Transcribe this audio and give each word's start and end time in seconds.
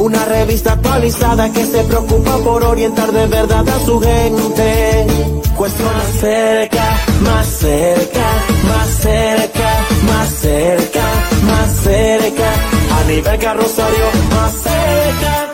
Una 0.00 0.24
revista 0.24 0.72
actualizada 0.72 1.52
que 1.52 1.66
se 1.66 1.84
preocupa 1.84 2.38
por 2.38 2.64
orientar 2.64 3.12
de 3.12 3.26
verdad 3.26 3.68
a 3.68 3.84
su 3.84 4.00
gente. 4.00 5.06
Cuestión 5.54 5.94
más 5.94 6.06
cerca, 6.18 6.84
más 7.20 7.46
cerca, 7.46 8.26
más 8.66 8.88
cerca, 8.88 9.82
más 10.06 10.30
cerca, 10.30 11.04
más 11.44 11.70
cerca. 11.82 12.50
A 12.98 13.04
nivel 13.08 13.38
carrosario, 13.38 14.04
más 14.30 14.52
cerca. 14.52 15.52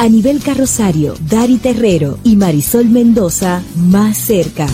A 0.00 0.08
nivel 0.08 0.42
carrosario, 0.42 1.14
Dari 1.30 1.58
Terrero 1.58 2.18
y 2.24 2.34
Marisol 2.34 2.86
Mendoza 2.86 3.62
más 3.76 4.18
cerca. 4.18 4.66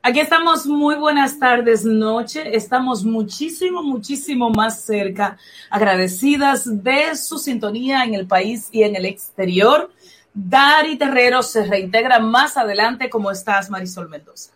Aquí 0.00 0.20
estamos, 0.20 0.64
muy 0.64 0.94
buenas 0.94 1.40
tardes, 1.40 1.84
noche. 1.84 2.56
Estamos 2.56 3.04
muchísimo, 3.04 3.82
muchísimo 3.82 4.48
más 4.48 4.82
cerca, 4.82 5.36
agradecidas 5.70 6.82
de 6.84 7.16
su 7.16 7.36
sintonía 7.36 8.04
en 8.04 8.14
el 8.14 8.26
país 8.26 8.68
y 8.70 8.84
en 8.84 8.94
el 8.94 9.06
exterior. 9.06 9.90
Dari 10.32 10.96
Terrero 10.96 11.42
se 11.42 11.64
reintegra 11.64 12.20
más 12.20 12.56
adelante. 12.56 13.10
¿Cómo 13.10 13.32
estás, 13.32 13.70
Marisol 13.70 14.08
Mendoza? 14.08 14.52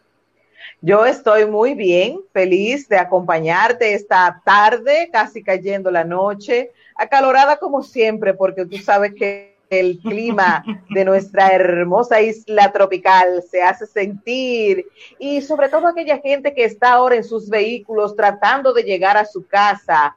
Yo 0.81 1.05
estoy 1.07 1.45
muy 1.47 1.75
bien, 1.75 2.21
feliz 2.33 2.89
de 2.89 2.99
acompañarte 2.99 3.95
esta 3.95 4.41
tarde, 4.45 5.11
casi 5.13 5.43
cayendo 5.43 5.91
la 5.91 6.05
noche, 6.05 6.71
acalorada 6.95 7.57
como 7.57 7.83
siempre, 7.83 8.33
porque 8.33 8.65
tú 8.65 8.79
sabes 8.79 9.13
que 9.13 9.52
el 9.73 9.99
clima 10.01 10.65
de 10.91 11.05
nuestra 11.05 11.53
hermosa 11.53 12.21
isla 12.21 12.71
tropical 12.73 13.43
se 13.51 13.63
hace 13.63 13.87
sentir 13.87 14.87
y 15.19 15.41
sobre 15.41 15.69
todo 15.69 15.89
aquella 15.89 16.19
gente 16.19 16.55
que 16.55 16.65
está 16.65 16.93
ahora 16.93 17.17
en 17.17 17.25
sus 17.25 17.49
vehículos 17.49 18.15
tratando 18.15 18.73
de 18.73 18.83
llegar 18.83 19.17
a 19.17 19.25
su 19.25 19.47
casa 19.47 20.17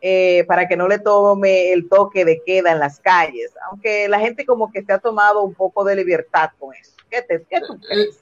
eh, 0.00 0.44
para 0.46 0.68
que 0.68 0.76
no 0.76 0.88
le 0.88 0.98
tome 0.98 1.72
el 1.72 1.88
toque 1.88 2.24
de 2.24 2.42
queda 2.44 2.72
en 2.72 2.78
las 2.78 3.00
calles, 3.00 3.52
aunque 3.70 4.08
la 4.08 4.18
gente 4.20 4.44
como 4.44 4.70
que 4.70 4.82
se 4.82 4.92
ha 4.92 4.98
tomado 4.98 5.42
un 5.42 5.54
poco 5.54 5.84
de 5.84 5.96
libertad 5.96 6.50
con 6.58 6.74
eso. 6.74 6.92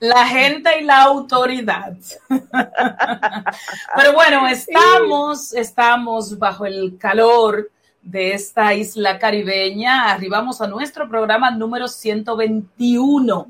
La 0.00 0.26
gente 0.26 0.80
y 0.80 0.84
la 0.84 1.02
autoridad. 1.02 1.94
Pero 2.28 4.12
bueno, 4.12 4.46
estamos, 4.48 5.54
estamos 5.54 6.38
bajo 6.38 6.66
el 6.66 6.98
calor 6.98 7.70
de 8.02 8.34
esta 8.34 8.74
isla 8.74 9.18
caribeña. 9.18 10.10
Arribamos 10.10 10.60
a 10.60 10.66
nuestro 10.66 11.08
programa 11.08 11.50
número 11.50 11.88
121. 11.88 13.46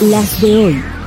Las 0.00 0.40
de 0.40 0.56
hoy. 0.56 1.05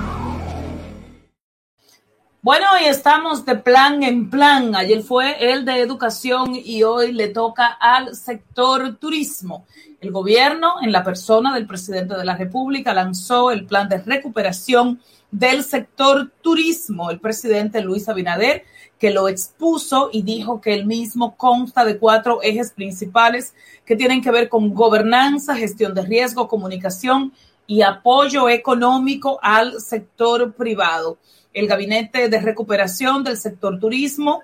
Bueno, 2.42 2.68
hoy 2.74 2.88
estamos 2.88 3.44
de 3.44 3.56
plan 3.56 4.02
en 4.02 4.30
plan. 4.30 4.74
Ayer 4.74 5.04
fue 5.04 5.52
el 5.52 5.66
de 5.66 5.82
educación 5.82 6.56
y 6.56 6.84
hoy 6.84 7.12
le 7.12 7.28
toca 7.28 7.66
al 7.68 8.16
sector 8.16 8.96
turismo. 8.96 9.66
El 10.00 10.12
gobierno, 10.12 10.76
en 10.82 10.94
la 10.94 11.04
persona 11.04 11.54
del 11.54 11.68
presidente 11.68 12.16
de 12.16 12.24
la 12.24 12.38
República, 12.38 12.94
lanzó 12.94 13.52
el 13.52 13.66
plan 13.66 13.90
de 13.90 13.98
recuperación 13.98 15.02
del 15.32 15.66
sector 15.66 16.32
turismo. 16.42 17.12
El 17.12 17.20
presidente 17.20 17.82
Luis 17.82 18.08
Abinader, 18.08 18.64
que 18.98 19.12
lo 19.12 19.28
expuso 19.28 20.10
y 20.14 20.22
dijo 20.22 20.62
que 20.62 20.74
el 20.74 20.86
mismo 20.86 21.36
consta 21.36 21.84
de 21.84 21.98
cuatro 21.98 22.42
ejes 22.42 22.72
principales 22.72 23.54
que 23.84 23.98
tienen 23.98 24.22
que 24.22 24.32
ver 24.32 24.48
con 24.48 24.74
gobernanza, 24.74 25.58
gestión 25.58 25.94
de 25.94 26.04
riesgo, 26.04 26.48
comunicación 26.48 27.34
y 27.68 27.82
apoyo 27.82 28.48
económico 28.48 29.40
al 29.42 29.82
sector 29.82 30.54
privado 30.54 31.18
el 31.60 31.68
Gabinete 31.68 32.30
de 32.30 32.40
Recuperación 32.40 33.24
del 33.24 33.38
Sector 33.38 33.80
Turismo 33.80 34.42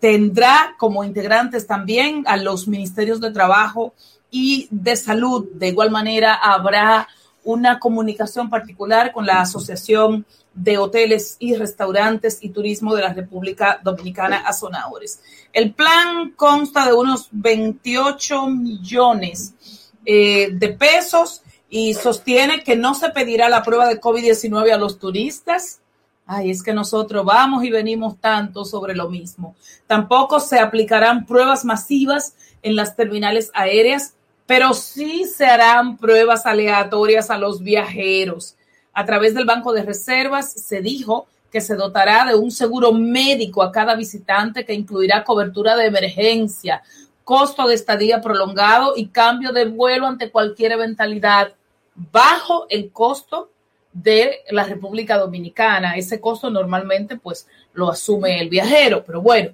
tendrá 0.00 0.74
como 0.78 1.04
integrantes 1.04 1.66
también 1.66 2.24
a 2.26 2.36
los 2.36 2.68
ministerios 2.68 3.20
de 3.20 3.30
Trabajo 3.30 3.94
y 4.30 4.68
de 4.70 4.96
Salud. 4.96 5.48
De 5.54 5.68
igual 5.68 5.90
manera, 5.90 6.34
habrá 6.34 7.08
una 7.44 7.78
comunicación 7.78 8.50
particular 8.50 9.12
con 9.12 9.26
la 9.26 9.40
Asociación 9.40 10.26
de 10.54 10.78
Hoteles 10.78 11.36
y 11.38 11.54
Restaurantes 11.54 12.38
y 12.40 12.50
Turismo 12.50 12.94
de 12.94 13.02
la 13.02 13.12
República 13.12 13.80
Dominicana, 13.82 14.38
Azonadores. 14.46 15.20
El 15.52 15.72
plan 15.72 16.32
consta 16.36 16.86
de 16.86 16.92
unos 16.92 17.28
28 17.32 18.46
millones 18.48 19.54
eh, 20.04 20.50
de 20.52 20.68
pesos 20.68 21.42
y 21.68 21.94
sostiene 21.94 22.62
que 22.62 22.76
no 22.76 22.94
se 22.94 23.08
pedirá 23.10 23.48
la 23.48 23.62
prueba 23.62 23.88
de 23.88 24.00
COVID-19 24.00 24.72
a 24.72 24.76
los 24.76 24.98
turistas 24.98 25.80
Ay, 26.26 26.50
es 26.50 26.62
que 26.62 26.72
nosotros 26.72 27.24
vamos 27.24 27.64
y 27.64 27.70
venimos 27.70 28.18
tanto 28.18 28.64
sobre 28.64 28.94
lo 28.94 29.08
mismo. 29.08 29.54
Tampoco 29.86 30.40
se 30.40 30.58
aplicarán 30.58 31.26
pruebas 31.26 31.64
masivas 31.64 32.34
en 32.62 32.76
las 32.76 32.96
terminales 32.96 33.50
aéreas, 33.54 34.14
pero 34.46 34.72
sí 34.72 35.24
se 35.24 35.46
harán 35.46 35.96
pruebas 35.96 36.46
aleatorias 36.46 37.30
a 37.30 37.38
los 37.38 37.62
viajeros. 37.62 38.56
A 38.92 39.04
través 39.04 39.34
del 39.34 39.46
Banco 39.46 39.72
de 39.72 39.82
Reservas 39.82 40.52
se 40.52 40.80
dijo 40.80 41.26
que 41.50 41.60
se 41.60 41.76
dotará 41.76 42.24
de 42.24 42.34
un 42.34 42.50
seguro 42.50 42.92
médico 42.92 43.62
a 43.62 43.72
cada 43.72 43.94
visitante 43.94 44.64
que 44.64 44.74
incluirá 44.74 45.24
cobertura 45.24 45.76
de 45.76 45.86
emergencia, 45.86 46.82
costo 47.24 47.68
de 47.68 47.74
estadía 47.74 48.20
prolongado 48.20 48.94
y 48.96 49.08
cambio 49.08 49.52
de 49.52 49.66
vuelo 49.66 50.06
ante 50.06 50.30
cualquier 50.30 50.72
eventualidad 50.72 51.52
bajo 51.94 52.66
el 52.70 52.90
costo 52.90 53.50
de 53.92 54.40
la 54.50 54.64
República 54.64 55.18
Dominicana. 55.18 55.96
Ese 55.96 56.20
costo 56.20 56.50
normalmente 56.50 57.16
pues 57.16 57.46
lo 57.72 57.90
asume 57.90 58.40
el 58.40 58.48
viajero, 58.48 59.04
pero 59.04 59.20
bueno, 59.20 59.52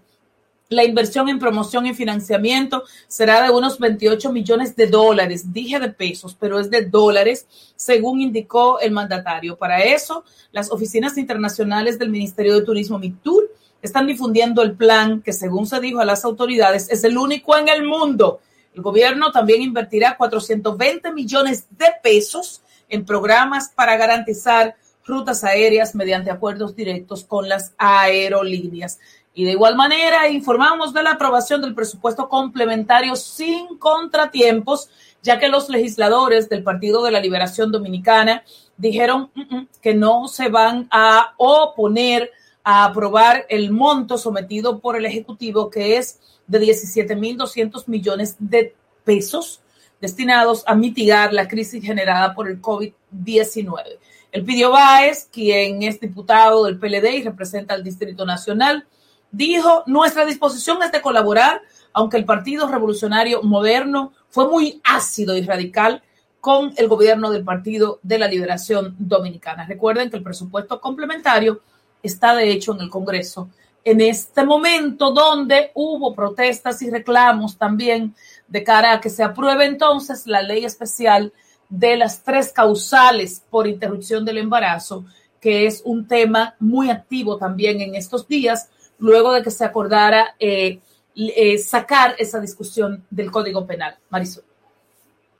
La 0.71 0.85
inversión 0.85 1.31
en 1.31 1.39
promoción 1.39 1.87
y 1.87 1.95
financiamiento 1.95 2.85
será 3.07 3.43
de 3.43 3.51
unos 3.51 3.79
28 3.79 4.31
millones 4.31 4.77
de 4.77 4.87
dólares. 4.87 5.51
Dije 5.51 5.81
de 5.81 5.89
pesos, 5.89 6.37
pero 6.39 6.61
es 6.61 6.71
de 6.71 6.83
dólares, 6.83 7.47
según 7.75 8.21
indicó 8.21 8.79
el 8.79 8.91
mandatario. 8.91 9.57
Para 9.57 9.83
eso, 9.83 10.25
las 10.53 10.71
oficinas 10.71 11.17
internacionales 11.17 11.99
del 11.99 12.11
Ministerio 12.11 12.55
de 12.55 12.67
Turismo, 12.67 12.99
MITUR, 12.99 13.51
están 13.81 14.07
difundiendo 14.07 14.61
el 14.61 14.77
plan 14.77 15.23
que, 15.23 15.33
según 15.33 15.67
se 15.67 15.81
dijo 15.81 16.01
a 16.01 16.05
las 16.05 16.27
autoridades, 16.27 16.91
es 16.91 17.03
el 17.03 17.17
único 17.17 17.57
en 17.57 17.71
el 17.71 17.85
mundo. 17.85 18.41
El 18.75 18.83
gobierno 18.83 19.33
también 19.33 19.63
invertirá 19.63 20.19
420 20.19 21.13
millones 21.13 21.65
de 21.71 21.87
pesos 22.03 22.61
en 22.89 23.05
programas 23.05 23.71
para 23.75 23.97
garantizar 23.97 24.77
rutas 25.05 25.43
aéreas 25.43 25.95
mediante 25.95 26.31
acuerdos 26.31 26.77
directos 26.77 27.25
con 27.25 27.49
las 27.49 27.75
aerolíneas. 27.79 28.99
Y 29.35 29.45
de 29.45 29.53
igual 29.53 29.77
manera, 29.77 30.29
informamos 30.29 30.93
de 30.93 31.03
la 31.03 31.13
aprobación 31.13 31.61
del 31.61 31.75
presupuesto 31.75 32.29
complementario 32.29 33.17
sin 33.17 33.79
contratiempos, 33.79 34.91
ya 35.23 35.39
que 35.39 35.49
los 35.49 35.69
legisladores 35.69 36.49
del 36.49 36.63
Partido 36.63 37.03
de 37.03 37.13
la 37.13 37.21
Liberación 37.21 37.73
Dominicana 37.73 38.43
dijeron 38.77 39.31
mm, 39.35 39.57
mm, 39.57 39.69
que 39.81 39.95
no 39.95 40.29
se 40.29 40.49
van 40.49 40.89
a 40.91 41.35
oponer 41.37 42.31
a 42.65 42.85
aprobar 42.85 43.47
el 43.49 43.71
monto 43.71 44.19
sometido 44.19 44.81
por 44.81 44.97
el 44.97 45.07
Ejecutivo, 45.07 45.71
que 45.71 45.97
es 45.97 46.19
de 46.47 46.61
17.200 46.61 47.85
millones 47.87 48.37
de 48.39 48.75
pesos 49.05 49.61
destinados 50.01 50.65
a 50.67 50.75
mitigar 50.75 51.33
la 51.33 51.49
crisis 51.49 51.85
generada 51.85 52.35
por 52.35 52.49
el 52.49 52.61
COVID-19. 52.61 53.99
El 54.31 54.45
pidió 54.45 54.71
Báez, 54.71 55.29
quien 55.33 55.83
es 55.83 56.01
diputado 56.01 56.65
del 56.65 56.79
PLD 56.79 57.15
y 57.15 57.23
representa 57.23 57.75
al 57.75 57.83
Distrito 57.83 58.27
Nacional, 58.27 58.87
dijo, 59.31 59.83
nuestra 59.87 60.25
disposición 60.25 60.83
es 60.83 60.93
de 60.93 61.01
colaborar, 61.01 61.63
aunque 61.93 62.17
el 62.17 62.25
Partido 62.25 62.69
Revolucionario 62.69 63.43
Moderno 63.43 64.13
fue 64.29 64.49
muy 64.49 64.81
ácido 64.85 65.37
y 65.37 65.43
radical 65.43 66.03
con 66.41 66.73
el 66.77 66.89
gobierno 66.89 67.31
del 67.31 67.45
Partido 67.45 67.99
de 68.03 68.19
la 68.19 68.29
Liberación 68.29 68.95
Dominicana. 68.99 69.67
Recuerden 69.67 70.11
que 70.11 70.19
el 70.19 70.23
presupuesto 70.23 70.81
complementario 70.81 71.61
está 72.03 72.35
de 72.35 72.51
hecho 72.51 72.73
en 72.75 72.83
el 72.83 72.91
Congreso 72.91 73.49
en 73.91 74.01
este 74.03 74.45
momento 74.45 75.13
donde 75.13 75.71
hubo 75.75 76.15
protestas 76.15 76.83
y 76.83 76.91
reclamos 76.91 77.57
también 77.57 78.15
de 78.49 78.65
cara 78.65 78.93
a 78.93 79.01
que 79.01 79.11
se 79.11 79.23
apruebe 79.23 79.67
entonces 79.67 80.27
la 80.27 80.43
ley 80.43 80.65
especial 80.65 81.33
de 81.69 81.97
las 81.97 82.23
tres 82.23 82.53
causales 82.53 83.43
por 83.51 83.67
interrupción 83.67 84.25
del 84.25 84.39
embarazo, 84.39 85.05
que 85.41 85.67
es 85.67 85.83
un 85.85 86.09
tema 86.09 86.57
muy 86.59 86.91
activo 86.91 87.37
también 87.37 87.81
en 87.81 87.95
estos 87.95 88.27
días, 88.27 88.69
luego 88.99 89.33
de 89.33 89.43
que 89.43 89.51
se 89.51 89.65
acordara 89.65 90.35
eh, 90.41 90.81
eh, 91.15 91.59
sacar 91.59 92.15
esa 92.19 92.41
discusión 92.41 93.05
del 93.11 93.31
Código 93.31 93.67
Penal. 93.67 93.97
Marisol. 94.09 94.45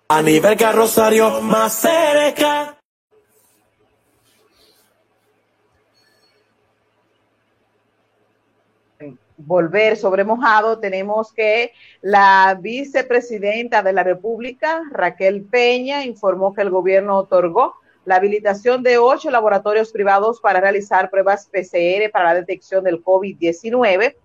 A 0.09 0.23
nivel 0.23 0.57
carrosario 0.57 1.41
más 1.41 1.75
cerca. 1.75 2.78
Volver 9.39 9.97
sobre 9.97 10.25
mojado, 10.25 10.79
tenemos 10.79 11.33
que 11.33 11.73
la 12.03 12.59
vicepresidenta 12.61 13.83
de 13.83 13.93
la 13.93 14.03
República, 14.03 14.83
Raquel 14.91 15.45
Peña, 15.45 16.05
informó 16.05 16.53
que 16.53 16.63
el 16.63 16.71
gobierno 16.71 17.17
otorgó 17.17 17.75
la 18.05 18.17
habilitación 18.17 18.83
de 18.83 18.99
ocho 18.99 19.31
laboratorios 19.31 19.93
privados 19.93 20.41
para 20.41 20.61
realizar 20.61 21.11
pruebas 21.11 21.49
PCR 21.53 22.11
para 22.11 22.33
la 22.33 22.35
detección 22.35 22.85
del 22.85 23.03
COVID-19. 23.03 24.17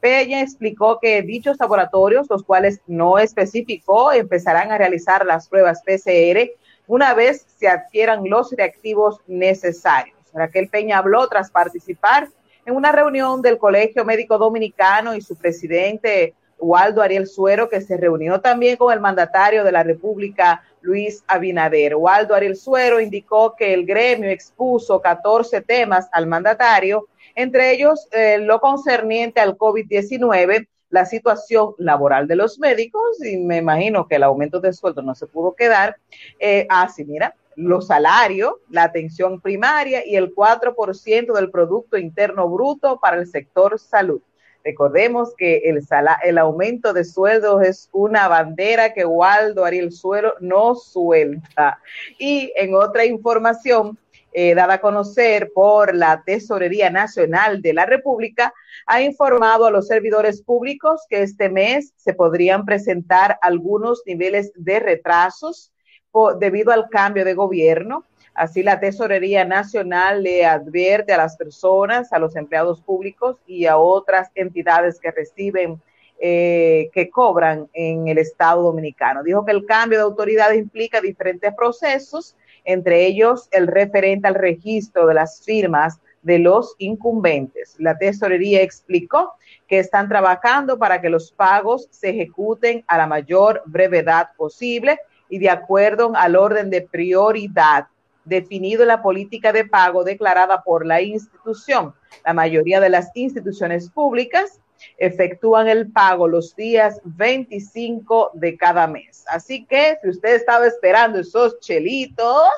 Peña 0.00 0.42
explicó 0.42 0.98
que 1.00 1.22
dichos 1.22 1.56
laboratorios, 1.58 2.28
los 2.30 2.44
cuales 2.44 2.80
no 2.86 3.18
especificó, 3.18 4.12
empezarán 4.12 4.70
a 4.70 4.78
realizar 4.78 5.24
las 5.26 5.48
pruebas 5.48 5.82
PCR 5.82 6.50
una 6.88 7.12
vez 7.12 7.44
se 7.58 7.68
adquieran 7.68 8.22
los 8.28 8.50
reactivos 8.52 9.20
necesarios. 9.26 10.16
Raquel 10.32 10.68
Peña 10.68 10.98
habló 10.98 11.28
tras 11.28 11.50
participar 11.50 12.28
en 12.68 12.76
una 12.76 12.92
reunión 12.92 13.40
del 13.40 13.56
Colegio 13.56 14.04
Médico 14.04 14.36
Dominicano 14.36 15.14
y 15.14 15.22
su 15.22 15.34
presidente 15.34 16.34
Waldo 16.58 17.00
Ariel 17.00 17.26
Suero, 17.26 17.66
que 17.70 17.80
se 17.80 17.96
reunió 17.96 18.42
también 18.42 18.76
con 18.76 18.92
el 18.92 19.00
mandatario 19.00 19.64
de 19.64 19.72
la 19.72 19.82
República, 19.82 20.62
Luis 20.82 21.24
Abinader. 21.26 21.96
Waldo 21.96 22.34
Ariel 22.34 22.56
Suero 22.56 23.00
indicó 23.00 23.56
que 23.56 23.72
el 23.72 23.86
gremio 23.86 24.28
expuso 24.28 25.00
14 25.00 25.62
temas 25.62 26.10
al 26.12 26.26
mandatario, 26.26 27.08
entre 27.34 27.72
ellos 27.72 28.06
eh, 28.12 28.36
lo 28.36 28.60
concerniente 28.60 29.40
al 29.40 29.56
COVID-19, 29.56 30.68
la 30.90 31.06
situación 31.06 31.72
laboral 31.78 32.28
de 32.28 32.36
los 32.36 32.58
médicos, 32.58 33.24
y 33.24 33.38
me 33.38 33.56
imagino 33.56 34.06
que 34.06 34.16
el 34.16 34.24
aumento 34.24 34.60
de 34.60 34.74
sueldo 34.74 35.00
no 35.00 35.14
se 35.14 35.26
pudo 35.26 35.54
quedar. 35.54 35.96
Eh, 36.38 36.66
así, 36.68 37.06
mira, 37.06 37.34
los 37.58 37.88
salarios, 37.88 38.52
la 38.70 38.84
atención 38.84 39.40
primaria 39.40 40.06
y 40.06 40.14
el 40.14 40.32
4% 40.32 41.32
del 41.34 41.50
Producto 41.50 41.98
Interno 41.98 42.48
Bruto 42.48 43.00
para 43.00 43.16
el 43.16 43.26
sector 43.26 43.80
salud. 43.80 44.22
Recordemos 44.64 45.34
que 45.36 45.62
el, 45.64 45.80
el 46.24 46.38
aumento 46.38 46.92
de 46.92 47.04
sueldos 47.04 47.62
es 47.62 47.88
una 47.92 48.28
bandera 48.28 48.92
que 48.92 49.04
Waldo 49.04 49.64
Ariel 49.64 49.90
Suelo 49.90 50.34
no 50.40 50.76
suelta. 50.76 51.80
Y 52.18 52.52
en 52.54 52.74
otra 52.74 53.04
información 53.04 53.98
eh, 54.32 54.54
dada 54.54 54.74
a 54.74 54.80
conocer 54.80 55.50
por 55.52 55.94
la 55.94 56.22
Tesorería 56.24 56.90
Nacional 56.90 57.60
de 57.60 57.72
la 57.72 57.86
República, 57.86 58.52
ha 58.86 59.00
informado 59.00 59.66
a 59.66 59.70
los 59.70 59.88
servidores 59.88 60.42
públicos 60.42 61.00
que 61.08 61.22
este 61.22 61.48
mes 61.48 61.92
se 61.96 62.14
podrían 62.14 62.64
presentar 62.64 63.38
algunos 63.42 64.02
niveles 64.06 64.52
de 64.54 64.78
retrasos 64.80 65.72
debido 66.38 66.72
al 66.72 66.88
cambio 66.88 67.24
de 67.24 67.34
gobierno. 67.34 68.04
Así 68.34 68.62
la 68.62 68.78
Tesorería 68.78 69.44
Nacional 69.44 70.22
le 70.22 70.46
advierte 70.46 71.12
a 71.12 71.16
las 71.16 71.36
personas, 71.36 72.12
a 72.12 72.18
los 72.18 72.36
empleados 72.36 72.80
públicos 72.80 73.36
y 73.46 73.66
a 73.66 73.76
otras 73.76 74.30
entidades 74.34 75.00
que 75.00 75.10
reciben, 75.10 75.80
eh, 76.20 76.88
que 76.92 77.10
cobran 77.10 77.68
en 77.72 78.06
el 78.08 78.18
Estado 78.18 78.62
Dominicano. 78.62 79.22
Dijo 79.22 79.44
que 79.44 79.52
el 79.52 79.66
cambio 79.66 79.98
de 79.98 80.04
autoridad 80.04 80.52
implica 80.52 81.00
diferentes 81.00 81.52
procesos, 81.54 82.36
entre 82.64 83.06
ellos 83.06 83.48
el 83.50 83.66
referente 83.66 84.28
al 84.28 84.34
registro 84.34 85.06
de 85.06 85.14
las 85.14 85.42
firmas 85.44 86.00
de 86.22 86.38
los 86.38 86.74
incumbentes. 86.78 87.74
La 87.78 87.96
Tesorería 87.96 88.62
explicó 88.62 89.32
que 89.66 89.78
están 89.78 90.08
trabajando 90.08 90.78
para 90.78 91.00
que 91.00 91.10
los 91.10 91.32
pagos 91.32 91.88
se 91.90 92.10
ejecuten 92.10 92.84
a 92.86 92.98
la 92.98 93.06
mayor 93.06 93.62
brevedad 93.66 94.28
posible 94.36 94.98
y 95.28 95.38
de 95.38 95.50
acuerdo 95.50 96.12
al 96.14 96.36
orden 96.36 96.70
de 96.70 96.82
prioridad 96.82 97.86
definido 98.24 98.82
en 98.82 98.88
la 98.88 99.02
política 99.02 99.52
de 99.52 99.64
pago 99.64 100.04
declarada 100.04 100.62
por 100.62 100.86
la 100.86 101.00
institución. 101.00 101.94
La 102.24 102.34
mayoría 102.34 102.80
de 102.80 102.90
las 102.90 103.10
instituciones 103.14 103.90
públicas 103.90 104.60
efectúan 104.96 105.68
el 105.68 105.90
pago 105.90 106.28
los 106.28 106.54
días 106.54 107.00
25 107.04 108.32
de 108.34 108.56
cada 108.56 108.86
mes. 108.86 109.24
Así 109.28 109.64
que 109.64 109.98
si 110.02 110.10
usted 110.10 110.34
estaba 110.34 110.66
esperando 110.66 111.18
esos 111.18 111.58
chelitos 111.60 112.48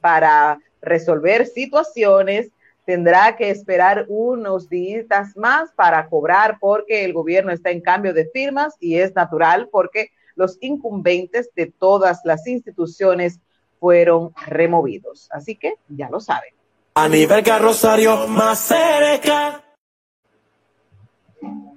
para 0.00 0.58
resolver 0.80 1.46
situaciones, 1.46 2.50
tendrá 2.84 3.36
que 3.36 3.50
esperar 3.50 4.06
unos 4.08 4.68
días 4.68 5.36
más 5.36 5.70
para 5.72 6.08
cobrar 6.08 6.58
porque 6.60 7.04
el 7.04 7.12
gobierno 7.12 7.52
está 7.52 7.70
en 7.70 7.80
cambio 7.80 8.12
de 8.12 8.28
firmas 8.32 8.76
y 8.80 8.96
es 8.96 9.14
natural 9.14 9.68
porque 9.70 10.10
los 10.34 10.58
incumbentes 10.60 11.50
de 11.54 11.66
todas 11.66 12.20
las 12.24 12.46
instituciones 12.46 13.40
fueron 13.80 14.32
removidos. 14.46 15.28
Así 15.32 15.56
que 15.56 15.74
ya 15.88 16.08
lo 16.08 16.20
saben. 16.20 16.54
A 16.94 17.08
nivel 17.08 17.42
carrosario 17.42 18.28
más 18.28 18.58
cerca. 18.58 19.64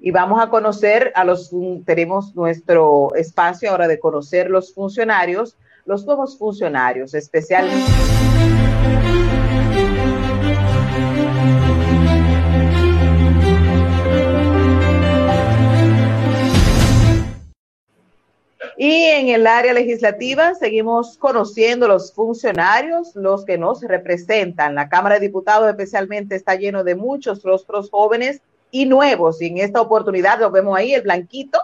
Y 0.02 0.12
vamos 0.12 0.40
a 0.40 0.50
conocer 0.50 1.12
a 1.16 1.24
los, 1.24 1.52
tenemos 1.86 2.36
nuestro 2.36 3.16
espacio 3.16 3.72
ahora 3.72 3.88
de 3.88 4.00
conocer 4.00 4.52
los 4.52 4.74
funcionarios, 4.74 5.58
los 5.86 6.06
nuevos 6.06 6.38
funcionarios, 6.38 7.16
especialmente. 7.16 7.92
Y 18.78 19.06
en 19.06 19.30
el 19.30 19.48
área 19.48 19.72
legislativa 19.72 20.54
seguimos 20.54 21.18
conociendo 21.18 21.88
los 21.88 22.14
funcionarios, 22.14 23.16
los 23.16 23.46
que 23.46 23.58
nos 23.58 23.82
representan. 23.82 24.76
La 24.76 24.90
Cámara 24.90 25.16
de 25.16 25.28
Diputados 25.28 25.70
especialmente 25.70 26.36
está 26.36 26.56
lleno 26.56 26.84
de 26.84 26.96
muchos 26.96 27.42
rostros 27.44 27.90
jóvenes 27.90 28.42
y 28.72 28.86
nuevos. 28.86 29.42
Y 29.42 29.48
en 29.48 29.60
esta 29.60 29.80
oportunidad 29.80 30.40
lo 30.40 30.52
vemos 30.52 30.78
ahí, 30.78 30.94
el 30.94 31.04
blanquito, 31.04 31.60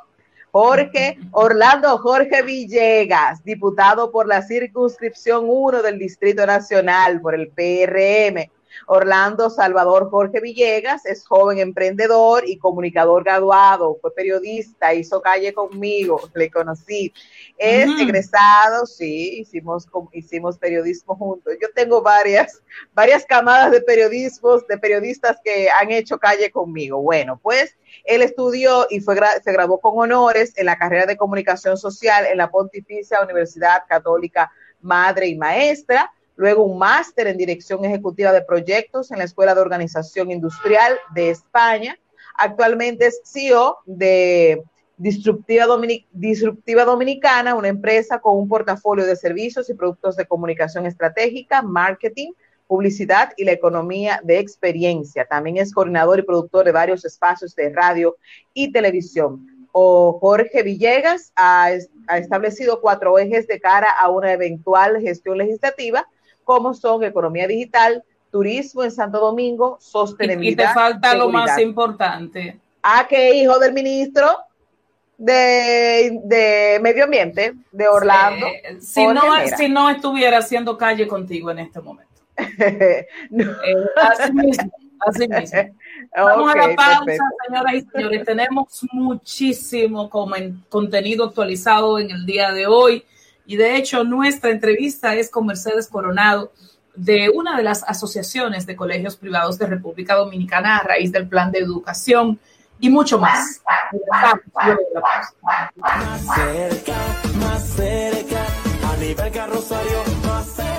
Jorge 0.51 1.17
Orlando 1.31 1.97
Jorge 1.97 2.43
Villegas, 2.43 3.43
diputado 3.43 4.11
por 4.11 4.27
la 4.27 4.41
circunscripción 4.41 5.45
1 5.47 5.81
del 5.81 5.99
Distrito 5.99 6.45
Nacional, 6.45 7.19
por 7.19 7.35
el 7.35 7.49
PRM. 7.49 8.49
Orlando 8.87 9.49
Salvador 9.49 10.09
Jorge 10.09 10.39
Villegas 10.39 11.05
es 11.05 11.25
joven 11.25 11.59
emprendedor 11.59 12.43
y 12.47 12.57
comunicador 12.57 13.23
graduado, 13.23 13.97
fue 14.01 14.13
periodista, 14.13 14.93
hizo 14.93 15.21
calle 15.21 15.53
conmigo, 15.53 16.21
le 16.33 16.49
conocí. 16.49 17.13
Es 17.57 17.89
egresado, 17.99 18.85
sí, 18.85 19.39
hicimos, 19.39 19.87
hicimos 20.13 20.57
periodismo 20.57 21.15
juntos. 21.15 21.53
Yo 21.61 21.67
tengo 21.75 22.01
varias, 22.01 22.61
varias 22.93 23.25
camadas 23.25 23.71
de 23.71 23.81
periodismos, 23.81 24.65
de 24.67 24.77
periodistas 24.77 25.37
que 25.43 25.69
han 25.69 25.91
hecho 25.91 26.17
calle 26.17 26.49
conmigo. 26.51 27.01
Bueno, 27.01 27.39
pues 27.41 27.75
él 28.05 28.21
estudió 28.21 28.87
y 28.89 28.99
fue, 28.99 29.17
se 29.43 29.51
graduó 29.51 29.79
con 29.79 29.97
honores 29.97 30.53
en 30.57 30.65
la 30.65 30.77
carrera 30.77 31.05
de 31.05 31.17
comunicación 31.17 31.77
social 31.77 32.25
en 32.25 32.37
la 32.37 32.49
Pontificia 32.49 33.21
Universidad 33.21 33.83
Católica 33.87 34.51
Madre 34.81 35.27
y 35.27 35.37
Maestra. 35.37 36.11
Luego 36.41 36.63
un 36.63 36.79
máster 36.79 37.27
en 37.27 37.37
dirección 37.37 37.85
ejecutiva 37.85 38.31
de 38.31 38.41
proyectos 38.41 39.11
en 39.11 39.19
la 39.19 39.25
Escuela 39.25 39.53
de 39.53 39.61
Organización 39.61 40.31
Industrial 40.31 40.97
de 41.13 41.29
España. 41.29 41.99
Actualmente 42.35 43.05
es 43.05 43.21
CEO 43.23 43.77
de 43.85 44.63
Disruptiva, 44.97 45.67
Dominicana, 45.67 47.53
una 47.53 47.67
empresa 47.67 48.17
con 48.17 48.39
un 48.39 48.49
portafolio 48.49 49.05
de 49.05 49.15
servicios 49.15 49.69
y 49.69 49.75
productos 49.75 50.15
de 50.15 50.25
comunicación 50.25 50.87
estratégica, 50.87 51.61
marketing, 51.61 52.31
publicidad 52.65 53.33
y 53.37 53.43
la 53.43 53.51
economía 53.51 54.19
de 54.23 54.39
experiencia. 54.39 55.25
También 55.25 55.57
es 55.57 55.71
coordinador 55.71 56.17
y 56.17 56.23
productor 56.23 56.65
de 56.65 56.71
varios 56.71 57.05
espacios 57.05 57.55
de 57.55 57.69
radio 57.69 58.17
y 58.55 58.71
televisión. 58.71 59.45
Jorge 59.73 60.63
Villegas 60.63 61.33
ha, 61.35 61.69
establecido 62.17 62.81
cuatro 62.81 63.19
ejes 63.19 63.45
de 63.45 63.59
cara 63.59 63.91
a 63.91 64.09
una 64.09 64.33
eventual 64.33 64.99
gestión 65.01 65.37
legislativa, 65.37 66.07
como 66.43 66.73
son 66.73 67.03
economía 67.03 67.47
digital, 67.47 68.03
turismo 68.31 68.83
en 68.83 68.91
Santo 68.91 69.19
Domingo, 69.19 69.77
sostenibilidad. 69.79 70.63
Y, 70.63 70.67
te 70.67 70.73
falta 70.73 71.13
lo 71.15 71.29
más 71.29 71.59
importante. 71.59 72.59
¿A 72.81 73.07
qué 73.07 73.35
hijo 73.35 73.59
del 73.59 73.73
ministro 73.73 74.27
de, 75.17 76.79
Medio 76.81 77.03
Ambiente 77.03 77.53
de 77.71 77.87
Orlando? 77.87 78.47
si, 78.79 79.05
no, 79.05 79.21
si 79.55 79.69
no 79.69 79.89
estuviera 79.89 80.39
haciendo 80.39 80.77
calle 80.77 81.07
contigo 81.07 81.51
en 81.51 81.59
este 81.59 81.81
momento. 81.81 82.11
Eh, 82.43 83.07
así 84.01 84.33
mismo, 84.33 84.71
así 84.99 85.27
mismo. 85.27 85.59
Vamos 86.15 86.53
a 86.53 86.57
la 86.57 86.75
pausa, 86.75 87.23
señoras 87.47 87.73
y 87.73 87.81
señores. 87.81 88.25
Tenemos 88.25 88.85
muchísimo 88.91 90.09
contenido 90.69 91.25
actualizado 91.25 91.99
en 91.99 92.11
el 92.11 92.25
día 92.25 92.51
de 92.51 92.67
hoy. 92.67 93.05
Y 93.45 93.55
de 93.57 93.75
hecho, 93.75 94.03
nuestra 94.03 94.51
entrevista 94.51 95.15
es 95.15 95.29
con 95.29 95.45
Mercedes 95.45 95.87
Coronado 95.87 96.51
de 96.95 97.29
una 97.29 97.57
de 97.57 97.63
las 97.63 97.83
asociaciones 97.83 98.65
de 98.65 98.75
colegios 98.75 99.15
privados 99.15 99.57
de 99.57 99.65
República 99.65 100.15
Dominicana 100.15 100.77
a 100.77 100.83
raíz 100.83 101.11
del 101.11 101.27
plan 101.27 101.51
de 101.51 101.59
educación 101.59 102.39
y 102.79 102.89
mucho 102.89 103.17
más. 103.19 103.61
Más 104.09 104.41
cerca, 106.35 106.97
más 107.35 107.69
cerca, 107.69 108.45
a 108.91 108.97
nivel 108.97 109.31
carrosario, 109.31 110.03
más 110.25 110.47
cerca. 110.47 110.71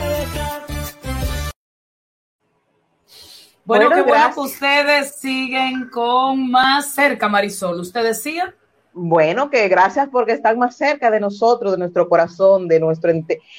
Bueno, 3.65 3.91
qué 3.91 4.03
bueno 4.03 4.35
que 4.35 4.41
ustedes 4.41 5.17
siguen 5.17 5.89
con 5.89 6.51
más 6.51 6.93
cerca, 6.93 7.29
Marisol. 7.29 7.79
¿Usted 7.81 8.03
decía? 8.03 8.55
Bueno, 8.95 9.49
que 9.49 9.69
gracias 9.69 10.09
porque 10.11 10.33
están 10.33 10.59
más 10.59 10.77
cerca 10.77 11.11
de 11.11 11.19
nosotros, 11.19 11.73
de 11.73 11.79
nuestro 11.79 12.09
corazón, 12.09 12.69
de 12.69 12.79
nuestro, 12.79 13.11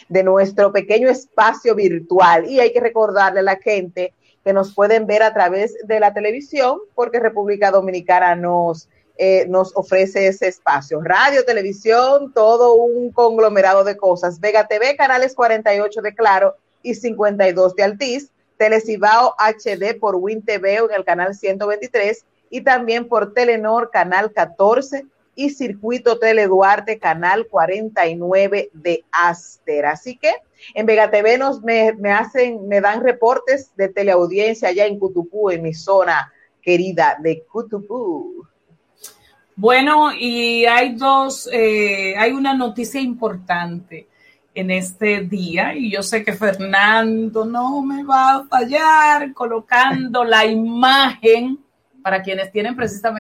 de 0.10 0.24
nuestro 0.24 0.72
pequeño 0.72 1.10
espacio 1.10 1.74
virtual. 1.74 2.46
Y 2.46 2.60
hay 2.60 2.72
que 2.72 2.80
recordarle 2.80 3.40
a 3.40 3.44
la 3.44 3.56
gente 3.56 4.14
que 4.44 4.54
nos 4.54 4.76
pueden 4.76 5.08
ver 5.08 5.24
a 5.24 5.34
través 5.34 5.76
de 5.86 6.00
la 6.00 6.14
televisión, 6.14 6.80
porque 6.94 7.20
República 7.20 7.72
Dominicana 7.72 8.36
nos, 8.36 8.90
eh, 9.18 9.46
nos 9.48 9.76
ofrece 9.76 10.28
ese 10.28 10.48
espacio. 10.48 11.02
Radio, 11.02 11.46
televisión, 11.46 12.32
todo 12.34 12.76
un 12.76 13.12
conglomerado 13.12 13.84
de 13.84 13.98
cosas. 13.98 14.40
Vega 14.40 14.68
TV, 14.68 14.96
canales 14.96 15.34
48 15.34 16.02
de 16.02 16.14
Claro 16.14 16.56
y 16.84 16.94
52 16.94 17.76
de 17.76 17.84
Altiz 17.84 18.30
Telecibao 18.58 19.36
HD 19.40 20.00
por 20.00 20.16
WinTV 20.16 20.86
en 20.86 20.96
el 20.96 21.04
canal 21.04 21.34
123 21.34 22.26
y 22.50 22.62
también 22.62 23.08
por 23.08 23.34
Telenor 23.34 23.90
canal 23.92 24.32
14 24.32 25.06
y 25.36 25.50
Circuito 25.50 26.20
Tele 26.20 26.48
Duarte 26.48 27.00
canal 27.00 27.48
49 27.48 28.70
de 28.74 29.04
Aster. 29.12 29.86
Así 29.86 30.18
que 30.18 30.32
en 30.74 30.86
Vega 30.86 31.12
TV 31.12 31.38
nos 31.38 31.62
me, 31.62 31.94
hacen, 32.12 32.68
me 32.68 32.82
dan 32.82 33.02
reportes 33.02 33.72
de 33.76 33.90
teleaudiencia 33.90 34.70
allá 34.70 34.86
en 34.86 35.00
Cutupú, 35.00 35.50
en 35.50 35.64
mi 35.64 35.74
zona 35.74 36.32
querida 36.62 37.18
de 37.22 37.44
Cutupú. 37.44 38.48
Bueno, 39.56 40.12
y 40.18 40.66
hay 40.66 40.96
dos, 40.96 41.48
eh, 41.52 42.16
hay 42.18 42.32
una 42.32 42.56
noticia 42.56 43.00
importante 43.00 44.08
en 44.56 44.72
este 44.72 45.22
día 45.22 45.76
y 45.76 45.92
yo 45.92 46.04
sé 46.04 46.24
que 46.24 46.34
Fernando 46.34 47.46
no 47.46 47.82
me 47.82 48.04
va 48.04 48.36
a 48.36 48.44
fallar 48.46 49.34
colocando 49.34 50.24
la 50.24 50.46
imagen 50.46 51.60
para 52.04 52.22
quienes 52.22 52.52
tienen 52.52 52.76
precisamente. 52.76 53.23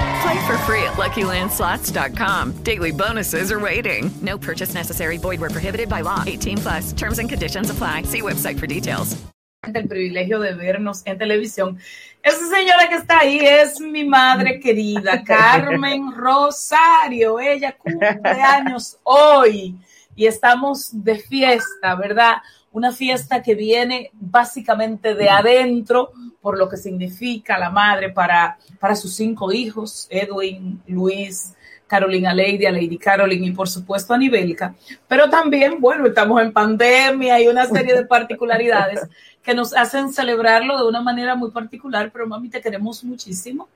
Play 0.21 0.45
for 0.45 0.57
free 0.59 0.83
at 0.83 0.93
LuckyLandSlots.com. 0.97 2.63
Daily 2.63 2.91
bonuses 2.91 3.51
are 3.51 3.59
waiting. 3.59 4.11
No 4.21 4.37
purchase 4.37 4.73
necessary. 4.73 5.17
Void 5.17 5.39
were 5.39 5.49
prohibited 5.49 5.89
by 5.89 6.01
law. 6.01 6.23
18 6.27 6.57
plus. 6.59 6.93
Terms 6.93 7.17
and 7.19 7.27
conditions 7.27 7.69
apply. 7.71 8.03
See 8.03 8.21
website 8.21 8.59
for 8.59 8.67
details. 8.67 9.17
El 9.63 9.87
privilegio 9.87 10.39
de 10.39 10.53
vernos 10.53 11.03
en 11.05 11.17
televisión. 11.19 11.77
Esa 12.23 12.47
señora 12.49 12.87
que 12.89 12.95
está 12.95 13.19
ahí 13.19 13.39
es 13.39 13.79
mi 13.79 14.03
madre 14.03 14.59
querida, 14.59 15.23
Carmen 15.25 16.11
Rosario. 16.15 17.39
Ella 17.39 17.75
cumple 17.77 18.41
años 18.41 18.97
hoy 19.03 19.75
y 20.15 20.25
estamos 20.25 20.89
de 20.91 21.17
fiesta, 21.17 21.95
¿verdad? 21.95 22.37
Una 22.71 22.91
fiesta 22.91 23.41
que 23.41 23.55
viene 23.55 24.11
básicamente 24.13 25.13
de 25.13 25.29
adentro 25.29 26.11
por 26.41 26.57
lo 26.57 26.67
que 26.67 26.77
significa 26.77 27.57
la 27.57 27.69
madre 27.69 28.09
para, 28.09 28.57
para 28.79 28.95
sus 28.95 29.13
cinco 29.15 29.51
hijos, 29.51 30.07
Edwin, 30.09 30.81
Luis, 30.87 31.53
Carolina 31.85 32.33
Lady, 32.33 32.65
a 32.65 32.71
Lady 32.71 32.97
Caroline 32.97 33.47
y 33.47 33.51
por 33.51 33.69
supuesto 33.69 34.13
a. 34.17 34.73
Pero 35.07 35.29
también, 35.29 35.79
bueno, 35.79 36.07
estamos 36.07 36.41
en 36.41 36.53
pandemia 36.53 37.41
y 37.41 37.47
una 37.47 37.65
serie 37.65 37.93
de 37.93 38.05
particularidades 38.05 39.07
que 39.43 39.53
nos 39.53 39.75
hacen 39.75 40.13
celebrarlo 40.13 40.77
de 40.77 40.87
una 40.87 41.01
manera 41.01 41.35
muy 41.35 41.51
particular, 41.51 42.09
pero 42.11 42.27
mami, 42.27 42.49
te 42.49 42.61
queremos 42.61 43.03
muchísimo 43.03 43.67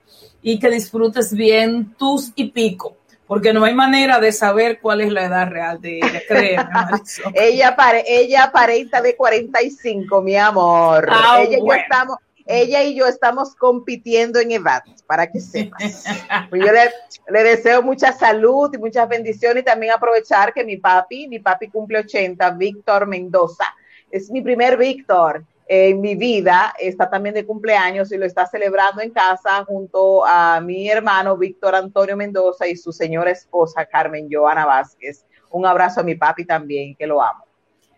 y 0.42 0.58
que 0.58 0.70
disfrutes 0.70 1.32
bien 1.34 1.94
tus 1.98 2.32
y 2.36 2.50
pico 2.50 2.96
porque 3.26 3.52
no 3.52 3.64
hay 3.64 3.74
manera 3.74 4.20
de 4.20 4.32
saber 4.32 4.80
cuál 4.80 5.00
es 5.00 5.12
la 5.12 5.24
edad 5.24 5.48
real 5.48 5.80
de 5.80 5.98
ella, 5.98 6.22
créeme. 6.26 6.64
ella, 7.34 7.76
pare, 7.76 8.04
ella 8.06 8.44
aparenta 8.44 9.00
de 9.02 9.16
45, 9.16 10.22
mi 10.22 10.36
amor. 10.36 11.08
Ah, 11.10 11.42
ella 11.42 11.58
bueno. 11.60 11.82
estamos, 11.82 12.18
ella 12.46 12.84
y 12.84 12.94
yo 12.94 13.06
estamos 13.06 13.56
compitiendo 13.56 14.38
en 14.38 14.52
edad, 14.52 14.82
para 15.06 15.30
que 15.30 15.40
sepas. 15.40 16.04
Pues 16.50 16.62
yo 16.64 16.72
le, 16.72 17.42
deseo 17.42 17.82
mucha 17.82 18.12
salud 18.12 18.70
y 18.72 18.78
muchas 18.78 19.08
bendiciones 19.08 19.62
y 19.62 19.64
también 19.64 19.92
aprovechar 19.92 20.52
que 20.52 20.64
mi 20.64 20.76
papi, 20.76 21.28
mi 21.28 21.40
papi 21.40 21.68
cumple 21.68 21.98
80, 21.98 22.50
Víctor 22.50 23.06
Mendoza, 23.06 23.64
es 24.10 24.30
mi 24.30 24.42
primer 24.42 24.76
Víctor 24.76 25.44
en 25.68 26.00
mi 26.00 26.14
vida, 26.14 26.74
está 26.78 27.10
también 27.10 27.34
de 27.34 27.44
cumpleaños 27.44 28.12
y 28.12 28.16
lo 28.16 28.24
está 28.24 28.46
celebrando 28.46 29.02
en 29.02 29.10
casa 29.10 29.64
junto 29.64 30.24
a 30.24 30.60
mi 30.60 30.88
hermano 30.88 31.36
Víctor 31.36 31.74
Antonio 31.74 32.16
Mendoza 32.16 32.66
y 32.66 32.76
su 32.76 32.92
señora 32.92 33.30
esposa 33.30 33.84
Carmen 33.84 34.28
Joana 34.30 34.64
Vázquez 34.64 35.26
un 35.50 35.66
abrazo 35.66 36.00
a 36.00 36.04
mi 36.04 36.14
papi 36.14 36.44
también, 36.44 36.94
que 36.96 37.06
lo 37.06 37.22
amo. 37.22 37.44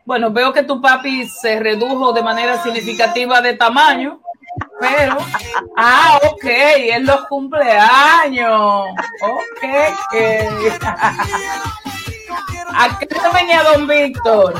Bueno, 0.04 0.30
veo 0.30 0.52
que 0.52 0.62
tu 0.62 0.80
papi 0.80 1.26
se 1.28 1.58
redujo 1.58 2.12
de 2.12 2.22
manera 2.22 2.62
significativa 2.62 3.40
de 3.40 3.54
tamaño, 3.54 4.20
pero, 4.80 5.18
ah, 5.76 6.18
ok, 6.24 6.44
es 6.44 7.02
los 7.02 7.26
cumpleaños. 7.26 8.86
Ok. 9.22 9.64
¿A 12.80 12.98
qué 12.98 13.06
te 13.06 13.16
venía 13.34 13.62
don 13.64 13.86
Víctor? 13.86 14.54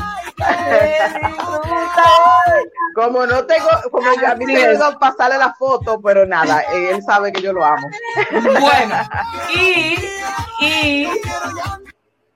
Como 2.95 3.27
no 3.27 3.45
tengo, 3.47 3.69
como 3.91 4.09
a 4.09 4.35
mí 4.35 4.47
me 4.47 4.65
a 4.65 4.99
pasarle 4.99 5.39
la 5.39 5.55
foto, 5.55 6.01
pero 6.01 6.27
nada, 6.27 6.63
él 6.73 7.03
sabe 7.03 7.33
que 7.33 7.43
yo 7.43 7.53
lo 7.53 7.65
amo. 7.65 7.89
Bueno, 8.31 8.97
y, 9.55 9.97
y, 10.65 11.09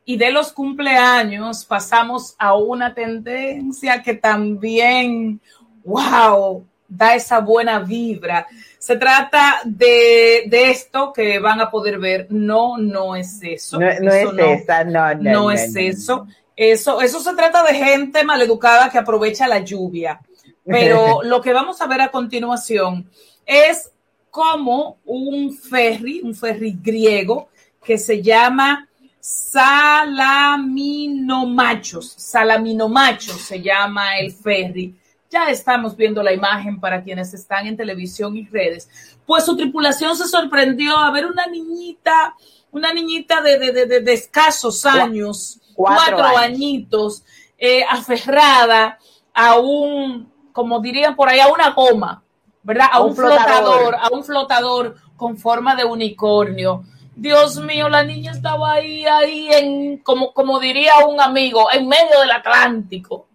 y 0.05 0.17
de 0.17 0.31
los 0.31 0.53
cumpleaños 0.53 1.65
pasamos 1.65 2.35
a 2.39 2.55
una 2.55 2.95
tendencia 2.95 4.03
que 4.03 4.15
también, 4.15 5.41
wow, 5.85 6.65
da 6.89 7.15
esa 7.15 7.41
buena 7.41 7.79
vibra. 7.81 8.47
Se 8.79 8.97
trata 8.97 9.61
de, 9.65 10.45
esto 10.51 11.13
que 11.13 11.39
van 11.39 11.61
a 11.61 11.71
poder 11.71 11.99
ver. 11.99 12.27
No, 12.31 12.77
no 12.77 13.17
es 13.17 13.39
eso. 13.43 13.79
No, 13.79 13.89
es 13.89 14.63
esa, 14.63 14.85
no, 14.85 15.15
no. 15.15 15.31
No, 15.33 15.51
es 15.51 15.75
eso. 15.77 16.27
Eso, 16.57 17.01
eso 17.01 17.21
se 17.21 17.35
trata 17.35 17.63
de 17.65 17.75
gente 17.75 18.25
maleducada 18.25 18.91
que 18.91 18.99
aprovecha 18.99 19.47
la 19.49 19.61
lluvia. 19.61 20.21
Pero 20.65 21.21
lo 21.25 21.41
que 21.41 21.53
vamos 21.53 21.81
a 21.81 21.87
ver 21.87 22.01
a 22.01 22.11
continuación 22.11 23.09
es 23.47 23.93
cómo 24.31 24.99
un 25.05 25.53
ferry, 25.53 26.21
un 26.23 26.35
ferry 26.35 26.77
griego 26.81 27.51
que 27.85 27.99
se 27.99 28.23
llama 28.23 28.89
Salaminomachos, 29.21 32.15
Salaminomachos 32.17 33.43
se 33.43 33.61
llama 33.61 34.17
el 34.19 34.33
ferry. 34.33 34.97
Ya 35.31 35.51
estamos 35.51 35.97
viendo 35.97 36.23
la 36.23 36.33
imagen 36.33 36.81
para 36.81 37.03
quienes 37.03 37.33
están 37.33 37.67
en 37.67 37.77
televisión 37.77 38.37
y 38.37 38.47
redes. 38.47 38.89
Pues 39.25 39.45
su 39.45 39.57
tripulación 39.57 40.17
se 40.17 40.29
sorprendió 40.29 40.99
a 40.99 41.11
ver 41.11 41.27
una 41.27 41.47
niñita, 41.47 42.37
una 42.71 42.93
niñita 42.93 43.41
de, 43.41 43.59
de 43.59 44.13
escasos 44.13 44.85
años 44.85 45.59
cuatro, 45.83 46.25
añitos, 46.37 47.25
eh, 47.59 47.85
aferrada 47.89 48.99
a 49.35 49.59
un, 49.59 50.31
como 50.53 50.81
dirían 50.81 51.17
por 51.17 51.29
ahí, 51.29 51.41
a 51.41 51.49
una 51.49 51.71
goma, 51.71 52.23
¿verdad? 52.63 52.89
A, 52.93 53.01
un, 53.01 53.15
flotador. 53.15 53.95
a 53.95 54.09
un 54.13 54.25
flotador 54.25 54.97
con 55.17 55.37
forma 55.37 55.75
de 55.75 55.85
unicornio. 55.85 56.85
Dios 57.15 57.59
mío, 57.59 57.89
la 57.89 58.05
niña 58.05 58.33
estaba 58.33 58.73
ahí, 58.73 59.05
ahí, 59.05 59.49
en, 59.51 59.99
como, 59.99 60.33
como 60.33 60.59
diría 60.59 60.93
un 61.07 61.21
amigo, 61.21 61.69
en 61.73 61.87
medio 61.89 62.21
del 62.21 62.31
Atlántico. 62.31 63.27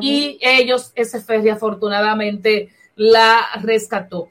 Y 0.00 0.38
ellos, 0.40 0.90
ese 0.96 1.20
ferry, 1.20 1.50
afortunadamente, 1.50 2.70
la 2.96 3.40
rescató. 3.60 4.28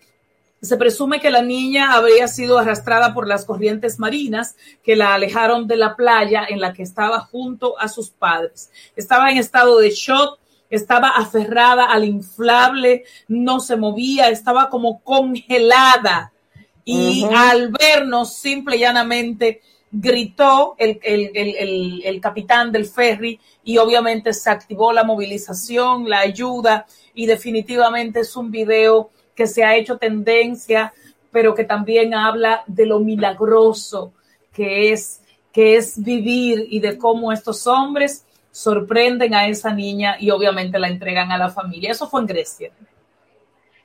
Se 0.63 0.77
presume 0.77 1.20
que 1.20 1.29
la 1.29 1.41
niña 1.41 1.91
habría 1.91 2.29
sido 2.29 2.58
arrastrada 2.58 3.13
por 3.13 3.27
las 3.27 3.43
corrientes 3.43 4.00
marinas 4.00 4.55
que 4.82 4.96
la 4.96 5.13
alejaron 5.13 5.67
de 5.67 5.75
la 5.75 5.98
playa 5.98 6.46
en 6.48 6.62
la 6.62 6.72
que 6.72 6.84
estaba 6.84 7.20
junto 7.20 7.77
a 7.77 7.89
sus 7.89 8.12
padres. 8.12 8.72
Estaba 8.96 9.29
en 9.29 9.38
estado 9.38 9.77
de 9.77 9.89
shock, 9.89 10.39
estaba 10.70 11.10
aferrada 11.10 11.91
al 11.91 12.05
inflable, 12.05 13.03
no 13.27 13.60
se 13.60 13.75
movía, 13.75 14.29
estaba 14.29 14.70
como 14.70 15.01
congelada. 15.01 16.32
Y 16.86 17.25
al 17.25 17.67
vernos, 17.67 18.34
simple 18.34 18.77
y 18.77 18.79
llanamente, 18.79 19.62
gritó 19.91 20.75
el, 20.77 20.98
el, 21.03 22.22
capitán 22.22 22.72
del 22.72 22.86
ferry 22.86 23.38
y 23.65 23.77
obviamente 23.79 24.32
se 24.32 24.50
activó 24.50 24.93
la 24.93 25.03
movilización, 25.03 26.10
la 26.10 26.20
ayuda 26.20 26.86
y 27.13 27.25
definitivamente 27.25 28.22
es 28.22 28.36
un 28.38 28.50
video 28.50 29.12
que 29.36 29.48
se 29.48 29.63
ha 29.63 29.75
hecho 29.75 29.98
tendencia, 29.98 30.94
pero 31.32 31.56
que 31.56 31.63
también 31.63 32.13
habla 32.13 32.63
de 32.68 32.86
lo 32.86 33.00
milagroso 33.00 34.13
que 34.54 34.92
es, 34.92 35.22
que 35.52 35.75
es 35.75 36.02
vivir 36.02 36.68
y 36.70 36.80
de 36.80 36.98
cómo 36.98 37.32
estos 37.32 37.66
hombres 37.68 38.25
sorprenden 38.52 39.34
a 39.34 39.48
esa 39.48 39.74
niña 39.74 40.16
y 40.20 40.30
obviamente 40.30 40.78
la 40.78 40.88
entregan 40.88 41.32
a 41.32 41.38
la 41.38 41.50
familia. 41.50 41.92
Eso 41.92 42.08
fue 42.08 42.22
en 42.22 42.28
Grecia. 42.28 42.72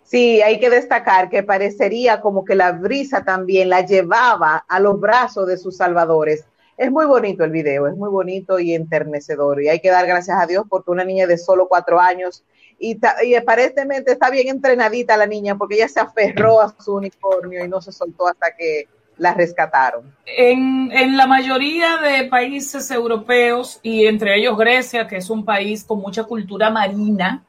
Sí, 0.04 0.40
hay 0.40 0.58
que 0.58 0.70
destacar 0.70 1.28
que 1.28 1.42
parecería 1.42 2.20
como 2.20 2.44
que 2.44 2.54
la 2.54 2.72
brisa 2.72 3.24
también 3.24 3.68
la 3.68 3.84
llevaba 3.84 4.64
a 4.68 4.80
los 4.80 5.00
brazos 5.00 5.46
de 5.46 5.58
sus 5.58 5.76
salvadores. 5.76 6.46
Es 6.76 6.90
muy 6.90 7.06
bonito 7.06 7.44
el 7.44 7.50
video, 7.50 7.88
es 7.88 7.96
muy 7.96 8.08
bonito 8.08 8.58
y 8.58 8.74
enternecedor. 8.74 9.62
Y 9.62 9.68
hay 9.68 9.80
que 9.80 9.90
dar 9.90 10.06
gracias 10.06 10.38
a 10.40 10.46
Dios 10.46 10.64
porque 10.68 10.90
una 10.90 11.04
niña 11.04 11.26
de 11.26 11.36
solo 11.36 11.66
cuatro 11.68 11.98
años 11.98 12.44
y, 12.78 12.98
y, 13.24 13.34
aparentemente 13.34 14.12
está 14.12 14.30
bien 14.30 14.48
entrenadita 14.48 15.16
la 15.16 15.26
niña 15.26 15.56
porque 15.56 15.74
ella 15.74 15.88
se 15.88 16.00
aferró 16.00 16.60
a 16.60 16.74
su 16.80 16.94
unicornio 16.94 17.64
y 17.64 17.68
no 17.68 17.80
se 17.80 17.90
soltó 17.90 18.28
hasta 18.28 18.54
que 18.56 18.86
la 19.16 19.34
rescataron. 19.34 20.14
En, 20.24 20.90
en, 20.92 21.16
la 21.16 21.26
mayoría 21.26 21.96
de 21.96 22.28
países 22.28 22.90
europeos 22.90 23.80
y 23.82 24.06
entre 24.06 24.38
ellos 24.38 24.56
Grecia, 24.56 25.08
que 25.08 25.16
es 25.16 25.28
un 25.28 25.44
país 25.44 25.84
con 25.84 26.00
mucha 26.00 26.22
cultura 26.24 26.70
marina, 26.70 27.44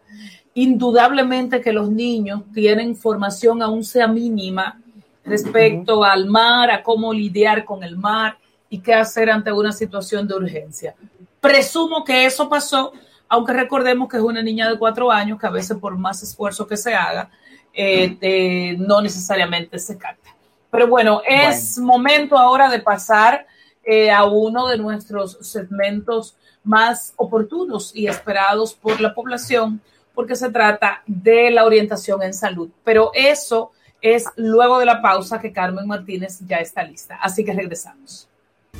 indudablemente 0.55 1.61
que 1.61 1.71
los 1.71 1.89
niños 1.89 2.41
tienen 2.53 2.95
formación 2.95 3.61
aún 3.61 3.83
sea 3.83 4.07
mínima 4.07 4.81
respecto 5.23 6.03
al 6.03 6.25
mar, 6.25 6.71
a 6.71 6.81
cómo 6.81 7.13
lidiar 7.13 7.63
con 7.63 7.83
el 7.83 7.97
mar 7.97 8.37
y 8.69 8.79
qué 8.79 8.93
hacer 8.93 9.29
ante 9.29 9.51
una 9.51 9.71
situación 9.71 10.27
de 10.27 10.35
urgencia. 10.35 10.95
Presumo 11.39 12.03
que 12.03 12.25
eso 12.25 12.49
pasó 12.49 12.91
aunque 13.29 13.53
recordemos 13.53 14.09
que 14.09 14.17
es 14.17 14.23
una 14.23 14.41
niña 14.41 14.69
de 14.69 14.77
cuatro 14.77 15.11
años 15.11 15.39
que 15.39 15.47
a 15.47 15.51
veces 15.51 15.77
por 15.77 15.97
más 15.97 16.21
esfuerzo 16.23 16.67
que 16.67 16.75
se 16.75 16.93
haga, 16.93 17.29
eh, 17.71 18.75
no 18.79 19.01
necesariamente 19.01 19.79
se 19.79 19.97
capta. 19.97 20.35
Pero 20.71 20.87
bueno, 20.87 21.21
es 21.27 21.77
momento 21.77 22.37
ahora 22.37 22.69
de 22.69 22.79
pasar 22.79 23.47
eh, 23.83 24.11
a 24.11 24.25
uno 24.25 24.67
de 24.67 24.77
nuestros 24.77 25.37
segmentos 25.41 26.35
más 26.63 27.13
oportunos 27.15 27.95
y 27.95 28.07
esperados 28.07 28.73
por 28.73 28.99
la 28.99 29.13
población, 29.13 29.81
porque 30.13 30.35
se 30.35 30.51
trata 30.51 31.01
de 31.07 31.49
la 31.49 31.65
orientación 31.65 32.21
en 32.21 32.33
salud. 32.33 32.69
Pero 32.83 33.11
eso 33.13 33.71
es 34.01 34.25
luego 34.35 34.79
de 34.79 34.85
la 34.85 35.01
pausa 35.01 35.39
que 35.39 35.51
Carmen 35.51 35.87
Martínez 35.87 36.39
ya 36.45 36.57
está 36.57 36.83
lista. 36.83 37.17
Así 37.21 37.43
que 37.43 37.53
regresamos. 37.53 38.27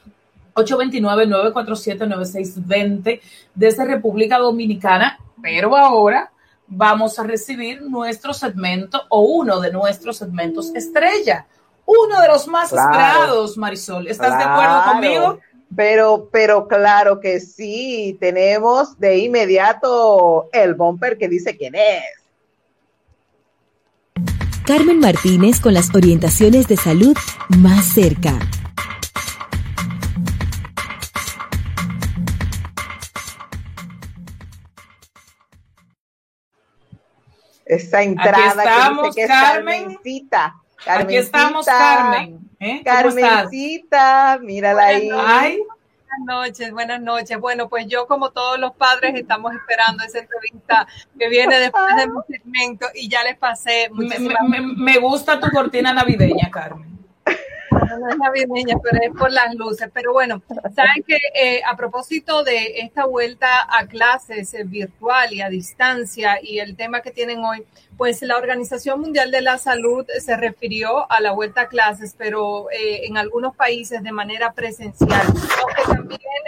829-947-9620 0.53 3.19
desde 3.55 3.85
República 3.85 4.37
Dominicana, 4.37 5.17
pero 5.41 5.75
ahora 5.75 6.31
vamos 6.67 7.17
a 7.17 7.23
recibir 7.23 7.81
nuestro 7.81 8.31
segmento 8.33 9.01
o 9.09 9.21
uno 9.21 9.59
de 9.59 9.71
nuestros 9.71 10.17
segmentos 10.17 10.69
estrella, 10.75 11.47
uno 11.85 12.21
de 12.21 12.27
los 12.27 12.47
más 12.47 12.71
esperados, 12.71 13.57
Marisol. 13.57 14.05
¿Estás 14.07 14.37
de 14.37 14.43
acuerdo 14.43 14.83
conmigo? 14.91 15.39
Pero, 15.75 16.29
pero 16.31 16.67
claro 16.67 17.19
que 17.19 17.39
sí, 17.39 18.17
tenemos 18.19 18.99
de 18.99 19.17
inmediato 19.17 20.49
el 20.51 20.75
bumper 20.75 21.17
que 21.17 21.27
dice 21.27 21.57
quién 21.57 21.75
es. 21.75 22.03
Carmen 24.65 24.99
Martínez 24.99 25.59
con 25.59 25.73
las 25.73 25.93
orientaciones 25.93 26.67
de 26.67 26.77
salud 26.77 27.17
más 27.57 27.85
cerca. 27.85 28.39
Esa 37.65 38.03
entrada 38.03 38.61
Aquí 38.61 38.69
estamos, 38.69 39.01
que 39.01 39.07
dice 39.07 39.15
que 39.15 39.21
es 39.23 39.27
Carmen. 39.27 39.81
Carmencita. 39.81 40.62
Aquí 40.87 41.15
estamos, 41.17 41.65
Carmen. 41.65 42.39
¿eh? 42.59 42.81
¿Cómo 42.83 43.09
estás? 43.09 43.31
Carmencita, 43.43 44.39
mírala 44.41 44.83
ahí. 44.85 45.09
Ay, 45.15 45.59
Buenas 46.15 46.37
noches, 46.47 46.71
buenas 46.71 47.01
noches. 47.01 47.39
Bueno, 47.39 47.69
pues 47.69 47.87
yo 47.87 48.05
como 48.05 48.29
todos 48.29 48.59
los 48.59 48.75
padres 48.75 49.15
estamos 49.15 49.51
esperando 49.55 50.03
esa 50.03 50.19
entrevista 50.19 50.85
que 51.17 51.27
viene 51.27 51.57
después 51.59 51.95
de 51.95 52.07
mi 52.07 52.19
segmento 52.29 52.85
y 52.93 53.09
ya 53.09 53.23
les 53.23 53.35
pasé. 53.35 53.89
me, 53.91 54.03
muchísimas 54.05 54.43
me- 54.47 54.61
me 54.61 54.99
gusta 54.99 55.39
tu 55.39 55.49
cortina 55.49 55.91
navideña, 55.91 56.51
Carmen. 56.51 56.92
No 57.73 58.09
es 58.09 58.17
navideña, 58.17 58.77
pero 58.81 58.99
es 59.01 59.11
por 59.17 59.31
las 59.31 59.53
luces. 59.55 59.89
Pero 59.93 60.13
bueno, 60.13 60.41
saben 60.75 61.03
que 61.05 61.17
eh, 61.35 61.61
a 61.65 61.75
propósito 61.75 62.43
de 62.43 62.79
esta 62.79 63.05
vuelta 63.05 63.67
a 63.69 63.85
clases 63.87 64.53
eh, 64.53 64.63
virtual 64.63 65.33
y 65.33 65.41
a 65.41 65.49
distancia 65.49 66.39
y 66.41 66.59
el 66.59 66.75
tema 66.75 67.01
que 67.01 67.11
tienen 67.11 67.43
hoy, 67.43 67.65
pues 67.97 68.21
la 68.21 68.37
Organización 68.37 69.01
Mundial 69.01 69.31
de 69.31 69.41
la 69.41 69.57
Salud 69.57 70.05
se 70.19 70.35
refirió 70.35 71.11
a 71.11 71.19
la 71.19 71.31
vuelta 71.31 71.61
a 71.61 71.67
clases, 71.67 72.15
pero 72.17 72.71
eh, 72.71 73.05
en 73.05 73.17
algunos 73.17 73.55
países 73.55 74.01
de 74.03 74.11
manera 74.11 74.53
presencial. 74.53 75.27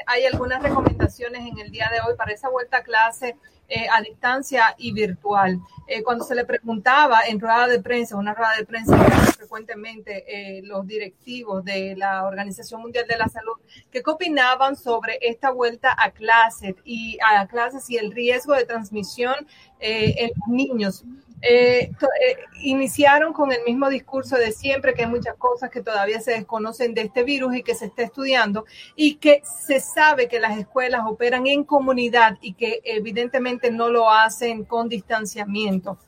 Hay 0.07 0.25
algunas 0.25 0.61
recomendaciones 0.61 1.41
en 1.47 1.59
el 1.59 1.71
día 1.71 1.89
de 1.91 1.99
hoy 2.01 2.15
para 2.17 2.33
esa 2.33 2.49
vuelta 2.49 2.77
a 2.77 2.83
clase 2.83 3.35
eh, 3.67 3.87
a 3.91 3.99
distancia 4.01 4.75
y 4.77 4.93
virtual. 4.93 5.59
Eh, 5.87 6.03
cuando 6.03 6.23
se 6.23 6.35
le 6.35 6.45
preguntaba 6.45 7.21
en 7.27 7.39
rueda 7.39 7.67
de 7.67 7.81
prensa, 7.81 8.15
una 8.15 8.35
rueda 8.35 8.55
de 8.59 8.65
prensa 8.65 8.95
que 9.03 9.11
frecuentemente 9.33 10.23
eh, 10.27 10.61
los 10.61 10.85
directivos 10.85 11.65
de 11.65 11.95
la 11.97 12.25
Organización 12.25 12.81
Mundial 12.81 13.07
de 13.07 13.17
la 13.17 13.27
Salud, 13.27 13.53
que 13.91 14.03
qué 14.03 14.11
opinaban 14.11 14.75
sobre 14.75 15.17
esta 15.19 15.49
vuelta 15.49 15.95
a 15.97 16.11
clases 16.11 16.75
y 16.83 17.17
a 17.25 17.47
clases 17.47 17.89
y 17.89 17.97
el 17.97 18.11
riesgo 18.11 18.53
de 18.53 18.65
transmisión 18.65 19.35
en 19.79 20.29
los 20.35 20.47
niños. 20.47 21.03
Eh, 21.41 21.91
eh, 21.91 22.37
iniciaron 22.61 23.33
con 23.33 23.51
el 23.51 23.63
mismo 23.63 23.89
discurso 23.89 24.35
de 24.35 24.51
siempre, 24.51 24.93
que 24.93 25.03
hay 25.03 25.09
muchas 25.09 25.35
cosas 25.35 25.69
que 25.69 25.81
todavía 25.81 26.19
se 26.19 26.31
desconocen 26.31 26.93
de 26.93 27.01
este 27.01 27.23
virus 27.23 27.55
y 27.55 27.63
que 27.63 27.75
se 27.75 27.85
está 27.85 28.03
estudiando 28.03 28.65
y 28.95 29.15
que 29.15 29.43
se 29.43 29.79
sabe 29.79 30.27
que 30.27 30.39
las 30.39 30.57
escuelas 30.57 31.01
operan 31.05 31.45
en 31.47 31.63
comunidad 31.63 32.37
y 32.41 32.53
que 32.53 32.81
evidentemente 32.83 33.71
no 33.71 33.89
lo 33.89 34.09
hacen 34.09 34.63
con 34.63 34.89
distanciamiento. 34.89 35.99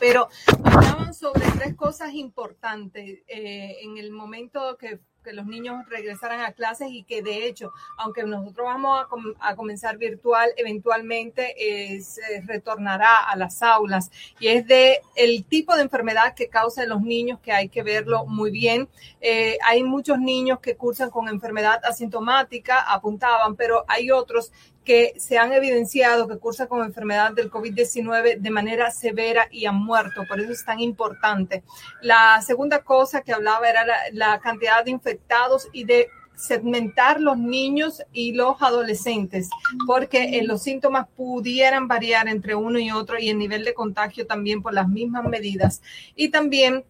Pero 0.00 0.28
hablaban 0.64 1.14
sobre 1.14 1.46
tres 1.58 1.74
cosas 1.74 2.12
importantes 2.14 3.20
eh, 3.28 3.76
en 3.82 3.96
el 3.98 4.10
momento 4.10 4.76
que, 4.76 4.98
que 5.26 5.32
los 5.32 5.46
niños 5.46 5.84
regresaran 5.88 6.40
a 6.40 6.52
clases 6.52 6.88
y 6.90 7.02
que 7.02 7.20
de 7.20 7.46
hecho, 7.46 7.72
aunque 7.98 8.22
nosotros 8.22 8.64
vamos 8.64 9.02
a, 9.02 9.08
com- 9.08 9.34
a 9.40 9.56
comenzar 9.56 9.98
virtual, 9.98 10.50
eventualmente 10.56 11.54
eh, 11.58 12.00
se 12.00 12.42
retornará 12.46 13.18
a 13.28 13.36
las 13.36 13.60
aulas 13.62 14.10
y 14.38 14.46
es 14.48 14.66
de 14.66 15.00
el 15.16 15.44
tipo 15.44 15.74
de 15.74 15.82
enfermedad 15.82 16.34
que 16.34 16.48
causa 16.48 16.84
en 16.84 16.90
los 16.90 17.02
niños 17.02 17.40
que 17.40 17.50
hay 17.50 17.68
que 17.68 17.82
verlo 17.82 18.24
muy 18.26 18.50
bien. 18.52 18.88
Eh, 19.20 19.58
hay 19.64 19.82
muchos 19.82 20.18
niños 20.20 20.60
que 20.60 20.76
cursan 20.76 21.10
con 21.10 21.28
enfermedad 21.28 21.80
asintomática, 21.84 22.80
apuntaban, 22.80 23.56
pero 23.56 23.84
hay 23.88 24.10
otros 24.12 24.52
que 24.86 25.14
se 25.18 25.36
han 25.36 25.52
evidenciado 25.52 26.28
que 26.28 26.38
cursan 26.38 26.68
con 26.68 26.82
enfermedad 26.82 27.32
del 27.32 27.50
COVID-19 27.50 28.38
de 28.38 28.50
manera 28.50 28.90
severa 28.90 29.48
y 29.50 29.66
han 29.66 29.74
muerto. 29.74 30.22
Por 30.28 30.40
eso 30.40 30.52
es 30.52 30.64
tan 30.64 30.80
importante. 30.80 31.64
La 32.00 32.40
segunda 32.40 32.78
cosa 32.82 33.20
que 33.20 33.32
hablaba 33.32 33.68
era 33.68 33.84
la, 33.84 33.96
la 34.12 34.40
cantidad 34.40 34.84
de 34.84 34.92
infectados 34.92 35.68
y 35.72 35.84
de 35.84 36.08
segmentar 36.36 37.20
los 37.20 37.36
niños 37.36 38.02
y 38.12 38.32
los 38.32 38.60
adolescentes, 38.60 39.48
porque 39.86 40.38
eh, 40.38 40.44
los 40.44 40.62
síntomas 40.62 41.08
pudieran 41.16 41.88
variar 41.88 42.28
entre 42.28 42.54
uno 42.54 42.78
y 42.78 42.90
otro 42.90 43.18
y 43.18 43.30
el 43.30 43.38
nivel 43.38 43.64
de 43.64 43.74
contagio 43.74 44.26
también 44.26 44.62
por 44.62 44.74
las 44.74 44.88
mismas 44.88 45.24
medidas. 45.24 45.82
Y 46.14 46.28
también 46.28 46.84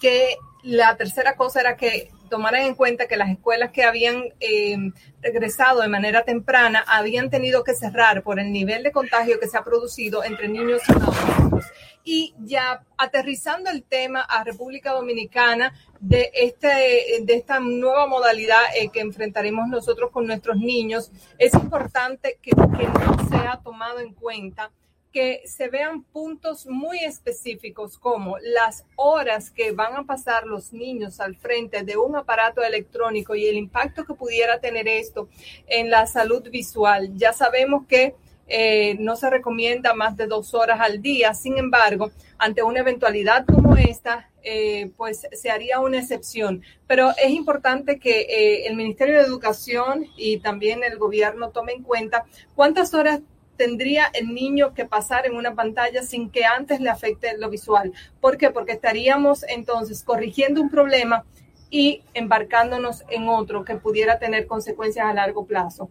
que 0.00 0.36
la 0.62 0.96
tercera 0.96 1.36
cosa 1.36 1.60
era 1.60 1.76
que 1.76 2.10
tomaran 2.32 2.62
en 2.62 2.74
cuenta 2.74 3.06
que 3.06 3.18
las 3.18 3.28
escuelas 3.28 3.72
que 3.72 3.84
habían 3.84 4.24
eh, 4.40 4.78
regresado 5.20 5.82
de 5.82 5.88
manera 5.88 6.24
temprana 6.24 6.82
habían 6.88 7.28
tenido 7.28 7.62
que 7.62 7.74
cerrar 7.74 8.22
por 8.22 8.40
el 8.40 8.50
nivel 8.50 8.82
de 8.82 8.90
contagio 8.90 9.38
que 9.38 9.46
se 9.46 9.58
ha 9.58 9.62
producido 9.62 10.24
entre 10.24 10.48
niños 10.48 10.80
y 10.88 10.92
adultos. 10.92 11.66
Y 12.04 12.34
ya 12.38 12.84
aterrizando 12.96 13.68
el 13.68 13.82
tema 13.82 14.22
a 14.22 14.44
República 14.44 14.92
Dominicana 14.92 15.74
de, 16.00 16.30
este, 16.32 17.20
de 17.20 17.34
esta 17.34 17.60
nueva 17.60 18.06
modalidad 18.06 18.62
eh, 18.78 18.88
que 18.90 19.00
enfrentaremos 19.00 19.68
nosotros 19.68 20.10
con 20.10 20.26
nuestros 20.26 20.56
niños, 20.56 21.12
es 21.36 21.52
importante 21.52 22.38
que, 22.40 22.52
que 22.52 22.88
no 22.88 23.28
sea 23.28 23.60
tomado 23.62 24.00
en 24.00 24.14
cuenta 24.14 24.70
que 25.12 25.42
se 25.44 25.68
vean 25.68 26.02
puntos 26.02 26.66
muy 26.66 26.98
específicos 27.00 27.98
como 27.98 28.38
las 28.38 28.84
horas 28.96 29.50
que 29.50 29.72
van 29.72 29.94
a 29.94 30.04
pasar 30.04 30.46
los 30.46 30.72
niños 30.72 31.20
al 31.20 31.36
frente 31.36 31.82
de 31.82 31.96
un 31.96 32.16
aparato 32.16 32.62
electrónico 32.62 33.34
y 33.34 33.46
el 33.46 33.56
impacto 33.56 34.04
que 34.04 34.14
pudiera 34.14 34.60
tener 34.60 34.88
esto 34.88 35.28
en 35.66 35.90
la 35.90 36.06
salud 36.06 36.48
visual. 36.50 37.10
Ya 37.16 37.32
sabemos 37.32 37.86
que 37.86 38.14
eh, 38.48 38.96
no 38.98 39.16
se 39.16 39.30
recomienda 39.30 39.94
más 39.94 40.16
de 40.16 40.26
dos 40.26 40.54
horas 40.54 40.80
al 40.80 41.00
día, 41.00 41.32
sin 41.34 41.58
embargo, 41.58 42.10
ante 42.38 42.62
una 42.62 42.80
eventualidad 42.80 43.46
como 43.46 43.76
esta, 43.76 44.30
eh, 44.42 44.90
pues 44.96 45.26
se 45.32 45.50
haría 45.50 45.80
una 45.80 45.98
excepción. 45.98 46.62
Pero 46.86 47.10
es 47.22 47.30
importante 47.30 47.98
que 47.98 48.22
eh, 48.22 48.66
el 48.66 48.76
Ministerio 48.76 49.16
de 49.16 49.24
Educación 49.24 50.06
y 50.16 50.38
también 50.38 50.82
el 50.84 50.98
gobierno 50.98 51.50
tome 51.50 51.72
en 51.72 51.82
cuenta 51.82 52.24
cuántas 52.54 52.92
horas 52.94 53.20
tendría 53.62 54.10
el 54.12 54.34
niño 54.34 54.74
que 54.74 54.86
pasar 54.86 55.24
en 55.24 55.36
una 55.36 55.54
pantalla 55.54 56.02
sin 56.02 56.30
que 56.30 56.44
antes 56.44 56.80
le 56.80 56.90
afecte 56.90 57.38
lo 57.38 57.48
visual. 57.48 57.92
¿Por 58.20 58.36
qué? 58.36 58.50
Porque 58.50 58.72
estaríamos 58.72 59.44
entonces 59.44 60.02
corrigiendo 60.02 60.60
un 60.60 60.68
problema 60.68 61.24
y 61.70 62.02
embarcándonos 62.12 63.04
en 63.08 63.28
otro 63.28 63.64
que 63.64 63.76
pudiera 63.76 64.18
tener 64.18 64.48
consecuencias 64.48 65.06
a 65.06 65.14
largo 65.14 65.46
plazo. 65.46 65.88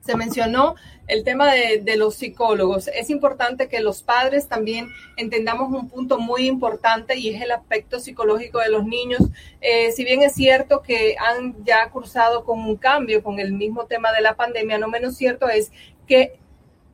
Se 0.00 0.16
mencionó 0.16 0.74
el 1.06 1.22
tema 1.22 1.52
de, 1.52 1.96
los 1.96 2.16
psicólogos. 2.16 2.88
Es 2.88 3.08
importante 3.08 3.68
que 3.68 3.78
los 3.78 4.02
padres 4.02 4.48
también 4.48 4.88
entendamos 5.16 5.70
un 5.70 5.88
punto 5.88 6.18
muy 6.18 6.48
importante 6.48 7.16
y 7.16 7.28
es 7.28 7.40
el 7.40 7.52
aspecto 7.52 8.00
psicológico 8.00 8.58
de 8.58 8.70
los 8.70 8.84
niños. 8.84 9.20
Eh, 9.60 9.92
si 9.92 10.02
bien 10.02 10.22
es 10.22 10.34
cierto 10.34 10.82
que 10.82 11.14
han 11.20 11.64
ya 11.64 11.88
cursado 11.90 12.44
con 12.44 12.58
un 12.58 12.76
cambio 12.76 13.22
con 13.22 13.38
el 13.38 13.52
mismo 13.52 13.86
tema 13.86 14.10
de 14.10 14.22
la 14.22 14.34
pandemia, 14.34 14.78
no 14.78 14.88
menos 14.88 15.16
cierto 15.16 15.48
es 15.48 15.70
que 16.08 16.39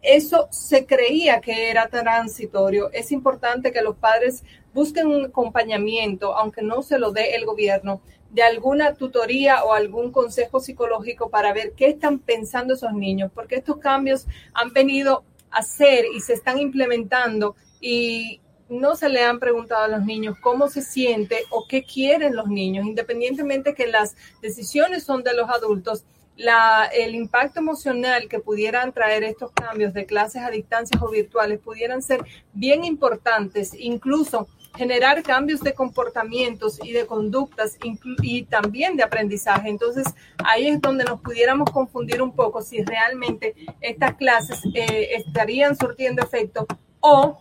eso 0.07 0.49
se 0.51 0.87
creía 0.87 1.41
que 1.41 1.71
era 1.71 1.89
transitorio. 1.89 2.91
Es 2.93 3.11
importante 3.13 3.73
que 3.73 3.83
los 3.83 3.97
padres 3.97 4.45
busquen 4.73 5.09
un 5.09 5.27
acompañamiento, 5.27 6.37
aunque 6.37 6.63
no 6.63 6.83
se 6.83 6.99
lo 6.99 7.11
dé 7.11 7.35
el 7.35 7.45
gobierno, 7.45 8.01
de 8.31 8.43
alguna 8.43 8.95
tutoría 8.95 9.65
o 9.65 9.73
algún 9.73 10.13
consejo 10.13 10.61
psicológico 10.61 11.31
para 11.31 11.53
ver 11.53 11.73
qué 11.77 11.89
están 11.89 12.19
pensando 12.19 12.75
esos 12.75 12.93
niños, 12.93 13.31
porque 13.35 13.57
estos 13.57 13.79
cambios 13.79 14.27
han 14.53 14.73
venido 14.73 15.25
a 15.51 15.63
ser 15.63 16.05
y 16.15 16.21
se 16.21 16.35
están 16.35 16.59
implementando 16.59 17.57
y 17.81 18.41
no 18.69 18.97
se 18.97 19.09
le 19.09 19.23
han 19.23 19.39
preguntado 19.39 19.85
a 19.85 19.89
los 19.89 20.05
niños 20.05 20.37
cómo 20.43 20.69
se 20.69 20.83
siente 20.83 21.45
o 21.51 21.67
qué 21.69 21.85
quieren 21.85 22.35
los 22.35 22.49
niños, 22.49 22.85
independientemente 22.85 23.75
que 23.75 23.87
las 23.87 24.17
decisiones 24.43 25.05
son 25.05 25.23
de 25.23 25.35
los 25.35 25.49
adultos 25.49 26.05
el 26.37 27.15
impacto 27.15 27.61
emocional 27.61 28.29
que 28.29 28.41
pudieran 28.41 28.93
traer 28.93 29.25
estos 29.25 29.51
cambios 29.53 29.95
de 29.95 30.07
clases 30.07 30.43
a 30.43 30.51
distancias 30.51 31.01
o 31.03 31.11
virtuales 31.11 31.59
pudieran 31.61 32.03
ser 32.03 32.25
bien 32.53 32.85
importantes, 32.85 33.73
incluso 33.79 34.49
generar 34.77 35.23
cambios 35.23 35.61
de 35.61 35.73
comportamientos 35.73 36.79
y 36.85 36.93
de 36.93 37.07
conductas 37.07 37.79
y 38.23 38.43
también 38.45 38.97
de 38.97 39.03
aprendizaje. 39.03 39.71
Entonces, 39.71 40.07
ahí 40.45 40.69
es 40.69 40.81
donde 40.81 41.05
nos 41.05 41.21
pudiéramos 41.21 41.71
confundir 41.71 42.21
un 42.23 42.35
poco 42.35 42.63
si 42.63 42.83
realmente 42.83 43.55
estas 43.81 44.15
clases 44.17 44.61
eh, 44.75 45.15
estarían 45.17 45.77
surtiendo 45.77 46.23
efecto 46.23 46.67
o 47.01 47.39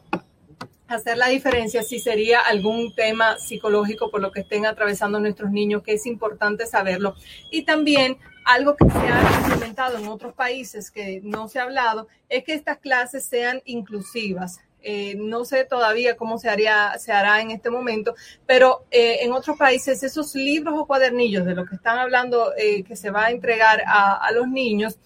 hacer 0.88 1.18
la 1.18 1.28
diferencia 1.28 1.84
si 1.84 2.00
sería 2.00 2.42
algún 2.42 2.94
tema 2.94 3.38
psicológico 3.38 4.12
por 4.12 4.22
lo 4.22 4.32
que 4.32 4.42
estén 4.42 4.66
atravesando 4.66 5.20
nuestros 5.20 5.52
niños, 5.52 5.84
que 5.84 5.94
es 5.94 6.06
importante 6.06 6.66
saberlo. 6.66 7.16
Y 7.52 7.64
también 7.64 8.18
algo 8.46 8.76
que 8.76 8.90
se 8.90 8.98
ha 8.98 9.40
implementado 9.42 9.98
en 9.98 10.08
otros 10.08 10.34
países 10.34 10.92
que 10.92 11.20
no 11.24 11.48
se 11.48 11.60
ha 11.60 11.64
hablado 11.64 12.08
es 12.30 12.44
que 12.44 12.54
estas 12.54 12.78
clases 12.78 13.26
sean 13.26 13.62
inclusivas. 13.66 14.60
Eh, 14.88 15.16
no 15.18 15.46
sé 15.46 15.66
todavía 15.66 16.16
cómo 16.16 16.38
se, 16.38 16.48
haría, 16.48 16.94
se 17.00 17.12
hará 17.12 17.42
en 17.42 17.50
este 17.50 17.72
momento, 17.72 18.14
pero 18.46 18.86
eh, 18.92 19.18
en 19.22 19.34
otros 19.34 19.58
países 19.58 20.04
esos 20.04 20.36
libros 20.36 20.76
o 20.78 20.86
cuadernillos 20.86 21.44
de 21.44 21.56
lo 21.56 21.66
que 21.66 21.74
están 21.74 21.98
hablando 21.98 22.54
eh, 22.56 22.84
que 22.84 22.96
se 22.96 23.10
va 23.10 23.26
a 23.26 23.32
entregar 23.32 23.82
a, 23.88 24.32
los 24.32 24.48
niños, 24.48 25.00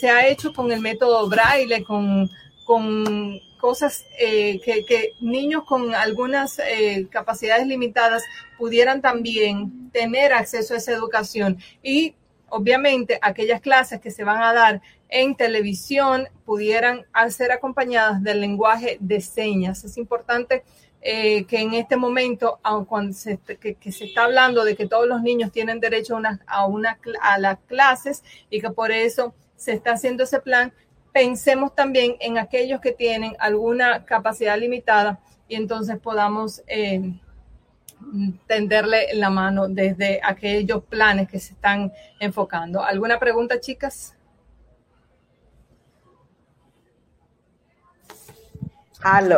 se 0.00 0.08
ha 0.08 0.28
hecho 0.28 0.52
con 0.52 0.70
el 0.70 0.80
método 0.80 1.28
braille, 1.28 1.82
con 1.84 2.30
cosas 3.58 4.06
eh, 4.18 4.60
que, 4.60 5.12
niños 5.20 5.64
con 5.64 5.94
algunas 5.94 6.58
eh, 6.58 7.06
capacidades 7.10 7.66
limitadas 7.66 8.22
pudieran 8.56 9.02
también 9.02 9.90
tener 9.92 10.32
acceso 10.32 10.74
a 10.74 10.78
esa 10.78 10.92
educación 10.92 11.58
y 11.82 12.14
obviamente 12.48 13.18
aquellas 13.20 13.60
clases 13.60 14.00
que 14.00 14.10
se 14.10 14.24
van 14.24 14.42
a 14.42 14.52
dar 14.52 14.80
en 15.08 15.34
televisión 15.34 16.28
pudieran 16.44 17.04
ser 17.30 17.52
acompañadas 17.52 18.22
del 18.22 18.40
lenguaje 18.40 18.96
de 19.00 19.20
señas. 19.20 19.84
Es 19.84 19.96
importante 19.96 20.64
eh, 21.00 21.44
que 21.44 21.60
en 21.60 21.74
este 21.74 21.96
momento, 21.96 22.58
cuando 22.88 23.12
se, 23.12 23.38
que, 23.38 23.74
que, 23.74 23.92
se 23.92 24.06
está 24.06 24.24
hablando 24.24 24.64
de 24.64 24.76
que 24.76 24.86
todos 24.86 25.06
los 25.06 25.22
niños 25.22 25.52
tienen 25.52 25.80
derecho 25.80 26.14
a, 26.14 26.18
una, 26.18 26.40
a, 26.46 26.66
una, 26.66 26.98
a 27.22 27.38
las 27.38 27.58
clases 27.66 28.22
y 28.50 28.60
que 28.60 28.70
por 28.70 28.90
eso 28.90 29.34
se 29.56 29.72
está 29.72 29.92
haciendo 29.92 30.24
ese 30.24 30.40
plan, 30.40 30.72
pensemos 31.18 31.74
también 31.74 32.14
en 32.20 32.38
aquellos 32.38 32.80
que 32.80 32.92
tienen 32.92 33.34
alguna 33.40 34.04
capacidad 34.04 34.56
limitada 34.56 35.18
y 35.48 35.56
entonces 35.56 35.98
podamos 35.98 36.62
eh, 36.68 37.12
tenderle 38.46 39.08
la 39.14 39.28
mano 39.28 39.66
desde 39.66 40.20
aquellos 40.22 40.84
planes 40.84 41.28
que 41.28 41.40
se 41.40 41.54
están 41.54 41.92
enfocando. 42.20 42.84
¿Alguna 42.84 43.18
pregunta, 43.18 43.58
chicas? 43.58 44.14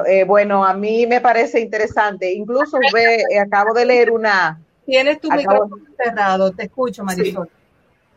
eh, 0.07 0.25
bueno, 0.25 0.63
a 0.63 0.75
mí 0.75 1.07
me 1.07 1.23
parece 1.23 1.61
interesante. 1.61 2.31
Incluso 2.31 2.77
ve, 2.93 3.25
eh, 3.31 3.39
acabo 3.39 3.73
de 3.73 3.87
leer 3.87 4.11
una. 4.11 4.61
Tienes 4.85 5.19
tu 5.19 5.33
acabo... 5.33 5.41
micrófono 5.41 5.85
cerrado. 5.97 6.53
Te 6.53 6.65
escucho, 6.65 7.05
Marisol. 7.05 7.47
Sí. 7.47 7.60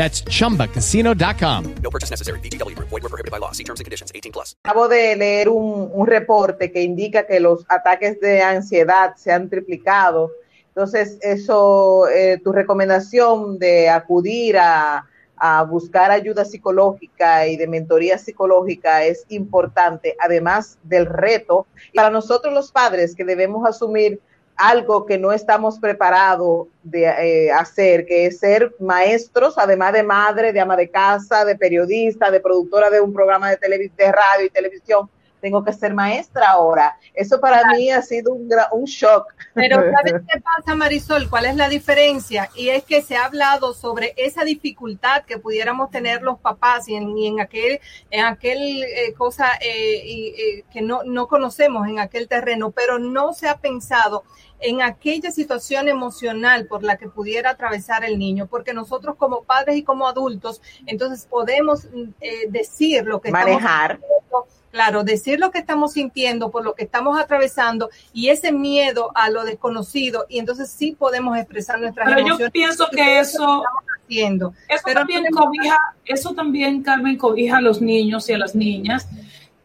That's 0.00 0.24
chumbacasino.com. 0.24 1.74
No 1.82 1.90
purchase 1.90 2.08
necessary. 2.08 2.40
BGW. 2.40 2.74
Void 2.78 3.02
were 3.02 3.10
prohibited 3.10 3.30
by 3.30 3.36
law. 3.36 3.52
See 3.52 3.64
terms 3.64 3.80
and 3.80 3.84
conditions 3.84 4.10
18 4.14 4.32
plus. 4.32 4.56
Acabo 4.64 4.88
de 4.88 5.14
leer 5.14 5.50
un, 5.50 5.90
un, 5.92 6.06
reporte 6.06 6.72
que 6.72 6.82
indica 6.82 7.26
que 7.26 7.38
los 7.38 7.66
ataques 7.68 8.18
de 8.18 8.40
ansiedad 8.40 9.14
se 9.16 9.30
han 9.30 9.50
triplicado. 9.50 10.30
Entonces, 10.68 11.18
eso, 11.20 12.08
eh, 12.08 12.40
tu 12.42 12.50
recomendación 12.50 13.58
de 13.58 13.90
acudir 13.90 14.56
a, 14.56 15.06
a 15.36 15.64
buscar 15.64 16.10
ayuda 16.10 16.46
psicológica 16.46 17.46
y 17.46 17.58
de 17.58 17.66
mentoría 17.66 18.16
psicológica 18.16 19.04
es 19.04 19.26
importante, 19.28 20.16
además 20.18 20.78
del 20.82 21.04
reto. 21.04 21.66
Para 21.94 22.08
nosotros 22.08 22.54
los 22.54 22.72
padres 22.72 23.14
que 23.14 23.26
debemos 23.26 23.68
asumir 23.68 24.18
algo 24.60 25.06
que 25.06 25.18
no 25.18 25.32
estamos 25.32 25.78
preparados 25.78 26.68
de 26.82 27.04
eh, 27.04 27.52
hacer, 27.52 28.04
que 28.04 28.26
es 28.26 28.38
ser 28.38 28.74
maestros, 28.78 29.56
además 29.56 29.94
de 29.94 30.02
madre, 30.02 30.52
de 30.52 30.60
ama 30.60 30.76
de 30.76 30.90
casa, 30.90 31.44
de 31.44 31.56
periodista, 31.56 32.30
de 32.30 32.40
productora 32.40 32.90
de 32.90 33.00
un 33.00 33.12
programa 33.12 33.50
de, 33.50 33.56
de 33.96 34.12
radio 34.12 34.46
y 34.46 34.50
televisión. 34.50 35.08
Tengo 35.40 35.64
que 35.64 35.72
ser 35.72 35.94
maestra 35.94 36.50
ahora. 36.50 36.98
Eso 37.14 37.40
para 37.40 37.60
claro. 37.60 37.76
mí 37.76 37.90
ha 37.90 38.02
sido 38.02 38.34
un, 38.34 38.48
un 38.72 38.84
shock. 38.84 39.34
Pero 39.54 39.76
¿sabes 39.92 40.22
qué 40.28 40.40
pasa, 40.40 40.74
Marisol? 40.74 41.28
¿Cuál 41.28 41.46
es 41.46 41.56
la 41.56 41.68
diferencia? 41.68 42.50
Y 42.54 42.68
es 42.68 42.84
que 42.84 43.02
se 43.02 43.16
ha 43.16 43.26
hablado 43.26 43.74
sobre 43.74 44.14
esa 44.16 44.44
dificultad 44.44 45.24
que 45.24 45.38
pudiéramos 45.38 45.90
tener 45.90 46.22
los 46.22 46.38
papás 46.38 46.88
y 46.88 46.94
en, 46.94 47.16
y 47.16 47.26
en 47.26 47.40
aquel, 47.40 47.80
en 48.10 48.24
aquel 48.24 48.82
eh, 48.82 49.14
cosa 49.16 49.52
eh, 49.60 50.02
y, 50.04 50.26
eh, 50.28 50.64
que 50.72 50.82
no, 50.82 51.02
no 51.04 51.28
conocemos 51.28 51.86
en 51.88 51.98
aquel 51.98 52.28
terreno, 52.28 52.70
pero 52.70 52.98
no 52.98 53.32
se 53.32 53.48
ha 53.48 53.58
pensado 53.58 54.24
en 54.60 54.82
aquella 54.82 55.30
situación 55.30 55.88
emocional 55.88 56.66
por 56.66 56.82
la 56.82 56.96
que 56.96 57.08
pudiera 57.08 57.50
atravesar 57.50 58.04
el 58.04 58.18
niño, 58.18 58.46
porque 58.46 58.74
nosotros 58.74 59.16
como 59.16 59.42
padres 59.42 59.76
y 59.76 59.82
como 59.82 60.06
adultos, 60.06 60.60
entonces 60.86 61.26
podemos 61.26 61.86
eh, 62.20 62.46
decir 62.48 63.04
lo 63.04 63.20
que 63.20 63.30
manejar. 63.30 64.00
Estamos 64.22 64.59
claro, 64.70 65.04
decir 65.04 65.38
lo 65.40 65.50
que 65.50 65.58
estamos 65.58 65.92
sintiendo, 65.92 66.50
por 66.50 66.64
lo 66.64 66.74
que 66.74 66.84
estamos 66.84 67.18
atravesando 67.18 67.90
y 68.12 68.28
ese 68.28 68.52
miedo 68.52 69.10
a 69.14 69.30
lo 69.30 69.44
desconocido 69.44 70.26
y 70.28 70.38
entonces 70.38 70.70
sí 70.70 70.96
podemos 70.98 71.36
expresar 71.36 71.80
nuestras 71.80 72.08
Pero 72.08 72.20
emociones. 72.20 72.46
yo 72.46 72.52
pienso 72.52 72.88
que 72.90 73.20
eso, 73.20 73.64
haciendo. 74.04 74.54
Eso, 74.68 74.82
Pero 74.84 75.00
también 75.00 75.24
cobija, 75.32 75.78
eso 76.04 76.34
también, 76.34 76.82
Carmen, 76.82 77.16
cobija 77.16 77.58
a 77.58 77.60
los 77.60 77.80
niños 77.80 78.28
y 78.28 78.32
a 78.32 78.38
las 78.38 78.54
niñas. 78.54 79.08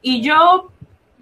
Y 0.02 0.22
yo 0.22 0.72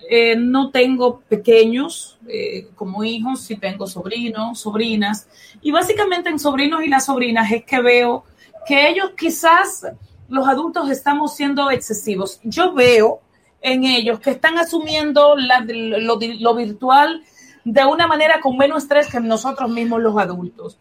eh, 0.10 0.36
no 0.36 0.72
tengo 0.72 1.22
pequeños 1.22 2.18
eh, 2.28 2.68
como 2.76 3.04
hijos, 3.04 3.42
sí 3.42 3.56
tengo 3.56 3.88
sobrinos, 3.88 4.60
sobrinas. 4.60 5.28
Y 5.62 5.72
básicamente 5.72 6.30
en 6.30 6.40
sobrinos 6.40 6.84
y 6.84 6.90
las 6.90 7.06
sobrinas 7.06 7.52
es 7.52 7.64
que 7.64 7.82
veo 7.82 8.26
que 8.66 8.90
ellos 8.90 9.12
quizás 9.18 9.86
los 10.30 10.48
adultos 10.48 10.90
estamos 10.90 11.36
siendo 11.36 11.70
excesivos. 11.70 12.40
Yo 12.44 12.74
veo 12.74 13.22
en 13.64 13.86
ellos 13.86 14.20
que 14.20 14.30
están 14.30 14.58
asumiendo 14.60 15.36
la, 15.36 15.66
lo, 15.66 16.20
lo, 16.20 16.56
virtual 16.56 17.24
de 17.64 17.86
una 17.86 18.06
manera 18.06 18.40
con 18.42 18.58
menos 18.58 18.84
estrés 18.84 19.08
que 19.08 19.20
nosotros 19.20 19.72
mismos 19.72 20.02
los 20.02 20.16
adultos. 20.18 20.78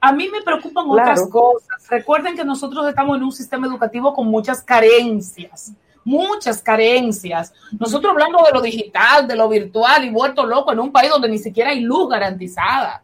A 0.00 0.12
mí 0.12 0.28
me 0.28 0.42
preocupan 0.42 0.84
claro. 0.88 1.10
otras 1.10 1.28
cosas. 1.28 1.88
Recuerden 1.88 2.36
que 2.36 2.44
nosotros 2.44 2.86
estamos 2.86 3.16
en 3.16 3.24
un 3.24 3.32
sistema 3.32 3.66
educativo 3.66 4.14
con 4.14 4.28
muchas 4.28 4.62
carencias 4.62 5.72
muchas 6.06 6.62
carencias. 6.62 7.52
Nosotros 7.78 8.12
hablando 8.12 8.38
de 8.44 8.52
lo 8.52 8.62
digital, 8.62 9.26
de 9.26 9.34
lo 9.34 9.48
virtual 9.48 10.04
y 10.04 10.10
vuelto 10.10 10.46
loco 10.46 10.72
en 10.72 10.78
un 10.78 10.92
país 10.92 11.10
donde 11.10 11.28
ni 11.28 11.38
siquiera 11.38 11.70
hay 11.70 11.80
luz 11.80 12.08
garantizada. 12.08 13.02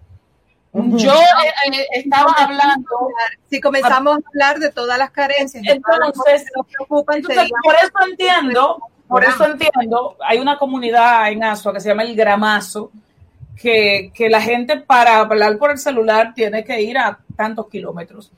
Uh 0.71 0.83
-huh. 0.83 0.99
Yo 0.99 1.13
eh, 1.13 1.73
eh, 1.73 1.87
estaba 1.95 2.33
hablando. 2.39 3.09
Si 3.51 3.61
comenzamos 3.61 4.19
a 4.19 4.29
hablar 4.29 4.59
de 4.61 4.71
todas 4.71 4.97
las 4.97 5.11
carencias, 5.11 5.65
entonces, 5.67 6.45
nos 6.57 6.67
preocupan, 6.67 7.17
entonces 7.17 7.51
por 7.63 7.75
eso 7.75 7.93
entiendo, 8.09 8.79
por 9.13 9.25
eso 9.25 9.45
entiendo, 9.45 10.17
hay 10.21 10.39
una 10.39 10.59
comunidad 10.59 11.31
en 11.31 11.45
Asua 11.45 11.75
que 11.75 11.81
se 11.81 11.91
llama 11.91 12.03
el 12.03 12.17
Gramazo, 12.17 12.91
que, 13.55 14.11
que 14.15 14.31
la 14.31 14.41
gente 14.41 14.79
para 14.79 15.19
hablar 15.19 15.59
por 15.59 15.71
el 15.71 15.79
celular 15.79 16.33
tiene 16.35 16.65
que 16.65 16.81
ir 16.81 16.97
a 16.97 17.19
tantos 17.37 17.69
kilómetros. 17.69 18.33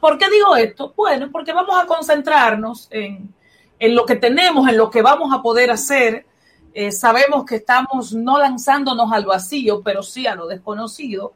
¿Por 0.00 0.18
qué 0.18 0.28
digo 0.28 0.56
esto? 0.56 0.92
Bueno, 0.96 1.30
porque 1.30 1.52
vamos 1.52 1.80
a 1.80 1.86
concentrarnos 1.86 2.88
en, 2.90 3.32
en 3.78 3.94
lo 3.94 4.04
que 4.04 4.16
tenemos, 4.16 4.68
en 4.68 4.76
lo 4.76 4.90
que 4.90 5.00
vamos 5.00 5.32
a 5.32 5.40
poder 5.40 5.70
hacer. 5.70 6.26
Eh, 6.74 6.90
sabemos 6.90 7.44
que 7.44 7.56
estamos 7.56 8.12
no 8.12 8.38
lanzándonos 8.38 9.12
al 9.12 9.24
vacío, 9.24 9.80
pero 9.82 10.02
sí 10.02 10.26
a 10.26 10.34
lo 10.34 10.48
desconocido. 10.48 11.34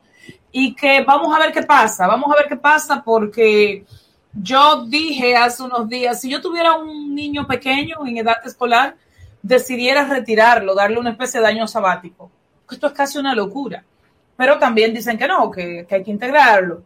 Y 0.51 0.75
que 0.75 1.05
vamos 1.05 1.33
a 1.33 1.39
ver 1.39 1.53
qué 1.53 1.63
pasa, 1.63 2.09
vamos 2.09 2.33
a 2.33 2.37
ver 2.37 2.49
qué 2.49 2.57
pasa 2.57 3.03
porque 3.05 3.85
yo 4.43 4.85
dije 4.87 5.37
hace 5.37 5.63
unos 5.63 5.89
días, 5.89 6.21
si 6.21 6.31
yo 6.31 6.41
tuviera 6.41 6.75
un 6.75 7.15
niño 7.15 7.47
pequeño 7.47 8.07
en 8.07 8.19
edad 8.19 8.37
escolar, 8.45 8.97
decidiera 9.43 10.05
retirarlo, 10.05 10.75
darle 10.75 10.99
una 10.99 11.11
especie 11.11 11.41
de 11.41 11.47
año 11.47 11.67
sabático. 11.67 12.31
Esto 12.71 12.89
es 12.89 12.93
casi 12.93 13.19
una 13.19 13.35
locura. 13.35 13.85
Pero 14.37 14.59
también 14.59 14.93
dicen 14.93 15.17
que 15.17 15.27
no, 15.27 15.51
que, 15.51 15.87
que 15.89 15.95
hay 15.95 16.05
que 16.05 16.11
integrarlo. 16.11 16.83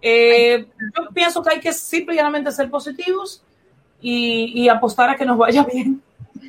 Eh, 0.00 0.66
yo 0.78 1.08
pienso 1.12 1.42
que 1.42 1.50
hay 1.50 1.60
que 1.60 1.72
simplemente 1.72 2.50
ser 2.50 2.70
positivos 2.70 3.42
y, 4.00 4.62
y, 4.62 4.68
apostar 4.68 5.10
a 5.10 5.16
que 5.16 5.24
nos 5.24 5.38
vaya 5.38 5.64
bien. 5.72 6.02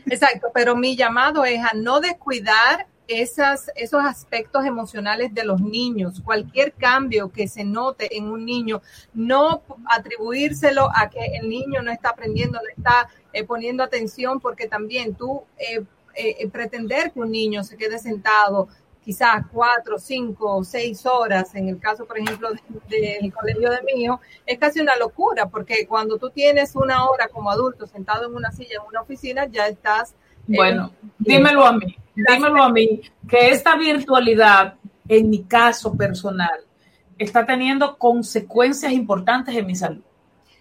Exacto, 0.06 0.48
pero 0.54 0.76
mi 0.76 0.96
llamado 0.96 1.46
es 1.46 1.60
a 1.60 1.72
no 1.76 2.00
descuidar 2.00 2.88
esas, 3.10 3.72
esos 3.76 4.06
aspectos 4.06 4.65
emocionales 4.65 5.34
de 5.34 5.43
los 5.43 5.60
niños. 5.60 6.22
Cualquier 6.24 6.74
cambio 6.74 7.32
que 7.32 7.48
se 7.48 7.63
note 7.63 8.15
en 8.15 8.26
un 8.30 8.45
niño, 8.45 8.82
no 9.13 9.63
atribuírselo 9.86 10.89
a 10.95 11.10
que 11.10 11.26
el 11.41 11.50
niño 11.50 11.82
no 11.82 11.91
está 11.91 12.10
aprendiendo, 12.10 12.60
no 12.60 12.69
está 12.69 13.10
eh, 13.34 13.43
poniendo 13.43 13.84
atención, 13.84 14.39
porque 14.39 14.67
también 14.67 15.15
tú 15.15 15.43
eh, 15.58 15.84
eh, 16.15 16.48
pretender 16.50 17.12
que 17.12 17.19
un 17.19 17.32
niño 17.32 17.63
se 17.63 17.78
quede 17.78 17.98
sentado 17.98 18.69
quizás 19.10 19.43
cuatro, 19.52 19.98
cinco, 19.98 20.63
seis 20.63 21.04
horas, 21.06 21.56
en 21.56 21.67
el 21.67 21.80
caso, 21.80 22.06
por 22.06 22.19
ejemplo, 22.19 22.50
del 22.52 22.62
de, 22.89 23.32
colegio 23.32 23.72
de 23.72 23.82
mi 23.82 24.04
hijo, 24.04 24.19
es 24.45 24.60
casi 24.60 24.82
una 24.82 24.95
locura, 24.98 25.48
porque 25.48 25.88
cuando 25.88 26.19
tú 26.19 26.30
tienes 26.30 26.76
una 26.76 27.10
hora 27.10 27.28
como 27.28 27.50
adulto 27.50 27.88
sentado 27.88 28.28
en 28.28 28.36
una 28.36 28.52
silla, 28.52 28.76
en 28.80 28.88
una 28.88 29.02
oficina, 29.02 29.48
ya 29.48 29.67
estás... 29.67 30.13
Bueno, 30.45 30.91
eh, 30.93 31.08
dímelo 31.17 31.65
a 31.65 31.74
mí, 31.74 31.98
dímelo 32.28 32.64
a 32.64 32.70
mí, 32.70 33.02
que 33.28 33.50
esta 33.50 33.76
virtualidad, 33.76 34.76
en 35.08 35.30
mi 35.30 35.44
caso 35.44 35.96
personal, 35.96 36.60
está 37.18 37.46
teniendo 37.46 37.98
consecuencias 37.98 38.92
importantes 38.92 39.56
en 39.56 39.66
mi 39.66 39.76
salud. 39.76 40.02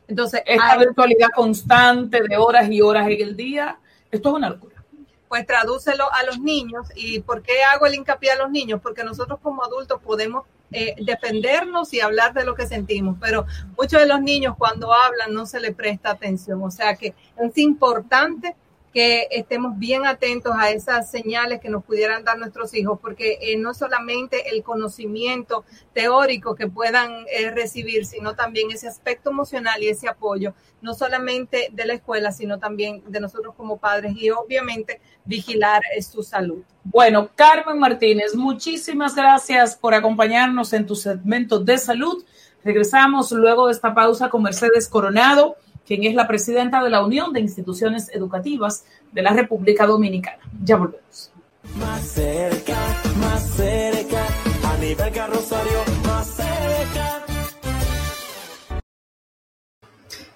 Entonces, 0.06 0.42
esta 0.46 0.72
hay... 0.72 0.78
virtualidad 0.78 1.28
constante 1.34 2.22
de 2.22 2.36
horas 2.36 2.70
y 2.70 2.80
horas 2.80 3.06
en 3.08 3.20
el 3.20 3.36
día, 3.36 3.78
esto 4.10 4.30
es 4.30 4.34
una 4.34 4.50
locura. 4.50 4.82
pues 5.28 5.46
tradúcelo 5.46 6.10
a 6.12 6.22
los 6.24 6.40
niños. 6.40 6.88
¿Y 6.94 7.20
por 7.20 7.42
qué 7.42 7.62
hago 7.62 7.86
el 7.86 7.94
hincapié 7.94 8.32
a 8.32 8.36
los 8.36 8.50
niños? 8.50 8.80
Porque 8.82 9.04
nosotros 9.04 9.38
como 9.42 9.62
adultos 9.62 10.00
podemos 10.02 10.44
eh, 10.70 10.94
defendernos 10.98 11.92
y 11.94 12.00
hablar 12.00 12.34
de 12.34 12.44
lo 12.44 12.54
que 12.54 12.66
sentimos, 12.66 13.16
pero 13.20 13.46
muchos 13.76 14.00
de 14.00 14.06
los 14.06 14.20
niños 14.20 14.54
cuando 14.58 14.92
hablan 14.92 15.32
no 15.32 15.46
se 15.46 15.60
les 15.60 15.74
presta 15.74 16.10
atención. 16.10 16.62
O 16.62 16.70
sea 16.70 16.94
que 16.96 17.14
es 17.36 17.58
importante 17.58 18.54
que 18.92 19.28
estemos 19.30 19.78
bien 19.78 20.06
atentos 20.06 20.52
a 20.56 20.70
esas 20.70 21.10
señales 21.10 21.60
que 21.60 21.68
nos 21.68 21.84
pudieran 21.84 22.24
dar 22.24 22.38
nuestros 22.38 22.74
hijos, 22.74 22.98
porque 23.00 23.38
eh, 23.40 23.56
no 23.56 23.74
solamente 23.74 24.50
el 24.50 24.62
conocimiento 24.62 25.64
teórico 25.92 26.54
que 26.54 26.68
puedan 26.68 27.24
eh, 27.30 27.50
recibir, 27.50 28.06
sino 28.06 28.34
también 28.34 28.70
ese 28.70 28.88
aspecto 28.88 29.30
emocional 29.30 29.82
y 29.82 29.88
ese 29.88 30.08
apoyo, 30.08 30.54
no 30.80 30.94
solamente 30.94 31.68
de 31.72 31.86
la 31.86 31.94
escuela, 31.94 32.32
sino 32.32 32.58
también 32.58 33.02
de 33.06 33.20
nosotros 33.20 33.54
como 33.56 33.78
padres 33.78 34.14
y 34.16 34.30
obviamente 34.30 35.00
vigilar 35.24 35.82
eh, 35.94 36.02
su 36.02 36.22
salud. 36.22 36.62
Bueno, 36.84 37.28
Carmen 37.34 37.78
Martínez, 37.78 38.34
muchísimas 38.34 39.14
gracias 39.14 39.76
por 39.76 39.94
acompañarnos 39.94 40.72
en 40.72 40.86
tu 40.86 40.96
segmento 40.96 41.58
de 41.58 41.76
salud. 41.76 42.24
Regresamos 42.64 43.30
luego 43.32 43.66
de 43.66 43.72
esta 43.72 43.94
pausa 43.94 44.28
con 44.30 44.42
Mercedes 44.42 44.88
Coronado 44.88 45.56
quien 45.88 46.04
es 46.04 46.14
la 46.14 46.28
presidenta 46.28 46.84
de 46.84 46.90
la 46.90 47.02
Unión 47.02 47.32
de 47.32 47.40
Instituciones 47.40 48.10
Educativas 48.14 48.84
de 49.10 49.22
la 49.22 49.30
República 49.32 49.86
Dominicana. 49.86 50.42
Ya 50.62 50.76
volvemos. 50.76 51.32
Más 51.76 52.02
cerca, 52.02 52.76
más 53.18 53.50
cerca, 53.56 54.26
a 54.64 54.76
nivel 54.76 55.14
Rosario, 55.32 55.78
más 56.04 56.26
cerca. 56.26 57.24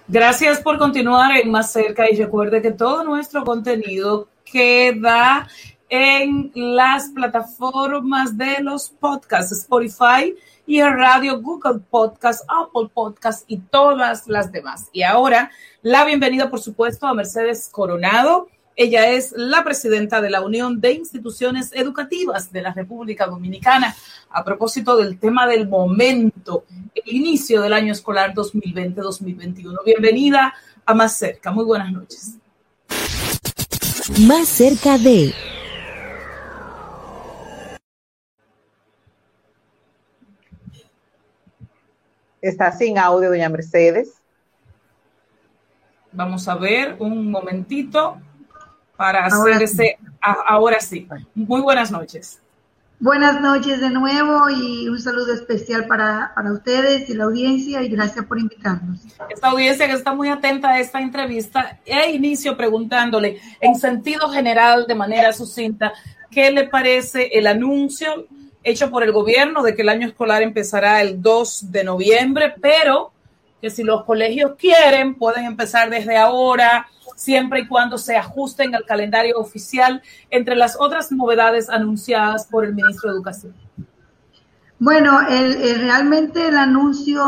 Gracias 0.07 0.59
por 0.59 0.79
continuar 0.79 1.37
en 1.37 1.51
Más 1.51 1.71
cerca 1.71 2.09
y 2.09 2.15
recuerde 2.15 2.61
que 2.61 2.71
todo 2.71 3.03
nuestro 3.03 3.43
contenido 3.43 4.27
queda 4.43 5.47
en 5.87 6.51
las 6.55 7.09
plataformas 7.09 8.35
de 8.35 8.59
los 8.61 8.89
podcasts 8.89 9.51
Spotify, 9.51 10.35
y 10.65 10.79
el 10.79 10.93
radio 10.93 11.41
Google 11.41 11.81
Podcast, 11.89 12.43
Apple 12.47 12.89
Podcast 12.93 13.43
y 13.47 13.57
todas 13.57 14.27
las 14.27 14.51
demás. 14.51 14.89
Y 14.91 15.03
ahora 15.03 15.51
la 15.81 16.05
bienvenida, 16.05 16.49
por 16.49 16.59
supuesto, 16.59 17.07
a 17.07 17.13
Mercedes 17.13 17.69
Coronado. 17.71 18.47
Ella 18.75 19.09
es 19.09 19.33
la 19.35 19.63
presidenta 19.63 20.19
de 20.19 20.31
la 20.31 20.41
Unión 20.41 20.81
de 20.81 20.93
Instituciones 20.93 21.71
Educativas 21.73 22.51
de 22.51 22.61
la 22.61 22.73
República 22.73 23.27
Dominicana 23.27 23.95
a 24.31 24.43
propósito 24.43 24.97
del 24.97 25.19
tema 25.19 25.45
del 25.45 25.67
momento, 25.67 26.65
el 26.95 27.15
inicio 27.15 27.61
del 27.61 27.73
año 27.73 27.93
escolar 27.93 28.33
2020-2021. 28.33 29.83
Bienvenida 29.85 30.55
a 30.85 30.93
Más 30.95 31.15
Cerca. 31.17 31.51
Muy 31.51 31.65
buenas 31.65 31.91
noches. 31.91 32.37
Más 34.27 34.47
cerca 34.47 34.97
de... 34.97 35.33
Está 42.43 42.73
sin 42.73 42.97
audio, 42.97 43.29
doña 43.29 43.47
Mercedes. 43.47 44.15
Vamos 46.11 46.45
a 46.49 46.55
ver 46.55 46.97
un 46.99 47.31
momentito 47.31 48.17
para 48.97 49.25
hacer 49.27 49.63
ese. 49.63 49.97
ahora 50.19 50.81
sí. 50.81 51.07
Muy 51.33 51.61
buenas 51.61 51.89
noches. 51.89 52.41
Buenas 52.99 53.39
noches 53.39 53.79
de 53.79 53.89
nuevo 53.91 54.49
y 54.49 54.89
un 54.89 54.99
saludo 54.99 55.33
especial 55.33 55.87
para, 55.87 56.33
para, 56.35 56.51
ustedes 56.51 57.09
y 57.09 57.13
la 57.13 57.23
audiencia 57.23 57.81
y 57.81 57.87
gracias 57.87 58.25
por 58.25 58.37
invitarnos. 58.37 58.99
Esta 59.29 59.47
audiencia 59.47 59.87
que 59.87 59.93
está 59.93 60.13
muy 60.13 60.27
atenta 60.27 60.71
a 60.71 60.79
esta 60.81 60.99
entrevista 60.99 61.79
e 61.85 62.11
inicio 62.11 62.57
preguntándole 62.57 63.39
en 63.61 63.75
sentido 63.75 64.29
general, 64.29 64.85
de 64.85 64.95
manera 64.95 65.31
sucinta, 65.31 65.93
¿qué 66.29 66.51
le 66.51 66.67
parece 66.67 67.29
el 67.31 67.47
anuncio 67.47 68.27
hecho 68.63 68.89
por 68.89 69.03
el 69.03 69.11
gobierno 69.11 69.61
de 69.61 69.75
que 69.75 69.81
el 69.81 69.89
año 69.89 70.07
escolar 70.07 70.41
empezará 70.41 71.01
el 71.01 71.21
2 71.21 71.71
de 71.71 71.83
noviembre, 71.83 72.55
pero 72.61 73.11
que 73.61 73.69
si 73.69 73.83
los 73.83 74.03
colegios 74.03 74.53
quieren, 74.57 75.15
pueden 75.15 75.45
empezar 75.45 75.89
desde 75.89 76.17
ahora, 76.17 76.87
siempre 77.15 77.61
y 77.61 77.67
cuando 77.67 77.97
se 77.97 78.17
ajusten 78.17 78.75
al 78.75 78.85
calendario 78.85 79.37
oficial, 79.37 80.01
entre 80.29 80.55
las 80.55 80.75
otras 80.79 81.11
novedades 81.11 81.69
anunciadas 81.69 82.45
por 82.47 82.65
el 82.65 82.73
ministro 82.73 83.09
de 83.09 83.15
Educación. 83.15 83.53
Bueno, 84.79 85.21
realmente 85.21 86.47
el 86.47 86.57
anuncio 86.57 87.23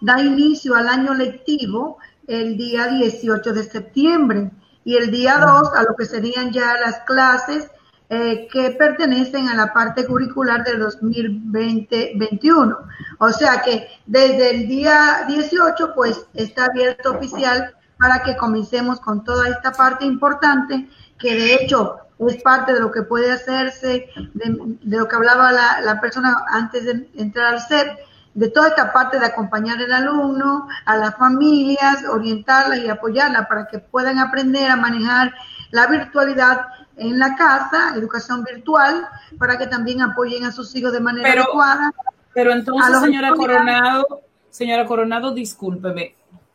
da 0.00 0.20
inicio 0.22 0.76
al 0.76 0.88
año 0.88 1.12
lectivo 1.12 1.98
el 2.26 2.56
día 2.56 2.88
18 2.88 3.52
de 3.52 3.62
septiembre 3.64 4.50
y 4.82 4.96
el 4.96 5.10
día 5.10 5.36
2 5.36 5.74
a 5.74 5.82
lo 5.82 5.94
que 5.94 6.06
serían 6.06 6.52
ya 6.52 6.74
las 6.78 7.00
clases 7.00 7.70
eh, 8.08 8.46
que 8.52 8.70
pertenecen 8.70 9.48
a 9.48 9.56
la 9.56 9.72
parte 9.72 10.06
curricular 10.06 10.62
del 10.62 10.80
2020-21. 10.80 12.76
O 13.18 13.30
sea 13.30 13.62
que 13.62 13.88
desde 14.06 14.50
el 14.50 14.68
día 14.68 15.24
18 15.26 15.92
pues 15.92 16.24
está 16.34 16.66
abierto 16.66 17.12
oficial 17.12 17.74
para 17.98 18.22
que 18.22 18.36
comencemos 18.36 19.00
con 19.00 19.24
toda 19.24 19.48
esta 19.48 19.72
parte 19.72 20.04
importante 20.04 20.88
que 21.18 21.34
de 21.34 21.54
hecho 21.54 21.96
es 22.28 22.40
parte 22.42 22.72
de 22.74 22.80
lo 22.80 22.92
que 22.92 23.02
puede 23.02 23.32
hacerse, 23.32 24.08
de, 24.34 24.56
lo 24.84 25.08
que 25.08 25.16
hablaba 25.16 25.50
la, 25.50 25.80
la, 25.80 26.00
persona 26.00 26.44
antes 26.48 26.84
de 26.84 27.08
entrar 27.16 27.54
al 27.54 27.60
set, 27.60 27.98
de 28.34 28.50
toda 28.50 28.68
esta 28.68 28.92
parte 28.92 29.18
de 29.18 29.26
acompañar 29.26 29.78
al 29.78 29.92
alumno, 29.92 30.68
a 30.84 30.96
las 30.96 31.16
familias, 31.16 32.04
orientarlas 32.08 32.78
y 32.78 32.88
apoyarlas 32.88 33.46
para 33.48 33.66
que 33.66 33.78
puedan 33.78 34.18
aprender 34.18 34.70
a 34.70 34.76
manejar 34.76 35.34
la 35.70 35.86
virtualidad 35.86 36.66
en 36.96 37.18
la 37.18 37.36
casa, 37.36 37.92
educación 37.94 38.42
virtual, 38.44 39.06
para 39.38 39.58
que 39.58 39.66
también 39.66 40.02
apoyen 40.02 40.44
a 40.44 40.52
sus 40.52 40.74
hijos 40.74 40.92
de 40.92 41.00
manera 41.00 41.30
adecuada. 41.30 41.92
Pero 42.32 42.52
entonces, 42.52 43.00
señora 43.00 43.34
Coronado, 43.34 44.22
señora 44.50 44.86
Coronado, 44.86 45.32
discúlpeme. 45.32 46.14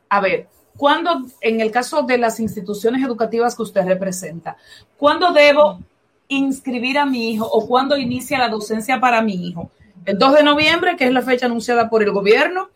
A 0.10 0.19
ver, 0.19 0.47
¿cuándo, 0.75 1.25
en 1.41 1.62
el 1.62 1.71
caso 1.71 2.04
de 2.04 2.17
las 2.17 2.39
instituciones 2.39 3.04
educativas 3.04 3.56
que 3.56 3.62
usted 3.62 3.86
representa, 3.86 4.58
cuándo 4.97 5.32
debo 5.32 5.80
inscribir 6.27 6.97
a 6.97 7.06
mi 7.06 7.32
hijo 7.32 7.45
o 7.45 7.67
cuándo 7.67 7.97
inicia 7.97 8.39
la 8.39 8.49
docencia 8.49 8.99
para 8.99 9.21
mi 9.21 9.47
hijo? 9.47 9.71
¿El 10.06 10.17
2 10.17 10.34
de 10.34 10.43
noviembre, 10.43 10.95
que 10.97 11.06
es 11.06 11.12
la 11.12 11.21
fecha 11.21 11.45
anunciada 11.45 11.89
por 11.89 12.01
el 12.01 12.12
gobierno? 12.12 12.69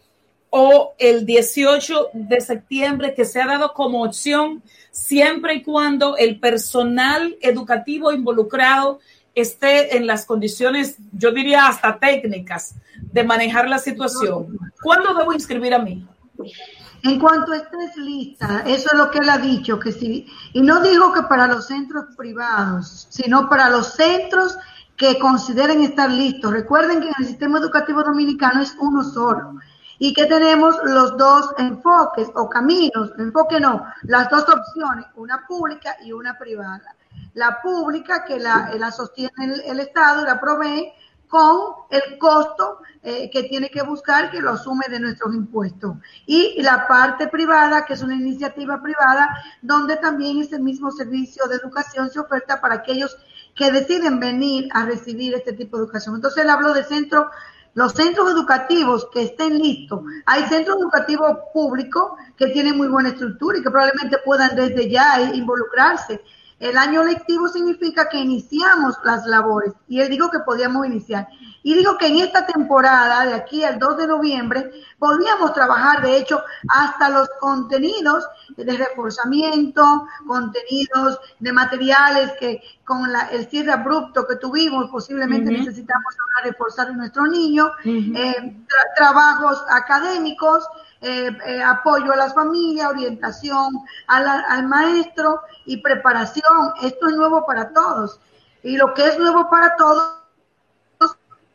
¿O 0.57 0.95
el 0.99 1.25
18 1.25 2.11
de 2.13 2.39
septiembre, 2.39 3.13
que 3.13 3.25
se 3.25 3.41
ha 3.41 3.45
dado 3.45 3.73
como 3.73 4.05
opción 4.05 4.63
siempre 4.89 5.55
y 5.55 5.63
cuando 5.63 6.15
el 6.15 6.39
personal 6.39 7.35
educativo 7.41 8.13
involucrado 8.13 9.01
esté 9.33 9.97
en 9.97 10.07
las 10.07 10.25
condiciones, 10.25 10.95
yo 11.11 11.33
diría 11.33 11.67
hasta 11.67 11.99
técnicas, 11.99 12.75
de 13.01 13.25
manejar 13.25 13.67
la 13.67 13.79
situación. 13.79 14.57
¿Cuándo 14.81 15.13
debo 15.13 15.33
inscribir 15.33 15.73
a 15.73 15.79
mi 15.79 16.07
En 17.03 17.19
cuanto 17.19 17.51
estés 17.51 17.97
lista, 17.97 18.63
eso 18.65 18.87
es 18.93 18.97
lo 18.97 19.11
que 19.11 19.19
él 19.19 19.29
ha 19.29 19.37
dicho, 19.37 19.77
que 19.77 19.91
sí, 19.91 20.25
y 20.53 20.61
no 20.61 20.81
digo 20.81 21.11
que 21.11 21.23
para 21.23 21.47
los 21.47 21.67
centros 21.67 22.15
privados, 22.15 23.07
sino 23.09 23.49
para 23.49 23.69
los 23.69 23.95
centros 23.95 24.57
que 24.95 25.19
consideren 25.19 25.81
estar 25.81 26.09
listos. 26.09 26.53
Recuerden 26.53 27.01
que 27.01 27.07
en 27.07 27.13
el 27.19 27.25
sistema 27.25 27.59
educativo 27.59 28.01
dominicano 28.03 28.61
es 28.61 28.73
uno 28.79 29.03
solo 29.03 29.59
y 29.99 30.13
que 30.13 30.25
tenemos 30.25 30.75
los 30.83 31.17
dos 31.17 31.53
enfoques 31.57 32.29
o 32.35 32.49
caminos, 32.49 33.11
enfoque 33.17 33.59
no, 33.59 33.85
las 34.03 34.29
dos 34.29 34.45
opciones, 34.49 35.05
una 35.15 35.45
pública 35.47 35.95
y 36.03 36.11
una 36.11 36.37
privada. 36.37 36.95
La 37.33 37.61
pública 37.61 38.25
que 38.25 38.39
la, 38.39 38.71
la 38.77 38.91
sostiene 38.91 39.31
el, 39.65 39.79
Estado 39.79 40.23
y 40.23 40.25
la 40.25 40.39
provee 40.39 40.91
con 41.27 41.73
el 41.89 42.17
costo 42.17 42.79
eh, 43.03 43.29
que 43.29 43.43
tiene 43.43 43.69
que 43.69 43.81
buscar, 43.83 44.31
que 44.31 44.41
lo 44.41 44.51
asume 44.51 44.85
de 44.89 44.99
nuestros 44.99 45.33
impuestos. 45.33 45.95
Y 46.25 46.61
la 46.61 46.87
parte 46.87 47.27
privada, 47.27 47.85
que 47.85 47.93
es 47.93 48.01
una 48.01 48.15
iniciativa 48.15 48.81
privada, 48.81 49.29
donde 49.61 49.97
también 49.97 50.39
ese 50.39 50.59
mismo 50.59 50.91
servicio 50.91 51.45
de 51.47 51.55
educación 51.55 52.09
se 52.09 52.19
oferta 52.19 52.61
para 52.61 52.75
aquellos 52.75 53.17
que 53.55 53.71
deciden 53.71 54.19
venir 54.19 54.67
a 54.73 54.85
recibir 54.85 55.33
este 55.33 55.53
tipo 55.53 55.77
de 55.77 55.83
educación. 55.83 56.15
Entonces 56.15 56.43
él 56.43 56.49
habló 56.49 56.73
de 56.73 56.83
centro 56.83 57.29
los 57.75 57.91
centros 57.91 58.31
educativos 58.31 59.07
que 59.13 59.23
estén 59.23 59.59
listos, 59.59 60.01
hay 60.25 60.43
centros 60.45 60.77
educativos 60.77 61.37
públicos 61.53 62.13
que 62.37 62.47
tienen 62.47 62.77
muy 62.77 62.87
buena 62.87 63.09
estructura 63.09 63.57
y 63.57 63.61
que 63.61 63.69
probablemente 63.69 64.17
puedan 64.25 64.55
desde 64.55 64.89
ya 64.89 65.21
involucrarse. 65.33 66.21
El 66.59 66.77
año 66.77 67.03
lectivo 67.03 67.49
significa 67.49 68.07
que 68.07 68.17
iniciamos 68.17 68.95
las 69.03 69.25
labores 69.25 69.73
y 69.89 69.99
él 69.99 70.09
dijo 70.09 70.31
que 70.31 70.39
podíamos 70.39 70.85
iniciar. 70.85 71.27
Y 71.63 71.73
digo 71.73 71.97
que 71.97 72.07
en 72.07 72.19
esta 72.19 72.45
temporada, 72.45 73.25
de 73.25 73.33
aquí 73.33 73.63
al 73.63 73.77
2 73.77 73.97
de 73.97 74.07
noviembre, 74.07 74.71
podríamos 74.97 75.53
trabajar, 75.53 76.01
de 76.01 76.17
hecho, 76.17 76.41
hasta 76.69 77.09
los 77.09 77.27
contenidos 77.39 78.23
de 78.55 78.77
reforzamiento, 78.77 80.07
contenidos 80.27 81.19
de 81.39 81.51
materiales 81.51 82.33
que 82.39 82.61
con 82.85 83.01
el 83.31 83.49
cierre 83.49 83.71
abrupto 83.71 84.27
que 84.27 84.35
tuvimos, 84.35 84.89
posiblemente 84.91 85.51
necesitamos 85.51 86.05
ahora 86.19 86.51
reforzar 86.51 86.87
a 86.89 86.91
nuestros 86.91 87.29
niños, 87.29 87.71
eh, 87.83 88.55
trabajos 88.95 89.63
académicos, 89.69 90.67
eh, 91.01 91.29
eh, 91.45 91.61
apoyo 91.61 92.13
a 92.13 92.15
las 92.15 92.33
familias, 92.33 92.89
orientación 92.89 93.73
al 94.07 94.67
maestro 94.67 95.41
y 95.65 95.77
preparación. 95.77 96.44
Esto 96.81 97.07
es 97.07 97.15
nuevo 97.15 97.45
para 97.45 97.73
todos. 97.73 98.19
Y 98.63 98.77
lo 98.77 98.93
que 98.93 99.07
es 99.07 99.19
nuevo 99.19 99.49
para 99.49 99.75
todos 99.75 100.25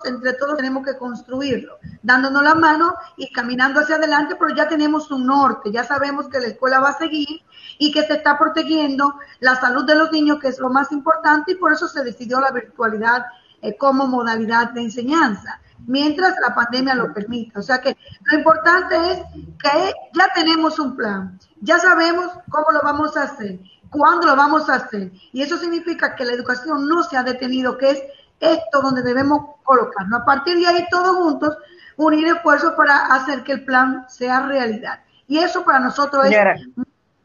entre 0.05 0.33
todos 0.35 0.57
tenemos 0.57 0.85
que 0.85 0.97
construirlo, 0.97 1.79
dándonos 2.03 2.43
la 2.43 2.55
mano 2.55 2.95
y 3.17 3.31
caminando 3.33 3.81
hacia 3.81 3.97
adelante, 3.97 4.37
pero 4.37 4.55
ya 4.55 4.69
tenemos 4.69 5.11
un 5.11 5.27
norte, 5.27 5.71
ya 5.71 5.85
sabemos 5.85 6.29
que 6.29 6.41
la 6.41 6.49
escuela 6.49 6.81
va 6.81 6.91
a 6.91 6.99
seguir 6.99 7.43
y 7.79 7.93
que 7.93 8.07
se 8.07 8.15
está 8.15 8.39
protegiendo 8.39 9.15
la 9.41 9.57
salud 9.57 9.85
de 9.85 9.95
los 9.95 10.11
niños, 10.11 10.39
que 10.41 10.49
es 10.49 10.59
lo 10.59 10.71
más 10.71 10.91
importante, 10.93 11.53
y 11.53 11.57
por 11.57 11.73
eso 11.73 11.87
se 11.89 12.03
decidió 12.03 12.41
la 12.41 12.51
virtualidad 12.51 13.27
eh, 13.63 13.77
como 13.77 14.07
modalidad 14.07 14.71
de 14.71 14.83
enseñanza, 14.83 15.61
mientras 15.87 16.35
la 16.41 16.55
pandemia 16.55 16.95
lo 16.95 17.13
permita. 17.13 17.59
O 17.59 17.63
sea 17.63 17.81
que 17.81 17.97
lo 18.25 18.39
importante 18.39 18.97
es 19.13 19.19
que 19.63 19.95
ya 20.15 20.29
tenemos 20.35 20.79
un 20.79 20.97
plan, 20.97 21.39
ya 21.61 21.79
sabemos 21.79 22.31
cómo 22.49 22.71
lo 22.73 22.81
vamos 22.83 23.17
a 23.17 23.25
hacer, 23.25 23.59
cuándo 23.91 24.27
lo 24.27 24.37
vamos 24.37 24.69
a 24.69 24.77
hacer, 24.77 25.11
y 25.33 25.43
eso 25.43 25.57
significa 25.57 26.15
que 26.15 26.25
la 26.25 26.33
educación 26.33 26.89
no 26.89 27.03
se 27.03 27.17
ha 27.17 27.23
detenido, 27.23 27.77
que 27.77 27.91
es 27.91 28.03
esto 28.41 28.81
donde 28.83 29.03
debemos 29.03 29.57
colocarnos. 29.65 30.23
A 30.23 30.25
partir 30.25 30.59
de 30.59 30.67
ahí, 30.67 30.87
todos 30.91 31.17
juntos, 31.17 31.57
unir 31.97 32.27
esfuerzos 32.29 32.73
para 32.75 33.07
hacer 33.15 33.43
que 33.43 33.53
el 33.53 33.65
plan 33.65 34.07
sea 34.09 34.47
realidad. 34.47 35.01
Y 35.27 35.39
eso 35.39 35.65
para 35.65 35.81
nosotros 35.81 36.27
es 36.27 36.67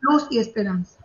luz 0.02 0.28
y 0.30 0.40
esperanza. 0.40 1.00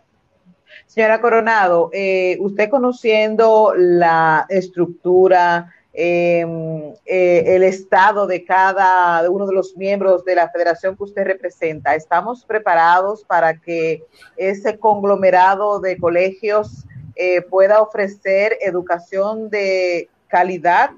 Señora 0.85 1.21
Coronado, 1.21 1.89
eh, 1.93 2.37
usted 2.41 2.69
conociendo 2.69 3.73
la 3.75 4.45
estructura, 4.49 5.73
em, 5.93 6.93
eh, 7.05 7.55
el 7.55 7.63
estado 7.63 8.27
de 8.27 8.45
cada 8.45 9.29
uno 9.29 9.45
de 9.45 9.53
los 9.53 9.75
miembros 9.75 10.23
de 10.23 10.35
la 10.35 10.49
federación 10.49 10.95
que 10.95 11.03
usted 11.03 11.25
representa, 11.25 11.95
¿estamos 11.95 12.45
preparados 12.45 13.23
para 13.25 13.57
que 13.57 14.03
ese 14.37 14.77
conglomerado 14.77 15.79
de 15.79 15.97
colegios 15.97 16.85
eh, 17.15 17.41
pueda 17.41 17.81
ofrecer 17.81 18.57
educación 18.61 19.49
de 19.49 20.09
calidad 20.27 20.91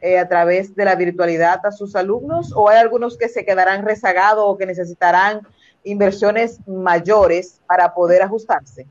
eh, 0.00 0.18
a 0.18 0.28
través 0.28 0.74
de 0.74 0.84
la 0.84 0.96
virtualidad 0.96 1.64
a 1.64 1.70
sus 1.70 1.94
alumnos 1.94 2.52
o 2.56 2.68
hay 2.68 2.78
algunos 2.78 3.16
que 3.16 3.28
se 3.28 3.44
quedarán 3.44 3.84
rezagados 3.84 4.44
o 4.44 4.58
que 4.58 4.66
necesitarán 4.66 5.46
inversiones 5.84 6.58
mayores 6.66 7.60
para 7.66 7.94
poder 7.94 8.22
ajustarse? 8.22 8.86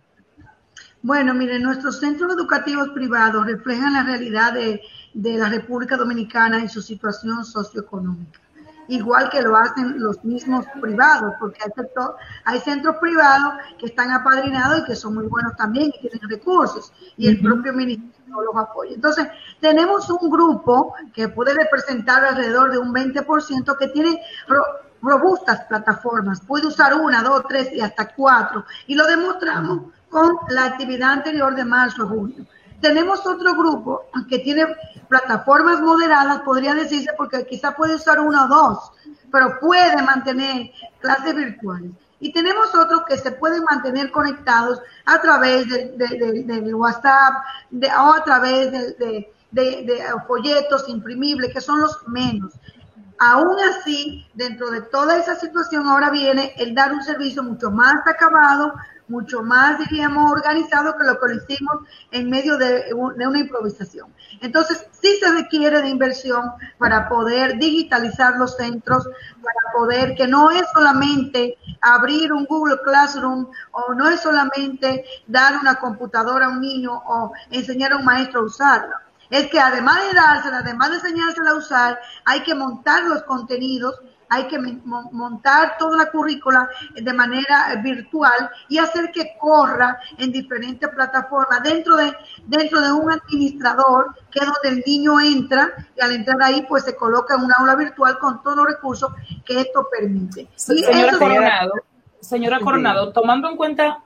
Bueno, 1.04 1.34
miren, 1.34 1.64
nuestros 1.64 2.00
centros 2.00 2.34
educativos 2.34 2.90
privados 2.90 3.46
reflejan 3.46 3.94
la 3.94 4.04
realidad 4.04 4.54
de, 4.54 4.82
de 5.14 5.38
la 5.38 5.50
República 5.50 5.98
Dominicana 5.98 6.64
y 6.64 6.70
su 6.70 6.82
situación 6.82 7.44
socioeconómica 7.44 8.40
igual 8.92 9.30
que 9.30 9.42
lo 9.42 9.56
hacen 9.56 10.00
los 10.00 10.24
mismos 10.24 10.66
privados, 10.82 11.34
porque 11.40 11.60
hay, 12.46 12.60
centros 12.60 12.98
privados 12.98 13.54
que 13.80 13.86
están 13.88 14.12
apadrinados 14.12 14.80
y 14.80 14.84
que 14.84 14.96
son 14.96 15.16
muy 15.16 15.28
buenos 15.28 15.56
también 15.56 15.92
y 15.96 16.08
tienen 16.08 16.30
recursos, 16.30 16.92
y 17.18 17.28
el 17.28 17.42
propio 17.42 17.74
ministerio 17.74 18.42
los 18.42 18.56
apoya. 18.56 18.94
Entonces, 18.94 19.28
tenemos 19.60 20.10
un 20.10 20.30
grupo 20.30 20.94
que 21.14 21.30
puede 21.30 21.54
representar 21.54 22.26
alrededor 22.26 22.72
de 22.72 22.80
un 22.80 22.94
20% 22.94 23.78
que 23.78 23.88
tiene 23.90 24.22
robustas 25.02 25.62
plataformas, 25.66 26.42
puede 26.42 26.68
usar 26.68 26.94
una, 26.94 27.24
dos, 27.24 27.44
tres 27.48 27.72
y 27.74 27.82
hasta 27.82 28.14
cuatro, 28.14 28.66
y 28.88 28.96
lo 28.96 29.08
demostramos 29.08 29.94
con 30.12 30.38
la 30.50 30.66
actividad 30.66 31.14
anterior 31.14 31.56
de 31.56 31.66
marzo 31.66 32.04
a 32.04 32.08
junio. 32.08 32.46
Tenemos 32.82 33.26
otro 33.26 33.56
grupo 33.56 34.06
que 34.30 34.40
tiene 34.40 34.68
plataformas 35.08 35.82
moderadas, 35.82 36.42
podría 36.42 36.76
decirse, 36.76 37.12
porque 37.18 37.46
quizá 37.46 37.72
puede 37.76 37.96
usar 37.96 38.20
una 38.20 38.46
o 38.46 38.48
dos, 38.48 38.92
pero 39.32 39.60
puede 39.60 40.02
mantener 40.04 40.72
clases 41.00 41.34
virtuales. 41.34 41.92
Y 42.20 42.34
tenemos 42.34 42.76
otros 42.76 43.04
que 43.08 43.18
se 43.18 43.32
pueden 43.32 43.64
mantener 43.64 44.12
conectados 44.12 44.80
a 45.06 45.20
través 45.22 45.68
del 45.70 46.76
WhatsApp 46.76 47.44
o 48.00 48.14
a 48.14 48.24
través 48.24 48.72
de, 48.72 49.34
de 49.52 50.04
folletos 50.28 50.88
imprimibles, 50.88 51.54
que 51.54 51.62
son 51.62 51.82
los 51.82 52.08
menos. 52.08 52.54
Aún 53.24 53.56
así, 53.70 54.26
dentro 54.34 54.72
de 54.72 54.82
toda 54.82 55.18
esa 55.18 55.36
situación, 55.36 55.88
ahora 55.88 56.10
viene 56.10 56.54
el 56.58 56.74
dar 56.74 56.92
un 56.92 57.04
servicio 57.04 57.44
mucho 57.44 57.70
más 57.70 57.96
acabado, 58.08 58.74
mucho 59.12 59.44
más, 59.44 59.78
diríamos, 59.78 60.32
organizado 60.32 60.96
que 60.98 61.04
lo 61.04 61.20
que 61.20 61.28
lo 61.28 61.36
hicimos 61.36 61.76
en 62.12 62.30
medio 62.30 62.58
de, 62.58 62.94
una 62.94 63.38
improvisación. 63.38 64.08
Entonces, 64.40 64.88
sí 64.92 65.18
se 65.20 65.32
requiere 65.32 65.82
de 65.82 65.90
inversión 65.90 66.52
para 66.78 67.10
poder 67.10 67.60
digitalizar 67.60 68.38
los 68.38 68.56
centros, 68.56 69.04
para 69.44 69.74
poder 69.74 70.16
que 70.16 70.28
no 70.28 70.50
es 70.50 70.64
solamente 70.74 71.58
abrir 71.82 72.32
un 72.32 72.46
Google 72.46 72.80
Classroom 72.84 73.48
o 73.72 73.94
no 73.94 74.10
es 74.10 74.22
solamente 74.22 75.06
dar 75.28 75.58
una 75.60 75.76
computadora 75.76 76.48
a 76.48 76.50
un 76.50 76.62
niño 76.62 76.94
o 76.94 77.34
enseñar 77.50 77.92
a 77.92 77.98
un 77.98 78.06
maestro 78.06 78.42
a 78.42 78.46
usarlo. 78.46 78.96
Es 79.30 79.48
que 79.48 79.60
además 79.60 79.98
de 80.08 80.14
dársela, 80.14 80.58
además 80.60 80.90
de 80.90 80.96
enseñársela 80.98 81.52
a 81.52 81.56
usar, 81.56 82.00
hay 82.26 82.42
que 82.44 82.54
montar 82.54 83.04
los 83.04 83.24
contenidos 83.24 84.02
hay 84.32 84.48
que 84.48 84.58
montar 84.58 85.78
toda 85.78 85.98
la 85.98 86.10
currícula 86.10 86.70
de 86.96 87.14
manera 87.14 87.76
virtual 87.84 88.50
y 88.70 88.78
hacer 88.78 89.12
que 89.12 89.34
corra 89.38 90.00
en 90.18 90.32
diferentes 90.32 90.90
plataformas. 90.90 91.62
Dentro 91.62 91.98
de, 91.98 92.14
dentro 92.46 92.80
de 92.80 92.94
un 92.94 93.12
administrador 93.12 94.16
que 94.32 94.40
es 94.40 94.46
donde 94.46 94.80
el 94.80 94.84
niño 94.88 95.20
entra 95.20 95.70
y 95.98 96.02
al 96.02 96.14
entrar 96.14 96.42
ahí 96.42 96.66
pues 96.70 96.86
se 96.86 96.96
coloca 96.96 97.36
en 97.36 97.42
un 97.42 97.52
aula 97.58 97.76
virtual 97.76 98.18
con 98.20 98.42
todos 98.42 98.56
los 98.56 98.68
recursos 98.68 99.12
que 99.46 99.60
esto 99.60 99.86
permite. 99.92 100.48
señora 100.56 101.18
Coronado, 101.20 101.74
señora 102.22 102.60
Coronado, 102.62 103.12
tomando 103.12 103.50
en 103.50 103.58
cuenta 103.58 104.00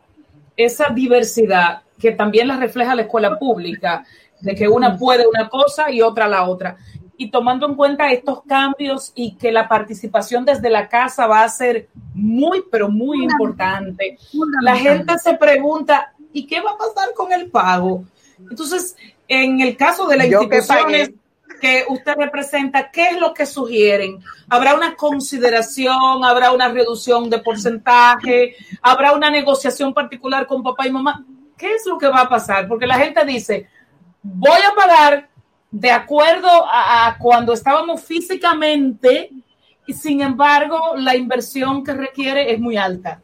esa 0.57 0.89
diversidad 0.89 1.83
que 1.99 2.13
también 2.13 2.47
la 2.47 2.57
refleja 2.57 2.95
la 2.95 3.03
escuela 3.03 3.37
pública, 3.37 4.03
de 4.41 4.55
que 4.55 4.67
una 4.67 4.97
puede 4.97 5.27
una 5.27 5.49
cosa 5.49 5.91
y 5.91 6.01
otra 6.01 6.27
la 6.27 6.45
otra 6.45 6.77
y 7.17 7.31
tomando 7.31 7.67
en 7.67 7.75
cuenta 7.75 8.11
estos 8.11 8.43
cambios 8.43 9.11
y 9.15 9.35
que 9.35 9.51
la 9.51 9.67
participación 9.67 10.45
desde 10.45 10.69
la 10.69 10.87
casa 10.89 11.27
va 11.27 11.43
a 11.43 11.49
ser 11.49 11.87
muy, 12.13 12.63
pero 12.71 12.89
muy 12.89 13.23
importante, 13.23 14.17
la 14.61 14.75
gente 14.75 15.17
se 15.19 15.33
pregunta, 15.35 16.13
¿y 16.33 16.45
qué 16.45 16.61
va 16.61 16.71
a 16.71 16.77
pasar 16.77 17.13
con 17.15 17.31
el 17.31 17.49
pago? 17.49 18.03
Entonces, 18.49 18.95
en 19.27 19.61
el 19.61 19.77
caso 19.77 20.07
de 20.07 20.17
las 20.17 20.27
instituciones 20.27 21.11
que, 21.61 21.85
usted 21.87 22.15
representa, 22.17 22.91
¿qué 22.91 23.09
es 23.09 23.19
lo 23.19 23.33
que 23.33 23.45
sugieren? 23.45 24.19
¿Habrá 24.49 24.75
una 24.75 24.95
consideración? 24.95 26.23
¿Habrá 26.23 26.51
una 26.51 26.67
reducción 26.67 27.29
de 27.29 27.39
porcentaje? 27.39 28.55
¿Habrá 28.81 29.13
una 29.13 29.31
negociación 29.31 29.93
particular 29.93 30.45
con 30.45 30.61
papá 30.61 30.85
y 30.85 30.91
mamá? 30.91 31.25
¿Qué 31.57 31.73
es 31.73 31.85
lo 31.85 31.97
que 31.97 32.07
va 32.07 32.21
a 32.21 32.29
pasar? 32.29 32.67
Porque 32.67 32.85
la 32.85 32.99
gente 32.99 33.25
dice, 33.25 33.67
voy 34.21 34.59
a 34.59 34.75
pagar 34.75 35.29
de 35.75 35.91
acuerdo 35.91 36.47
a, 36.71 37.17
cuando 37.19 37.51
estábamos 37.51 38.01
físicamente, 38.01 39.29
y 39.85 39.93
sin 39.93 40.21
embargo 40.21 40.95
la 40.97 41.17
inversión 41.17 41.83
que 41.83 41.93
requiere 41.93 42.53
es 42.53 42.61
muy 42.61 42.77
alta. 42.77 43.21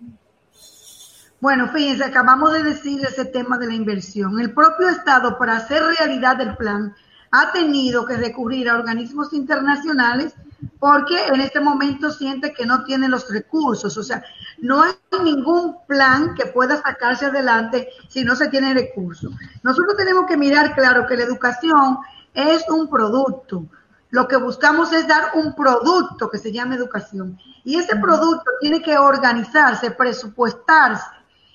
Bueno, 1.39 1.69
fíjense, 1.69 2.03
acabamos 2.03 2.51
de 2.51 2.63
decir 2.63 2.99
ese 3.05 3.23
tema 3.23 3.57
de 3.57 3.67
la 3.67 3.73
inversión. 3.73 4.37
El 4.37 4.53
propio 4.53 4.89
Estado, 4.89 5.37
para 5.37 5.55
hacer 5.55 5.81
realidad 5.97 6.41
el 6.41 6.57
plan, 6.57 6.93
ha 7.31 7.53
tenido 7.53 8.05
que 8.05 8.17
recurrir 8.17 8.67
a 8.69 8.75
organismos 8.75 9.31
internacionales 9.31 10.35
porque 10.77 11.27
en 11.27 11.39
este 11.39 11.61
momento 11.61 12.11
siente 12.11 12.53
que 12.53 12.65
no 12.65 12.83
tiene 12.83 13.07
los 13.07 13.31
recursos. 13.31 13.97
O 13.97 14.03
sea, 14.03 14.25
no 14.59 14.83
hay 14.83 14.91
ningún 15.23 15.77
plan 15.87 16.35
que 16.35 16.47
pueda 16.47 16.81
sacarse 16.81 17.27
adelante 17.27 17.87
si 18.09 18.25
no 18.25 18.35
se 18.35 18.49
tiene 18.49 18.73
recursos. 18.73 19.33
Nosotros 19.63 19.95
tenemos 19.95 20.25
que 20.27 20.35
mirar 20.35 20.75
claro 20.75 21.07
que 21.07 21.15
la 21.15 21.23
educación 21.23 21.99
es 22.33 22.67
un 22.69 22.89
producto. 22.89 23.65
Lo 24.09 24.27
que 24.27 24.35
buscamos 24.35 24.91
es 24.91 25.07
dar 25.07 25.31
un 25.35 25.55
producto 25.55 26.29
que 26.29 26.37
se 26.37 26.51
llama 26.51 26.75
educación. 26.75 27.39
Y 27.63 27.77
ese 27.77 27.95
producto 27.95 28.49
tiene 28.59 28.81
que 28.81 28.97
organizarse, 28.97 29.91
presupuestarse. 29.91 31.05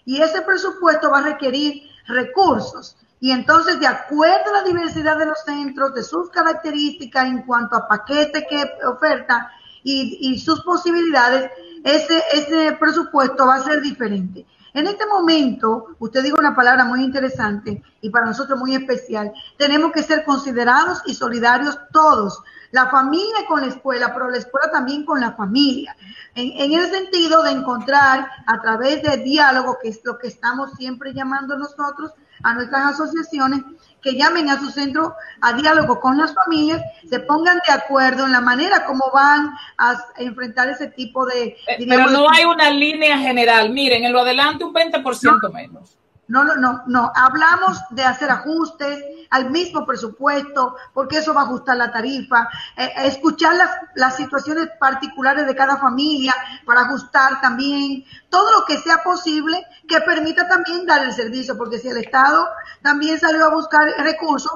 Y 0.04 0.22
ese 0.22 0.40
presupuesto 0.42 1.10
va 1.10 1.18
a 1.18 1.22
requerir 1.22 1.82
recursos. 2.06 2.96
Y 3.20 3.30
entonces, 3.30 3.80
de 3.80 3.86
acuerdo 3.86 4.50
a 4.50 4.58
la 4.58 4.62
diversidad 4.62 5.18
de 5.18 5.26
los 5.26 5.40
centros, 5.44 5.94
de 5.94 6.02
sus 6.02 6.30
características 6.30 7.26
en 7.26 7.42
cuanto 7.42 7.76
a 7.76 7.88
paquete 7.88 8.46
que 8.48 8.86
oferta 8.86 9.50
y, 9.82 10.18
y 10.20 10.38
sus 10.38 10.62
posibilidades, 10.62 11.50
ese, 11.84 12.22
ese 12.32 12.72
presupuesto 12.72 13.46
va 13.46 13.56
a 13.56 13.62
ser 13.62 13.80
diferente. 13.80 14.46
En 14.76 14.86
este 14.86 15.06
momento, 15.06 15.96
usted 16.00 16.22
dijo 16.22 16.36
una 16.38 16.54
palabra 16.54 16.84
muy 16.84 17.02
interesante 17.02 17.82
y 18.02 18.10
para 18.10 18.26
nosotros 18.26 18.58
muy 18.58 18.74
especial. 18.74 19.32
Tenemos 19.56 19.90
que 19.90 20.02
ser 20.02 20.22
considerados 20.22 21.00
y 21.06 21.14
solidarios 21.14 21.78
todos. 21.94 22.42
La 22.72 22.90
familia 22.90 23.46
con 23.48 23.62
la 23.62 23.68
escuela, 23.68 24.12
pero 24.12 24.28
la 24.28 24.36
escuela 24.36 24.70
también 24.70 25.06
con 25.06 25.18
la 25.18 25.32
familia. 25.32 25.96
En, 26.34 26.52
en 26.60 26.78
el 26.78 26.90
sentido 26.90 27.42
de 27.42 27.52
encontrar 27.52 28.28
a 28.46 28.60
través 28.60 29.02
de 29.02 29.16
diálogo, 29.16 29.78
que 29.80 29.88
es 29.88 30.02
lo 30.04 30.18
que 30.18 30.28
estamos 30.28 30.72
siempre 30.72 31.14
llamando 31.14 31.56
nosotros, 31.56 32.12
a 32.42 32.54
nuestras 32.54 32.94
asociaciones 32.94 33.62
que 34.02 34.14
llamen 34.14 34.48
a 34.50 34.60
su 34.60 34.70
centro 34.70 35.14
a 35.40 35.52
diálogo 35.54 35.98
con 36.00 36.16
las 36.16 36.32
familias, 36.32 36.80
se 37.08 37.18
pongan 37.20 37.60
de 37.66 37.72
acuerdo 37.72 38.24
en 38.24 38.32
la 38.32 38.40
manera 38.40 38.84
como 38.84 39.10
van 39.12 39.50
a 39.78 39.96
enfrentar 40.18 40.68
ese 40.68 40.88
tipo 40.88 41.26
de... 41.26 41.56
Eh, 41.66 41.86
pero 41.88 42.08
no 42.10 42.30
hay 42.30 42.44
una 42.44 42.70
línea 42.70 43.18
general. 43.18 43.70
Miren, 43.70 44.04
en 44.04 44.12
lo 44.12 44.20
adelante 44.20 44.64
un 44.64 44.72
20% 44.72 45.52
menos. 45.52 45.96
No, 46.28 46.44
no, 46.44 46.56
no, 46.56 46.82
no. 46.86 47.12
Hablamos 47.14 47.78
de 47.90 48.04
hacer 48.04 48.30
ajustes 48.30 49.04
al 49.36 49.50
mismo 49.50 49.86
presupuesto, 49.86 50.76
porque 50.92 51.18
eso 51.18 51.34
va 51.34 51.42
a 51.42 51.44
ajustar 51.44 51.76
la 51.76 51.92
tarifa, 51.92 52.48
eh, 52.76 52.90
escuchar 53.04 53.54
las, 53.54 53.70
las 53.94 54.16
situaciones 54.16 54.68
particulares 54.80 55.46
de 55.46 55.54
cada 55.54 55.76
familia 55.76 56.34
para 56.64 56.82
ajustar 56.82 57.40
también. 57.40 58.04
Todo 58.30 58.50
lo 58.52 58.64
que 58.64 58.78
sea 58.78 59.02
posible 59.02 59.64
que 59.88 60.00
permita 60.00 60.48
también 60.48 60.86
dar 60.86 61.04
el 61.04 61.12
servicio, 61.12 61.56
porque 61.56 61.78
si 61.78 61.88
el 61.88 61.98
Estado 61.98 62.46
también 62.82 63.18
salió 63.20 63.44
a 63.44 63.54
buscar 63.54 63.88
recursos, 63.98 64.52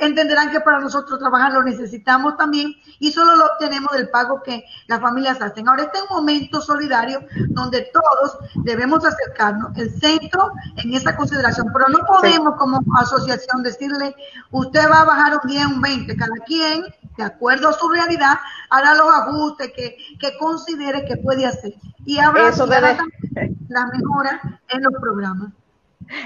entenderán 0.00 0.50
que 0.50 0.60
para 0.60 0.80
nosotros 0.80 1.18
trabajar 1.18 1.52
lo 1.52 1.62
necesitamos 1.62 2.36
también 2.36 2.74
y 2.98 3.12
solo 3.12 3.36
lo 3.36 3.46
obtenemos 3.46 3.92
del 3.92 4.08
pago 4.10 4.42
que 4.42 4.64
las 4.86 5.00
familias 5.00 5.40
hacen. 5.40 5.68
Ahora 5.68 5.84
este 5.84 5.98
es 5.98 6.04
un 6.10 6.16
momento 6.16 6.60
solidario 6.60 7.20
donde 7.50 7.90
todos 7.92 8.38
debemos 8.64 9.04
acercarnos, 9.04 9.76
el 9.76 9.90
centro 10.00 10.52
en 10.76 10.94
esa 10.94 11.16
consideración, 11.16 11.70
pero 11.72 11.88
no 11.88 11.98
podemos 12.06 12.56
como 12.56 12.80
asociación 12.98 13.62
decirle, 13.62 14.14
usted 14.50 14.88
va 14.90 15.02
a 15.02 15.04
bajar 15.04 15.40
un 15.42 15.48
10, 15.48 15.66
un 15.66 15.80
20, 15.80 16.16
cada 16.16 16.36
quien, 16.46 16.84
de 17.16 17.24
acuerdo 17.24 17.68
a 17.68 17.72
su 17.72 17.88
realidad, 17.88 18.38
hará 18.70 18.94
los 18.94 19.12
ajustes 19.12 19.72
que, 19.74 19.96
que 20.20 20.36
considere 20.38 21.04
que 21.04 21.16
puede 21.16 21.46
hacer. 21.46 21.74
Y 22.04 22.18
habrá 22.18 22.48
Eso 22.48 22.66
de 22.66 22.80
la 22.80 23.86
mejora 23.86 24.60
en 24.68 24.82
los 24.82 24.92
programas. 25.00 25.52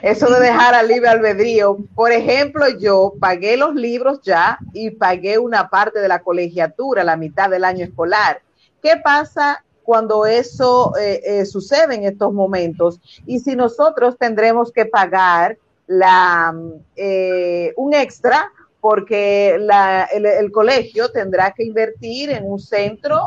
Eso 0.03 0.30
de 0.30 0.41
dejar 0.41 0.74
al 0.74 0.88
libre 0.88 1.09
albedrío. 1.09 1.78
Por 1.95 2.12
ejemplo, 2.12 2.68
yo 2.68 3.14
pagué 3.18 3.57
los 3.57 3.74
libros 3.74 4.20
ya 4.22 4.59
y 4.72 4.91
pagué 4.91 5.38
una 5.38 5.68
parte 5.68 6.01
de 6.01 6.09
la 6.09 6.22
colegiatura, 6.22 7.05
la 7.05 7.16
mitad 7.16 7.49
del 7.51 7.64
año 7.64 7.84
escolar. 7.84 8.43
¿Qué 8.82 8.97
pasa 9.03 9.64
cuando 9.82 10.26
eso 10.26 10.93
eh, 10.99 11.22
eh, 11.24 11.47
sucede 11.47 11.95
en 11.95 12.05
estos 12.05 12.32
momentos? 12.32 13.01
Y 13.26 13.41
si 13.41 13.57
nosotros 13.57 14.16
tendremos 14.18 14.70
que 14.72 14.86
pagar 14.86 15.57
la, 15.91 16.55
eh, 16.97 17.72
un 17.76 17.95
extra 17.95 18.53
porque 18.80 19.59
la, 19.61 20.05
el, 20.05 20.51
colegio 20.51 21.11
tendrá 21.11 21.51
que 21.53 21.64
invertir 21.64 22.30
en 22.30 22.51
un 22.51 22.59
centro, 22.59 23.20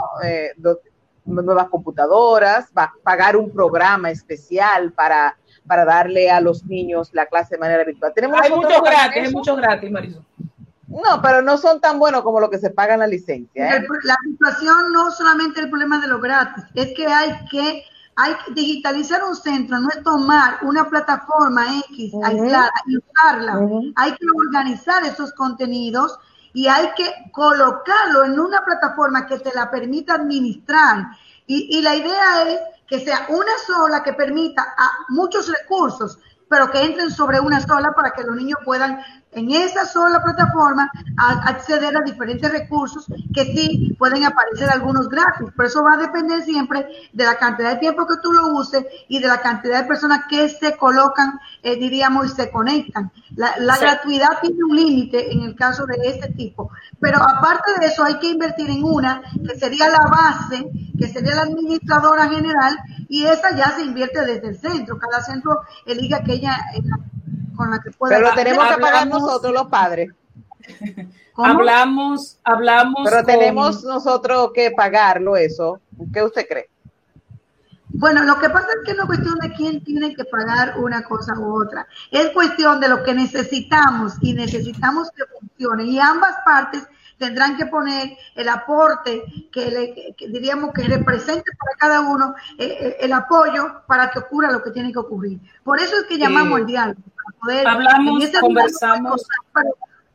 nuevas 1.26 1.70
computadoras, 1.70 2.70
va 2.76 2.86
a 2.86 2.94
pagar 3.04 3.38
un 3.38 3.52
programa 3.52 4.10
especial 4.10 4.92
para 4.94 5.38
para 5.66 5.86
darle 5.86 6.30
a 6.30 6.42
los 6.42 6.66
niños 6.66 7.10
la 7.14 7.26
clase 7.26 7.56
de 7.56 7.60
manera 7.60 7.84
virtual. 7.84 8.12
Tenemos 8.14 8.40
hay 8.42 8.52
mucho 8.52 8.82
gratis, 8.82 9.24
hay 9.24 9.32
mucho 9.32 9.56
gratis, 9.56 9.92
Marisol. 9.92 10.26
No, 10.88 11.22
pero 11.22 11.42
no 11.42 11.58
son 11.58 11.82
tan 11.82 11.98
buenos 11.98 12.22
como 12.22 12.40
lo 12.40 12.50
que 12.50 12.60
se 12.60 12.70
paga 12.70 12.94
en 12.94 13.00
la 13.00 13.08
licencia. 13.08 13.78
¿eh? 13.78 13.88
La 14.04 14.16
situación 14.24 14.94
no 14.94 15.10
solamente 15.12 15.62
el 15.62 15.70
problema 15.70 16.00
de 16.00 16.08
lo 16.08 16.20
gratis, 16.20 16.66
es 16.76 16.94
que 16.96 17.08
hay 17.08 17.32
que 17.50 17.84
hay 18.16 18.36
que 18.46 18.54
digitalizar 18.54 19.24
un 19.24 19.36
centro, 19.36 19.80
no 19.80 19.90
es 19.90 20.04
tomar 20.04 20.60
una 20.62 20.90
plataforma 20.90 21.80
X 21.90 22.14
aislada 22.24 22.72
y 22.86 22.98
usarla. 22.98 23.60
Hay 23.96 24.12
que 24.12 24.26
organizar 24.48 25.04
esos 25.04 25.34
contenidos 25.34 26.20
y 26.54 26.68
hay 26.68 26.90
que 26.96 27.12
colocarlo 27.32 28.26
en 28.26 28.40
una 28.40 28.64
plataforma 28.64 29.26
que 29.26 29.40
te 29.40 29.54
la 29.54 29.72
permita 29.72 30.16
administrar. 30.16 31.08
Y, 31.48 31.78
y 31.78 31.82
la 31.82 31.96
idea 31.96 32.44
es 32.48 32.60
que 32.88 33.00
sea 33.00 33.26
una 33.30 33.58
sola 33.66 34.04
que 34.04 34.14
permita 34.14 34.76
a 34.78 34.92
muchos 35.10 35.48
recursos, 35.48 36.20
pero 36.48 36.70
que 36.70 36.84
entren 36.84 37.10
sobre 37.10 37.40
una 37.40 37.60
sola 37.60 37.94
para 37.94 38.12
que 38.12 38.24
los 38.24 38.36
niños 38.36 38.60
puedan 38.64 39.00
en 39.36 39.52
esa 39.52 39.86
sola 39.86 40.24
plataforma 40.24 40.92
acceder 41.18 41.96
a 41.96 42.02
diferentes 42.02 42.52
recursos 42.52 43.06
que 43.34 43.46
sí 43.46 43.96
pueden 43.98 44.26
aparecer 44.26 44.70
algunos 44.70 45.10
gratis, 45.10 45.50
pero 45.56 45.68
eso 45.68 45.84
va 45.84 45.94
a 45.94 45.98
depender 45.98 46.44
siempre 46.44 46.88
de 47.12 47.24
la 47.24 47.38
cantidad 47.38 47.74
de 47.74 47.80
tiempo 47.80 48.06
que 48.06 48.22
tú 48.22 48.32
lo 48.32 48.54
uses 48.54 48.86
y 49.08 49.20
de 49.20 49.28
la 49.28 49.42
cantidad 49.42 49.82
de 49.82 49.88
personas 49.88 50.26
que 50.30 50.50
se 50.50 50.76
colocan, 50.78 51.40
eh, 51.62 51.76
diríamos, 51.78 52.28
y 52.28 52.30
se 52.30 52.52
conectan. 52.52 53.12
La, 53.36 53.78
gratuidad 53.78 54.40
tiene 54.42 54.64
un 54.64 54.76
límite 54.76 55.32
en 55.32 55.42
el 55.42 55.56
caso 55.56 55.86
de 55.86 55.98
este 56.04 56.30
tipo, 56.34 56.70
pero 57.00 57.18
aparte 57.22 57.72
de 57.80 57.88
eso 57.88 58.04
hay 58.04 58.20
que 58.20 58.30
invertir 58.30 58.70
en 58.70 58.84
una 58.84 59.22
que 59.22 59.60
sería 59.60 59.90
la 59.90 60.08
base, 60.10 60.66
que 60.98 61.08
sería 61.08 61.36
la 61.36 61.42
administradora 61.44 62.30
general, 62.30 62.78
y 63.10 63.26
esa 63.26 63.56
ya 63.56 63.72
se 63.72 63.84
invierte 63.84 64.26
desde 64.26 64.50
el 64.50 64.60
centro. 64.60 64.98
Cada 64.98 65.22
centro 65.22 65.62
elige 65.86 66.16
aquella 66.16 66.58
la 66.84 66.98
con 67.64 67.72
la 67.72 67.80
que 67.80 67.92
pueda. 67.92 68.18
Pero 68.18 68.34
tenemos 68.36 68.68
que 68.68 68.82
pagar 68.82 69.08
nosotros 69.08 69.54
los 69.54 69.68
padres. 69.68 70.12
Hablamos, 71.36 72.40
hablamos. 72.44 73.10
Pero 73.10 73.24
tenemos 73.24 73.84
nosotros 73.84 74.52
que 74.54 74.70
pagarlo 74.70 75.36
eso. 75.36 75.82
¿Qué 76.14 76.22
usted 76.22 76.46
cree? 76.48 76.70
Bueno, 77.90 78.24
lo 78.24 78.40
que 78.40 78.50
pasa 78.50 78.68
es 78.68 78.86
que 78.86 78.94
no 78.94 79.04
es 79.04 79.08
cuestión 79.08 79.40
de 79.40 79.52
quién 79.54 79.84
tiene 79.84 80.16
que 80.16 80.26
pagar 80.26 80.78
una 80.78 81.04
cosa 81.04 81.34
u 81.40 81.60
otra. 81.64 81.88
Es 82.12 82.30
cuestión 82.32 82.80
de 82.80 82.88
lo 82.88 83.04
que 83.04 83.16
necesitamos 83.16 84.14
y 84.22 84.34
necesitamos 84.34 85.10
que 85.12 85.24
funcione. 85.40 85.86
Y 85.86 86.00
ambas 86.00 86.36
partes 86.46 86.88
tendrán 87.24 87.56
que 87.56 87.68
poner 87.68 88.18
el 88.36 88.50
aporte 88.50 89.24
que, 89.50 89.72
le, 89.72 90.16
diríamos 90.30 90.74
que 90.74 90.84
represente 90.84 91.52
para 91.58 91.78
cada 91.78 92.02
uno 92.02 92.36
eh, 92.58 92.78
eh, 92.80 92.98
el 93.00 93.14
apoyo 93.14 93.82
para 93.88 94.12
que 94.12 94.20
ocurra 94.20 94.52
lo 94.52 94.62
que 94.62 94.72
tiene 94.72 94.92
que 94.92 95.00
ocurrir. 95.00 95.40
Por 95.64 95.80
eso 95.80 95.96
es 95.98 96.04
que 96.04 96.18
llamamos 96.18 96.60
el 96.60 96.66
diálogo. 96.66 97.00
hablamos, 97.66 98.30
conversamos. 98.42 99.26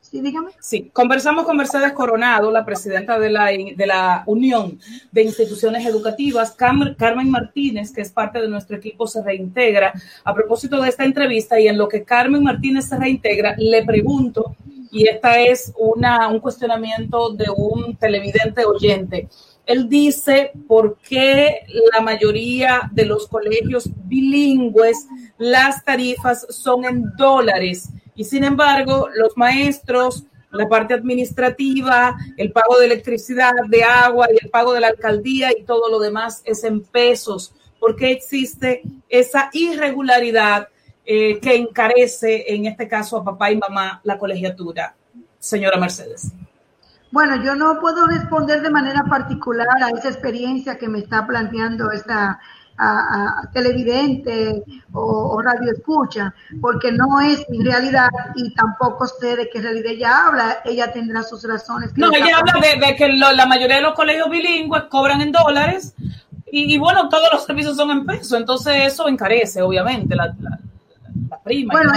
Sí, 0.03 0.21
dígame. 0.23 0.51
Sí, 0.59 0.91
conversamos 0.93 1.45
con 1.45 1.57
Mercedes 1.57 1.93
Coronado, 1.93 2.51
la 2.51 2.65
presidenta 2.65 3.19
de 3.19 3.29
la, 3.29 3.47
de 3.47 3.87
la 3.87 4.23
Unión 4.27 4.79
de 5.13 5.23
Instituciones 5.23 5.87
Educativas, 5.87 6.53
Carmen 6.53 7.31
Martínez, 7.31 7.93
que 7.93 8.01
es 8.01 8.11
parte 8.11 8.41
de 8.41 8.49
nuestro 8.49 8.77
equipo, 8.77 9.07
se 9.07 9.23
reintegra. 9.23 9.93
A 10.25 10.35
propósito 10.35 10.81
de 10.81 10.89
esta 10.89 11.05
entrevista 11.05 11.61
y 11.61 11.69
en 11.69 11.77
lo 11.77 11.89
que 11.89 12.05
Carmen 12.05 12.43
Martínez 12.43 12.87
se 12.87 12.97
reintegra, 12.97 13.55
le 13.59 13.85
pregunto 13.85 14.57
y 14.91 15.09
esta 15.09 15.41
es 15.41 15.73
una, 15.77 16.29
un 16.29 16.41
cuestionamiento 16.41 17.31
de 17.31 17.47
un 17.55 17.97
televidente 17.97 18.65
oyente. 18.65 19.29
Él 19.67 19.89
dice 19.89 20.53
por 20.67 20.97
qué 20.99 21.61
la 21.93 22.01
mayoría 22.01 22.89
de 22.93 23.05
los 23.05 23.27
colegios 23.29 23.91
bilingües 24.07 25.07
las 25.37 25.85
tarifas 25.85 26.47
son 26.49 26.87
en 26.87 27.05
dólares 27.19 27.91
y 28.15 28.25
sin 28.25 28.45
embargo 28.45 29.09
los 29.15 29.37
maestros, 29.37 30.25
la 30.51 30.67
parte 30.69 30.95
administrativa, 30.95 32.17
el 32.39 32.51
pago 32.53 32.79
de 32.79 32.87
electricidad, 32.87 33.53
de 33.69 33.85
agua 33.85 34.29
y 34.33 34.43
el 34.43 34.51
pago 34.51 34.73
de 34.73 34.81
la 34.81 34.89
alcaldía 34.89 35.51
y 35.57 35.65
todo 35.65 35.91
lo 35.91 36.01
demás 36.01 36.41
es 36.45 36.65
en 36.65 36.83
pesos. 36.83 37.53
¿Por 37.79 37.95
qué 37.95 38.11
existe 38.11 38.83
esa 39.09 39.51
irregularidad 39.53 40.69
eh, 41.11 41.41
que 41.41 41.57
encarece, 41.57 42.55
en 42.55 42.67
este 42.67 42.87
caso, 42.87 43.17
a 43.17 43.25
papá 43.25 43.51
y 43.51 43.57
mamá 43.57 43.99
la 44.05 44.19
colegiatura, 44.19 44.95
señora 45.39 45.79
Mercedes? 45.79 46.33
Bueno, 47.11 47.43
yo 47.43 47.55
no 47.55 47.81
puedo 47.81 48.07
responder 48.07 48.61
de 48.61 48.69
manera 48.69 49.03
particular 49.05 49.83
a 49.83 49.89
esa 49.89 50.11
experiencia 50.11 50.77
que 50.77 50.87
me 50.87 50.99
está 50.99 51.27
planteando 51.27 51.91
esta 51.93 52.39
televidente 53.55 54.63
o, 54.93 55.41
radio 55.41 55.73
escucha, 55.73 56.35
porque 56.61 56.93
no 56.93 57.23
es 57.23 57.43
mi 57.49 57.65
realidad 57.65 58.11
y 58.37 58.53
tampoco 58.53 59.07
sé 59.07 59.35
de 59.35 59.49
qué 59.49 59.63
realidad 59.63 59.93
ella 59.93 60.27
habla. 60.27 60.59
Ella 60.67 60.93
tendrá 60.93 61.23
sus 61.23 61.43
razones. 61.43 61.91
No, 61.97 62.13
ella 62.13 62.37
habla 62.37 62.53
de, 62.61 62.97
que 62.97 63.09
la 63.09 63.47
mayoría 63.47 63.77
de 63.77 63.83
los 63.83 63.95
colegios 63.95 64.29
bilingües 64.29 64.83
cobran 64.91 65.23
en 65.23 65.33
dólares 65.33 65.95
y, 66.53 66.77
bueno, 66.77 67.09
todos 67.09 67.31
los 67.33 67.47
servicios 67.47 67.79
son 67.79 67.93
en 67.93 68.05
pesos, 68.05 68.39
entonces 68.39 68.75
eso 68.93 69.09
encarece, 69.09 69.63
obviamente, 69.63 70.15
la, 70.15 70.35
bueno, 71.71 71.93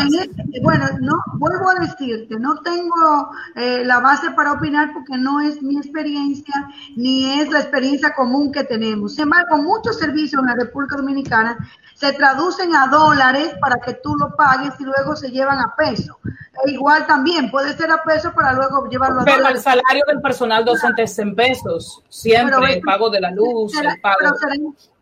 bueno, 0.62 0.86
no 1.02 1.16
vuelvo 1.34 1.70
a 1.70 1.76
decirte, 1.76 2.40
no 2.40 2.62
tengo 2.62 3.32
eh, 3.56 3.84
la 3.86 4.00
base 4.00 4.32
para 4.32 4.54
opinar 4.54 4.92
porque 4.94 5.18
no 5.18 5.40
es 5.42 5.62
mi 5.62 5.78
experiencia 5.78 6.54
ni 6.96 7.40
es 7.40 7.50
la 7.50 7.60
experiencia 7.60 8.14
común 8.14 8.52
que 8.52 8.64
tenemos. 8.64 9.16
Sin 9.16 9.24
embargo, 9.24 9.58
muchos 9.58 10.00
servicios 10.00 10.42
en 10.42 10.48
la 10.48 10.56
República 10.56 10.98
Dominicana 10.98 11.58
se 11.96 12.14
traducen 12.14 12.76
a 12.76 12.88
dólares 12.88 13.54
para 13.62 13.78
que 13.80 13.94
tú 13.96 14.16
lo 14.16 14.36
pagues 14.36 14.74
y 14.80 14.84
luego 14.84 15.16
se 15.16 15.30
llevan 15.30 15.60
a 15.60 15.76
peso. 15.76 16.18
E 16.66 16.72
igual 16.72 17.06
también 17.06 17.50
puede 17.52 17.74
ser 17.76 17.92
a 17.92 18.04
peso 18.04 18.34
para 18.34 18.54
luego 18.54 18.88
llevarlo 18.90 19.22
a 19.22 19.26
Pero 19.26 19.48
el 19.48 19.60
salario 19.60 20.04
del 20.08 20.22
personal 20.22 20.66
docente 20.66 21.04
es 21.04 21.20
en 21.20 21.36
pesos, 21.36 22.04
siempre, 22.10 22.74
el 22.74 22.82
pago 22.82 23.10
de 23.10 23.22
la 23.22 23.32
luz, 23.32 23.74
el 23.78 24.00
pago. 24.02 24.18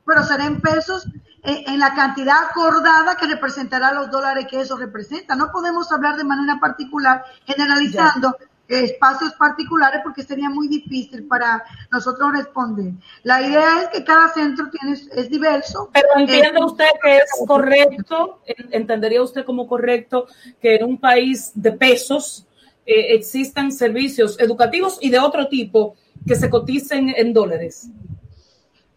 pero 0.06 0.24
será 0.24 0.46
en 0.46 0.60
pesos 0.60 1.08
en 1.44 1.80
la 1.80 1.94
cantidad 1.94 2.36
acordada 2.50 3.16
que 3.16 3.28
representará 3.28 3.94
los 3.94 4.12
dólares 4.12 4.46
que 4.50 4.60
eso 4.62 4.78
representa. 4.78 5.36
No 5.36 5.52
podemos 5.52 5.92
hablar 5.92 6.18
de 6.18 6.24
manera 6.24 6.60
particular 6.60 7.24
generalizando 7.46 8.36
espacios 8.68 9.34
particulares 9.34 10.02
porque 10.04 10.22
sería 10.22 10.48
muy 10.50 10.68
difícil 10.68 11.24
para 11.28 11.64
nosotros 11.92 12.32
responder. 12.34 12.92
La 13.24 13.42
idea 13.42 13.82
es 13.82 13.88
que 13.90 14.04
cada 14.04 14.32
centro 14.32 14.70
tiene, 14.70 14.94
es 15.16 15.30
diverso. 15.30 15.90
Pero 15.92 16.08
entiende 16.18 16.60
Eh, 16.60 16.64
usted 16.64 16.86
que 17.02 17.18
es 17.18 17.24
correcto, 17.48 18.42
en- 18.46 18.68
entendería 18.72 19.24
usted 19.24 19.44
como 19.44 19.68
correcto 19.68 20.28
que 20.62 20.76
en 20.76 20.84
un 20.86 21.00
país 21.00 21.52
de 21.56 21.72
pesos 21.72 22.46
eh, 22.86 23.16
existan 23.16 23.72
servicios 23.72 24.40
educativos 24.40 25.00
y 25.02 25.10
de 25.10 25.20
otro 25.20 25.48
tipo 25.48 25.96
que 26.28 26.36
se 26.36 26.50
coticen 26.50 27.10
en 27.16 27.34
dólares. 27.34 27.88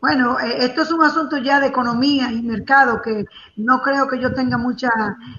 Bueno, 0.02 0.40
eh, 0.40 0.64
esto 0.64 0.82
es 0.82 0.90
un 0.90 1.04
asunto 1.04 1.36
ya 1.38 1.60
de 1.60 1.68
economía 1.68 2.32
y 2.32 2.42
mercado 2.42 3.00
que 3.00 3.24
no 3.56 3.80
creo 3.82 4.08
que 4.08 4.18
yo 4.20 4.34
tenga 4.34 4.58
muchas 4.58 4.90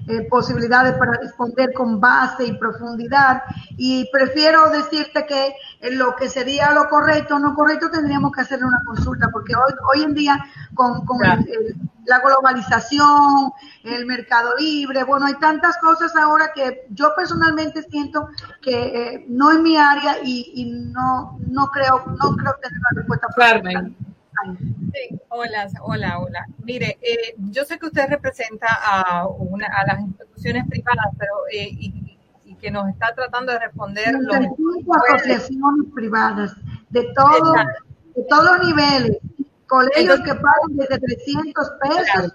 eh, 0.07 0.25
posibilidades 0.29 0.93
para 0.93 1.19
responder 1.19 1.73
con 1.73 1.99
base 1.99 2.45
y 2.45 2.57
profundidad 2.57 3.43
y 3.75 4.09
prefiero 4.09 4.69
decirte 4.69 5.25
que 5.25 5.53
lo 5.91 6.15
que 6.15 6.29
sería 6.29 6.71
lo 6.71 6.87
correcto 6.87 7.35
o 7.35 7.39
no 7.39 7.53
correcto 7.55 7.91
tendríamos 7.91 8.31
que 8.31 8.39
hacerle 8.39 8.67
una 8.67 8.81
consulta 8.85 9.27
porque 9.33 9.53
hoy, 9.53 9.73
hoy 9.93 10.03
en 10.05 10.13
día 10.13 10.39
con, 10.73 11.05
con 11.05 11.17
el- 11.25 11.39
el- 11.49 11.75
la 12.05 12.19
globalización, 12.19 13.51
el 13.83 14.05
mercado 14.05 14.55
libre, 14.57 15.03
bueno, 15.03 15.25
hay 15.25 15.35
tantas 15.35 15.77
cosas 15.77 16.13
ahora 16.17 16.51
que 16.53 16.85
yo 16.89 17.13
personalmente 17.15 17.81
siento 17.83 18.29
que 18.61 18.75
eh, 19.15 19.25
no 19.29 19.51
es 19.51 19.59
mi 19.59 19.77
área 19.77 20.17
y, 20.23 20.51
y 20.55 20.65
no, 20.65 21.37
no 21.47 21.67
creo 21.67 22.03
no 22.07 22.35
creo 22.35 22.55
tener 22.61 22.77
una 22.79 22.89
respuesta. 22.95 23.27
Carmen. 23.35 23.95
Sí, 24.57 25.19
hola, 25.29 25.67
hola, 25.81 26.19
hola. 26.19 26.45
Mire, 26.63 26.97
eh, 27.01 27.35
yo 27.51 27.63
sé 27.65 27.77
que 27.79 27.87
usted 27.87 28.07
representa 28.09 28.67
a, 28.83 29.27
una, 29.27 29.67
a 29.67 29.87
las 29.87 30.01
instituciones 30.01 30.67
privadas, 30.67 31.07
pero 31.17 31.31
eh, 31.51 31.69
y, 31.69 32.17
y 32.45 32.55
que 32.55 32.71
nos 32.71 32.89
está 32.89 33.13
tratando 33.13 33.51
de 33.51 33.59
responder 33.59 34.13
lo 34.13 34.29
35 34.29 34.95
asociaciones 34.95 35.93
privadas 35.93 36.55
de 36.89 37.07
todo, 37.15 37.53
de 38.15 38.23
todos 38.29 38.57
los 38.57 38.67
niveles, 38.67 39.17
colegios 39.73 40.19
que 40.19 40.35
pagan 40.35 40.71
desde 40.73 40.99
300 40.99 41.71
pesos 41.81 42.33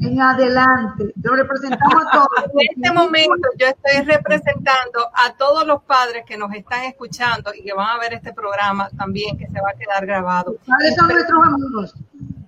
en 0.00 0.20
adelante. 0.20 1.12
Lo 1.22 1.36
representamos 1.36 2.04
a 2.06 2.10
todos. 2.10 2.28
En 2.52 2.82
este 2.82 2.92
momento 2.92 3.48
yo 3.56 3.66
estoy 3.68 4.04
representando 4.04 5.08
a 5.14 5.32
todos 5.36 5.66
los 5.66 5.82
padres 5.84 6.24
que 6.26 6.36
nos 6.36 6.52
están 6.52 6.84
escuchando 6.84 7.52
y 7.54 7.62
que 7.62 7.72
van 7.72 7.96
a 7.96 8.00
ver 8.00 8.14
este 8.14 8.32
programa 8.32 8.90
también 8.98 9.38
que 9.38 9.46
se 9.46 9.60
va 9.60 9.70
a 9.70 9.78
quedar 9.78 10.04
grabado. 10.04 10.56
¿Cuáles 10.66 10.94
son 10.96 11.08
nuestros 11.08 11.46
amigos? 11.46 11.94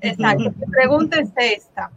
Exacto. 0.01 0.53
Mi 0.59 0.67
pregunta 0.73 1.21
es 1.21 1.31
esta. 1.37 1.91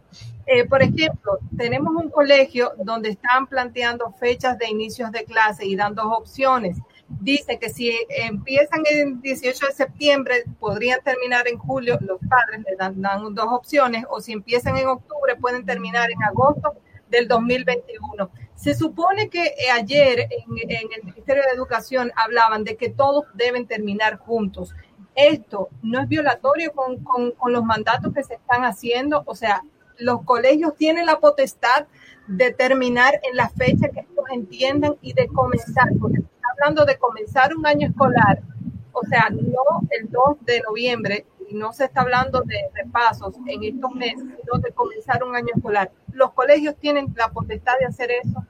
Eh, 0.46 0.64
por 0.64 0.80
ejemplo, 0.80 1.38
tenemos 1.56 1.94
un 1.96 2.08
colegio 2.10 2.72
donde 2.84 3.10
están 3.10 3.48
planteando 3.48 4.12
fechas 4.12 4.56
de 4.58 4.68
inicios 4.68 5.10
de 5.10 5.24
clase 5.24 5.66
y 5.66 5.74
dan 5.74 5.94
dos 5.96 6.06
opciones. 6.06 6.78
Dice 7.08 7.58
que 7.58 7.70
si 7.70 7.96
empiezan 8.08 8.82
el 8.90 9.20
18 9.20 9.66
de 9.66 9.72
septiembre, 9.72 10.44
podrían 10.58 11.00
terminar 11.04 11.46
en 11.46 11.56
julio, 11.56 11.98
los 12.00 12.18
padres 12.28 12.64
le 12.68 12.76
dan, 12.76 13.00
dos 13.34 13.46
opciones, 13.50 14.04
o 14.10 14.20
si 14.20 14.32
empiezan 14.32 14.76
en 14.76 14.88
octubre, 14.88 15.36
pueden 15.36 15.64
terminar 15.64 16.10
en 16.10 16.22
agosto 16.24 16.74
del 17.08 17.28
2021. 17.28 18.28
Se 18.56 18.74
supone 18.74 19.28
que 19.28 19.44
eh, 19.44 19.70
ayer 19.72 20.20
en, 20.20 20.88
el 20.96 21.04
Ministerio 21.04 21.42
de 21.44 21.54
Educación 21.54 22.10
hablaban 22.16 22.64
de 22.64 22.76
que 22.76 22.88
todos 22.88 23.24
deben 23.34 23.66
terminar 23.66 24.18
juntos. 24.18 24.74
Esto 25.14 25.68
no 25.82 26.00
es 26.00 26.08
violatorio 26.08 26.72
con, 26.72 27.32
los 27.52 27.64
mandatos 27.64 28.12
que 28.12 28.24
se 28.24 28.34
están 28.34 28.64
haciendo. 28.64 29.22
O 29.26 29.34
sea, 29.34 29.62
los 29.98 30.22
colegios 30.24 30.74
tienen 30.76 31.06
la 31.06 31.20
potestad 31.20 31.86
de 32.26 32.52
terminar 32.52 33.20
en 33.30 33.36
la 33.36 33.48
fecha 33.48 33.88
que 33.88 34.00
ellos 34.00 34.24
entiendan 34.32 34.96
y 35.00 35.12
de 35.12 35.28
comenzar, 35.28 35.88
porque 36.00 36.22
hablando 36.56 36.84
de 36.84 36.98
comenzar 36.98 37.54
un 37.54 37.66
año 37.66 37.88
escolar, 37.88 38.40
o 38.92 39.02
sea, 39.06 39.28
no 39.30 39.86
el 39.90 40.10
2 40.10 40.38
de 40.46 40.62
noviembre, 40.62 41.26
y 41.48 41.54
no 41.54 41.72
se 41.72 41.84
está 41.84 42.00
hablando 42.00 42.40
de 42.42 42.56
repasos 42.74 43.34
en 43.46 43.62
estos 43.62 43.92
meses, 43.92 44.24
sino 44.42 44.58
de 44.58 44.72
comenzar 44.72 45.22
un 45.22 45.36
año 45.36 45.48
escolar. 45.54 45.90
Los 46.12 46.32
colegios 46.32 46.74
tienen 46.80 47.12
la 47.16 47.30
potestad 47.30 47.74
de 47.78 47.86
hacer 47.86 48.10
eso. 48.10 48.44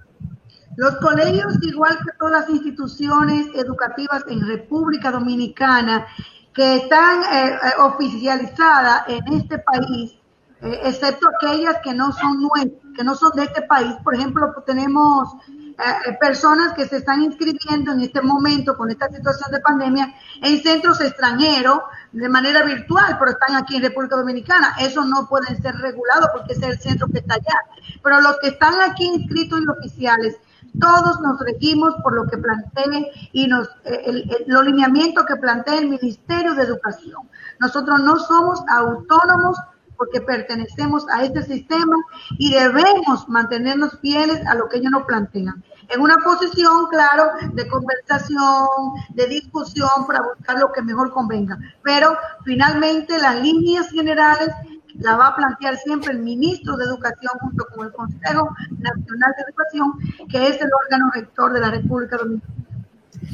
Los 0.77 0.97
colegios, 0.99 1.59
igual 1.63 1.97
que 1.99 2.17
todas 2.19 2.43
las 2.43 2.51
instituciones 2.51 3.49
educativas 3.55 4.25
en 4.29 4.47
República 4.47 5.11
Dominicana, 5.11 6.07
que 6.55 6.77
están 6.77 7.23
eh, 7.23 7.51
eh, 7.51 7.83
oficializadas 7.83 9.05
en 9.09 9.33
este 9.35 9.59
país, 9.59 10.19
eh, 10.63 10.81
excepto 10.85 11.29
aquellas 11.29 11.79
que 11.83 11.93
no 11.93 12.13
son 12.13 12.41
nuestras, 12.43 12.93
que 12.97 13.05
no 13.05 13.15
son 13.15 13.33
de 13.37 13.45
este 13.45 13.63
país. 13.63 13.95
Por 14.03 14.15
ejemplo, 14.15 14.55
tenemos 14.65 15.35
eh, 15.79 16.16
personas 16.18 16.72
que 16.72 16.87
se 16.87 16.97
están 16.97 17.22
inscribiendo 17.22 17.93
en 17.93 18.01
este 18.01 18.22
momento 18.22 18.77
con 18.77 18.91
esta 18.91 19.09
situación 19.09 19.51
de 19.51 19.61
pandemia 19.61 20.14
en 20.43 20.62
centros 20.62 21.01
extranjeros 21.03 21.81
de 22.12 22.29
manera 22.31 22.62
virtual, 22.62 23.16
pero 23.18 23.33
están 23.33 23.57
aquí 23.57 23.77
en 23.77 23.83
República 23.83 24.16
Dominicana. 24.16 24.74
Eso 24.81 25.05
no 25.05 25.29
puede 25.29 25.55
ser 25.57 25.74
regulado 25.77 26.29
porque 26.33 26.55
es 26.55 26.62
el 26.62 26.79
centro 26.79 27.09
que 27.09 27.18
está 27.18 27.35
allá. 27.35 27.59
Pero 28.03 28.22
los 28.22 28.39
que 28.41 28.49
están 28.49 28.81
aquí 28.81 29.05
inscritos 29.05 29.61
y 29.61 29.68
oficiales, 29.68 30.37
todos 30.81 31.20
nos 31.20 31.39
regimos 31.41 31.95
por 32.03 32.14
lo 32.14 32.27
que 32.27 32.39
plantee 32.39 33.11
y 33.33 33.47
nos, 33.47 33.68
eh, 33.85 34.03
el, 34.07 34.45
los 34.47 34.64
lineamientos 34.64 35.27
que 35.27 35.37
plantea 35.37 35.79
el 35.79 35.91
Ministerio 35.91 36.55
de 36.55 36.62
Educación. 36.62 37.29
Nosotros 37.61 38.01
no 38.01 38.16
somos 38.18 38.62
autónomos 38.68 39.59
porque 39.97 40.21
pertenecemos 40.21 41.07
a 41.11 41.25
este 41.25 41.43
sistema 41.43 41.97
y 42.39 42.53
debemos 42.53 43.29
mantenernos 43.29 43.99
fieles 44.01 44.45
a 44.47 44.55
lo 44.55 44.69
que 44.69 44.79
ellos 44.79 44.93
nos 44.93 45.05
plantean. 45.05 45.63
En 45.89 46.01
una 46.01 46.17
posición, 46.19 46.87
claro, 46.91 47.31
de 47.53 47.69
conversación, 47.69 48.67
de 49.15 49.27
discusión 49.27 49.89
para 50.07 50.23
buscar 50.23 50.59
lo 50.59 50.73
que 50.73 50.83
mejor 50.83 51.13
convenga. 51.13 51.59
Pero 51.83 52.17
finalmente 52.45 53.19
las 53.19 53.41
líneas 53.41 53.89
generales 53.91 54.51
la 54.99 55.17
va 55.17 55.29
a 55.29 55.37
plantear 55.37 55.77
siempre 55.77 56.13
el 56.13 56.21
ministro 56.21 56.77
de 56.77 56.85
Educación 56.85 57.33
junto 57.41 57.67
con 57.75 57.87
el 57.87 57.93
Consejo 57.93 58.49
Nacional 58.79 59.35
de 59.37 59.43
Educación, 59.47 60.29
que 60.29 60.49
es 60.49 60.61
el 60.61 60.71
órgano 60.85 61.11
rector 61.15 61.53
de 61.53 61.61
la 61.61 61.71
República 61.71 62.17
Dominicana. 62.17 62.66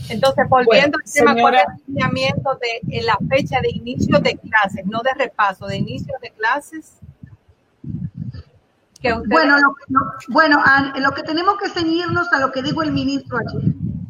Entonces, 0.08 0.48
volviendo 0.48 0.98
Bueno, 0.98 1.04
al 1.04 1.12
tema, 1.12 1.32
¿cuál 1.40 1.54
es 1.54 1.60
señora- 1.62 1.76
el 1.78 1.92
lineamiento 1.94 2.58
de 2.60 3.02
la 3.02 3.16
fecha 3.28 3.60
de 3.62 3.70
inicio 3.70 4.18
de 4.20 4.36
clases, 4.38 4.84
no 4.86 5.00
de 5.02 5.14
repaso, 5.14 5.66
de 5.66 5.76
inicio 5.76 6.14
de 6.20 6.30
clases? 6.30 6.98
Que 9.00 9.12
Bueno, 9.14 9.56
lo, 9.58 9.74
lo- 9.88 10.12
bueno, 10.28 10.60
a- 10.64 10.92
lo 10.98 11.12
que 11.12 11.22
tenemos 11.22 11.56
que 11.58 11.68
ceñirnos 11.70 12.32
a 12.32 12.38
lo 12.38 12.52
que 12.52 12.62
dijo 12.62 12.82
el 12.82 12.92
ministro 12.92 13.38
ayer. 13.38 13.62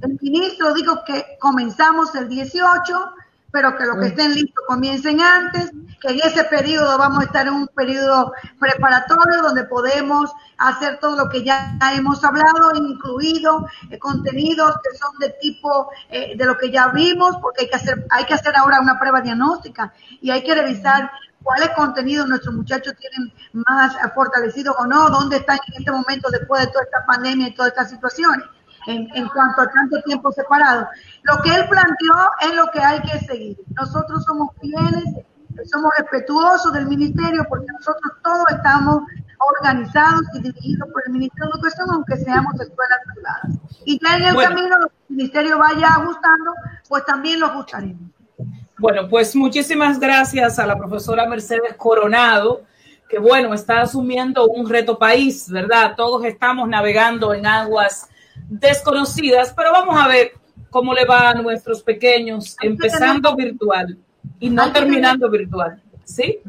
El 0.02 0.18
ministro 0.20 0.74
dijo 0.74 1.02
que 1.06 1.24
comenzamos 1.40 2.14
el 2.14 2.28
18, 2.28 3.14
pero 3.52 3.76
que 3.76 3.84
los 3.84 3.98
que 3.98 4.06
estén 4.06 4.34
listos 4.34 4.64
comiencen 4.66 5.20
antes, 5.20 5.70
que 6.00 6.08
en 6.08 6.20
ese 6.24 6.42
periodo 6.44 6.98
vamos 6.98 7.20
a 7.20 7.24
estar 7.24 7.46
en 7.46 7.52
un 7.52 7.68
periodo 7.68 8.32
preparatorio 8.58 9.42
donde 9.42 9.64
podemos 9.64 10.32
hacer 10.56 10.98
todo 10.98 11.16
lo 11.16 11.28
que 11.28 11.44
ya 11.44 11.78
hemos 11.94 12.24
hablado, 12.24 12.74
incluido 12.74 13.66
eh, 13.90 13.98
contenidos 13.98 14.74
que 14.82 14.96
son 14.96 15.18
de 15.18 15.30
tipo 15.40 15.90
eh, 16.08 16.34
de 16.36 16.44
lo 16.46 16.56
que 16.56 16.70
ya 16.70 16.88
vimos, 16.88 17.36
porque 17.42 17.62
hay 17.62 17.68
que 17.68 17.76
hacer, 17.76 18.06
hay 18.10 18.24
que 18.24 18.34
hacer 18.34 18.56
ahora 18.56 18.80
una 18.80 18.98
prueba 18.98 19.20
diagnóstica 19.20 19.92
y 20.20 20.30
hay 20.30 20.42
que 20.42 20.54
revisar 20.54 21.10
cuáles 21.42 21.70
contenidos 21.70 22.28
nuestros 22.28 22.54
muchachos 22.54 22.94
tienen 22.96 23.32
más 23.52 23.94
fortalecidos 24.14 24.74
o 24.78 24.86
no, 24.86 25.10
dónde 25.10 25.36
están 25.36 25.58
en 25.68 25.80
este 25.80 25.92
momento 25.92 26.30
después 26.30 26.62
de 26.62 26.72
toda 26.72 26.84
esta 26.84 27.04
pandemia 27.04 27.48
y 27.48 27.54
todas 27.54 27.72
estas 27.72 27.90
situaciones, 27.90 28.46
en, 28.86 29.08
en 29.14 29.28
cuanto 29.28 29.62
a 29.62 29.70
tanto 29.70 30.00
tiempo 30.02 30.32
separado. 30.32 30.86
Lo 31.22 31.42
que 31.42 31.54
él 31.54 31.68
planteó 31.68 32.30
es 32.40 32.54
lo 32.54 32.70
que 32.70 32.80
hay 32.80 33.00
que 33.02 33.18
seguir. 33.20 33.56
Nosotros 33.76 34.24
somos 34.24 34.50
fieles, 34.60 35.04
somos 35.70 35.90
respetuosos 35.98 36.72
del 36.72 36.86
ministerio 36.86 37.44
porque 37.48 37.66
nosotros 37.72 38.12
todos 38.22 38.44
estamos 38.50 39.02
organizados 39.38 40.22
y 40.34 40.42
dirigidos 40.42 40.88
por 40.92 41.02
el 41.06 41.12
Ministerio 41.12 41.46
de 41.46 41.58
Educación, 41.58 41.88
aunque 41.92 42.16
seamos 42.16 42.54
escuelas 42.60 42.98
privadas. 43.12 43.58
Y 43.84 43.98
ya 43.98 44.16
en 44.16 44.24
el 44.24 44.34
Bueno. 44.34 44.50
camino, 44.50 44.78
lo 44.78 44.88
que 44.88 44.94
el 45.10 45.16
ministerio 45.16 45.58
vaya 45.58 45.88
ajustando, 45.88 46.52
pues 46.88 47.04
también 47.04 47.40
lo 47.40 47.46
ajustaremos. 47.46 48.10
Bueno, 48.78 49.08
pues 49.08 49.34
muchísimas 49.36 49.98
gracias 49.98 50.58
a 50.58 50.66
la 50.66 50.76
profesora 50.76 51.26
Mercedes 51.26 51.74
Coronado, 51.76 52.62
que 53.08 53.18
bueno, 53.18 53.52
está 53.52 53.82
asumiendo 53.82 54.46
un 54.46 54.68
reto 54.68 54.98
país, 54.98 55.48
¿verdad? 55.50 55.94
Todos 55.96 56.24
estamos 56.24 56.68
navegando 56.68 57.34
en 57.34 57.46
aguas 57.46 58.08
desconocidas, 58.48 59.52
pero 59.56 59.72
vamos 59.72 59.96
a 60.00 60.08
ver 60.08 60.32
cómo 60.70 60.94
le 60.94 61.04
va 61.04 61.30
a 61.30 61.34
nuestros 61.34 61.82
pequeños, 61.82 62.56
empezando 62.60 63.36
virtual 63.36 63.98
y 64.40 64.50
no 64.50 64.72
terminando 64.72 65.30
virtual. 65.30 65.80
¿Sí? 66.04 66.40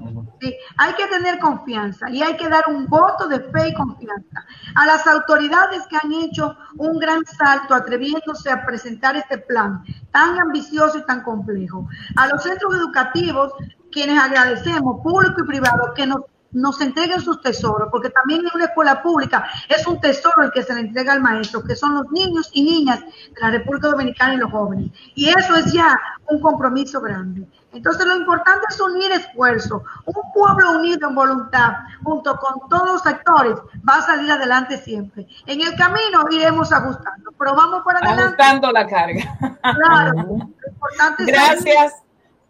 Sí, 0.41 0.55
hay 0.77 0.93
que 0.95 1.07
tener 1.07 1.39
confianza 1.39 2.09
y 2.09 2.23
hay 2.23 2.35
que 2.35 2.49
dar 2.49 2.63
un 2.67 2.87
voto 2.87 3.27
de 3.27 3.39
fe 3.39 3.69
y 3.69 3.73
confianza 3.73 4.45
a 4.75 4.85
las 4.85 5.05
autoridades 5.05 5.83
que 5.87 5.95
han 5.95 6.11
hecho 6.11 6.57
un 6.77 6.97
gran 6.97 7.23
salto 7.25 7.75
atreviéndose 7.75 8.49
a 8.49 8.65
presentar 8.65 9.15
este 9.15 9.37
plan 9.37 9.83
tan 10.11 10.39
ambicioso 10.39 10.97
y 10.97 11.05
tan 11.05 11.21
complejo. 11.21 11.87
A 12.15 12.27
los 12.27 12.43
centros 12.43 12.75
educativos, 12.75 13.53
quienes 13.91 14.19
agradecemos, 14.19 15.01
público 15.01 15.43
y 15.43 15.47
privado, 15.47 15.93
que 15.95 16.07
nos 16.07 16.21
nos 16.53 16.79
entreguen 16.81 17.21
sus 17.21 17.41
tesoros, 17.41 17.89
porque 17.91 18.09
también 18.09 18.41
en 18.41 18.51
una 18.53 18.65
escuela 18.65 19.01
pública 19.01 19.47
es 19.67 19.85
un 19.87 19.99
tesoro 19.99 20.43
el 20.43 20.51
que 20.51 20.63
se 20.63 20.73
le 20.73 20.81
entrega 20.81 21.13
al 21.13 21.21
maestro, 21.21 21.63
que 21.63 21.75
son 21.75 21.95
los 21.95 22.11
niños 22.11 22.49
y 22.53 22.63
niñas 22.63 22.99
de 23.01 23.41
la 23.41 23.51
República 23.51 23.89
Dominicana 23.89 24.35
y 24.35 24.37
los 24.37 24.51
jóvenes. 24.51 24.91
Y 25.15 25.29
eso 25.29 25.55
es 25.55 25.71
ya 25.73 25.97
un 26.27 26.39
compromiso 26.39 27.01
grande. 27.01 27.47
Entonces 27.73 28.05
lo 28.05 28.15
importante 28.15 28.67
es 28.69 28.79
unir 28.79 29.11
esfuerzos. 29.11 29.81
Un 30.05 30.31
pueblo 30.33 30.79
unido 30.79 31.09
en 31.09 31.15
voluntad, 31.15 31.73
junto 32.03 32.37
con 32.37 32.69
todos 32.69 32.87
los 32.87 33.01
sectores, 33.01 33.55
va 33.87 33.95
a 33.95 34.01
salir 34.03 34.31
adelante 34.31 34.77
siempre. 34.77 35.27
En 35.47 35.61
el 35.61 35.75
camino 35.75 36.25
iremos 36.29 36.71
ajustando, 36.71 37.31
pero 37.37 37.55
vamos 37.55 37.81
para 37.83 37.99
adelante. 37.99 38.41
Ajustando 38.41 38.71
la 38.71 38.87
carga. 38.87 39.37
Claro. 39.61 40.13
Lo 40.13 40.69
importante 40.69 41.23
es 41.23 41.27
Gracias. 41.27 41.93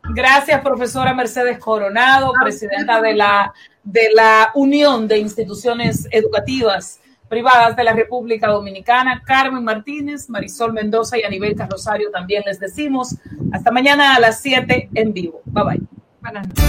Gracias, 0.10 0.62
profesora 0.62 1.14
Mercedes 1.14 1.58
Coronado, 1.60 2.34
presidenta 2.41 2.99
de 2.99 3.14
la, 3.14 3.54
de 3.84 4.09
la 4.13 4.51
Unión 4.55 5.07
de 5.07 5.19
Instituciones 5.19 6.07
Educativas 6.11 6.99
Privadas 7.34 7.75
de 7.75 7.84
la 7.84 7.93
República 7.93 8.47
Dominicana, 8.47 9.23
Carmen 9.25 9.63
Martínez, 9.63 10.29
Marisol 10.29 10.71
Mendoza 10.71 11.17
y 11.17 11.23
Anibel 11.23 11.55
Rosario 11.67 12.11
también 12.11 12.43
les 12.45 12.59
decimos. 12.59 13.15
Hasta 13.51 13.71
mañana 13.71 14.15
a 14.15 14.19
las 14.19 14.39
7 14.41 14.89
en 14.93 15.13
vivo. 15.13 15.41
Bye 15.45 15.63
bye. 15.63 15.81
Buenas 16.21 16.47
noches. 16.47 16.63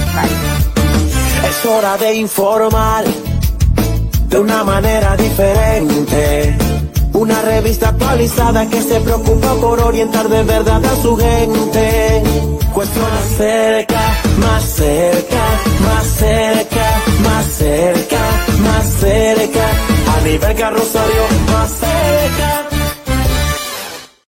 Es 1.46 1.66
hora 1.66 1.98
de 1.98 2.14
informar 2.14 3.04
de 4.28 4.38
una 4.38 4.64
manera 4.64 5.16
diferente. 5.18 6.56
Una 7.12 7.42
revista 7.42 7.90
actualizada 7.90 8.66
que 8.66 8.80
se 8.80 9.00
preocupa 9.00 9.54
por 9.60 9.80
orientar 9.80 10.30
de 10.30 10.44
verdad 10.44 10.82
a 10.82 10.96
su 10.96 11.14
gente. 11.14 12.53
Cuestión 12.74 13.08
más 13.08 13.24
cerca, 13.36 14.00
más 14.36 14.64
cerca, 14.64 15.44
más 15.78 16.06
cerca, 16.06 17.02
más 17.22 17.46
cerca, 17.46 18.18
más 18.64 18.86
cerca. 18.98 19.66
A 20.16 20.20
nivel 20.24 20.74
Rosario, 20.76 21.22
más 21.52 21.70
cerca. 21.70 22.73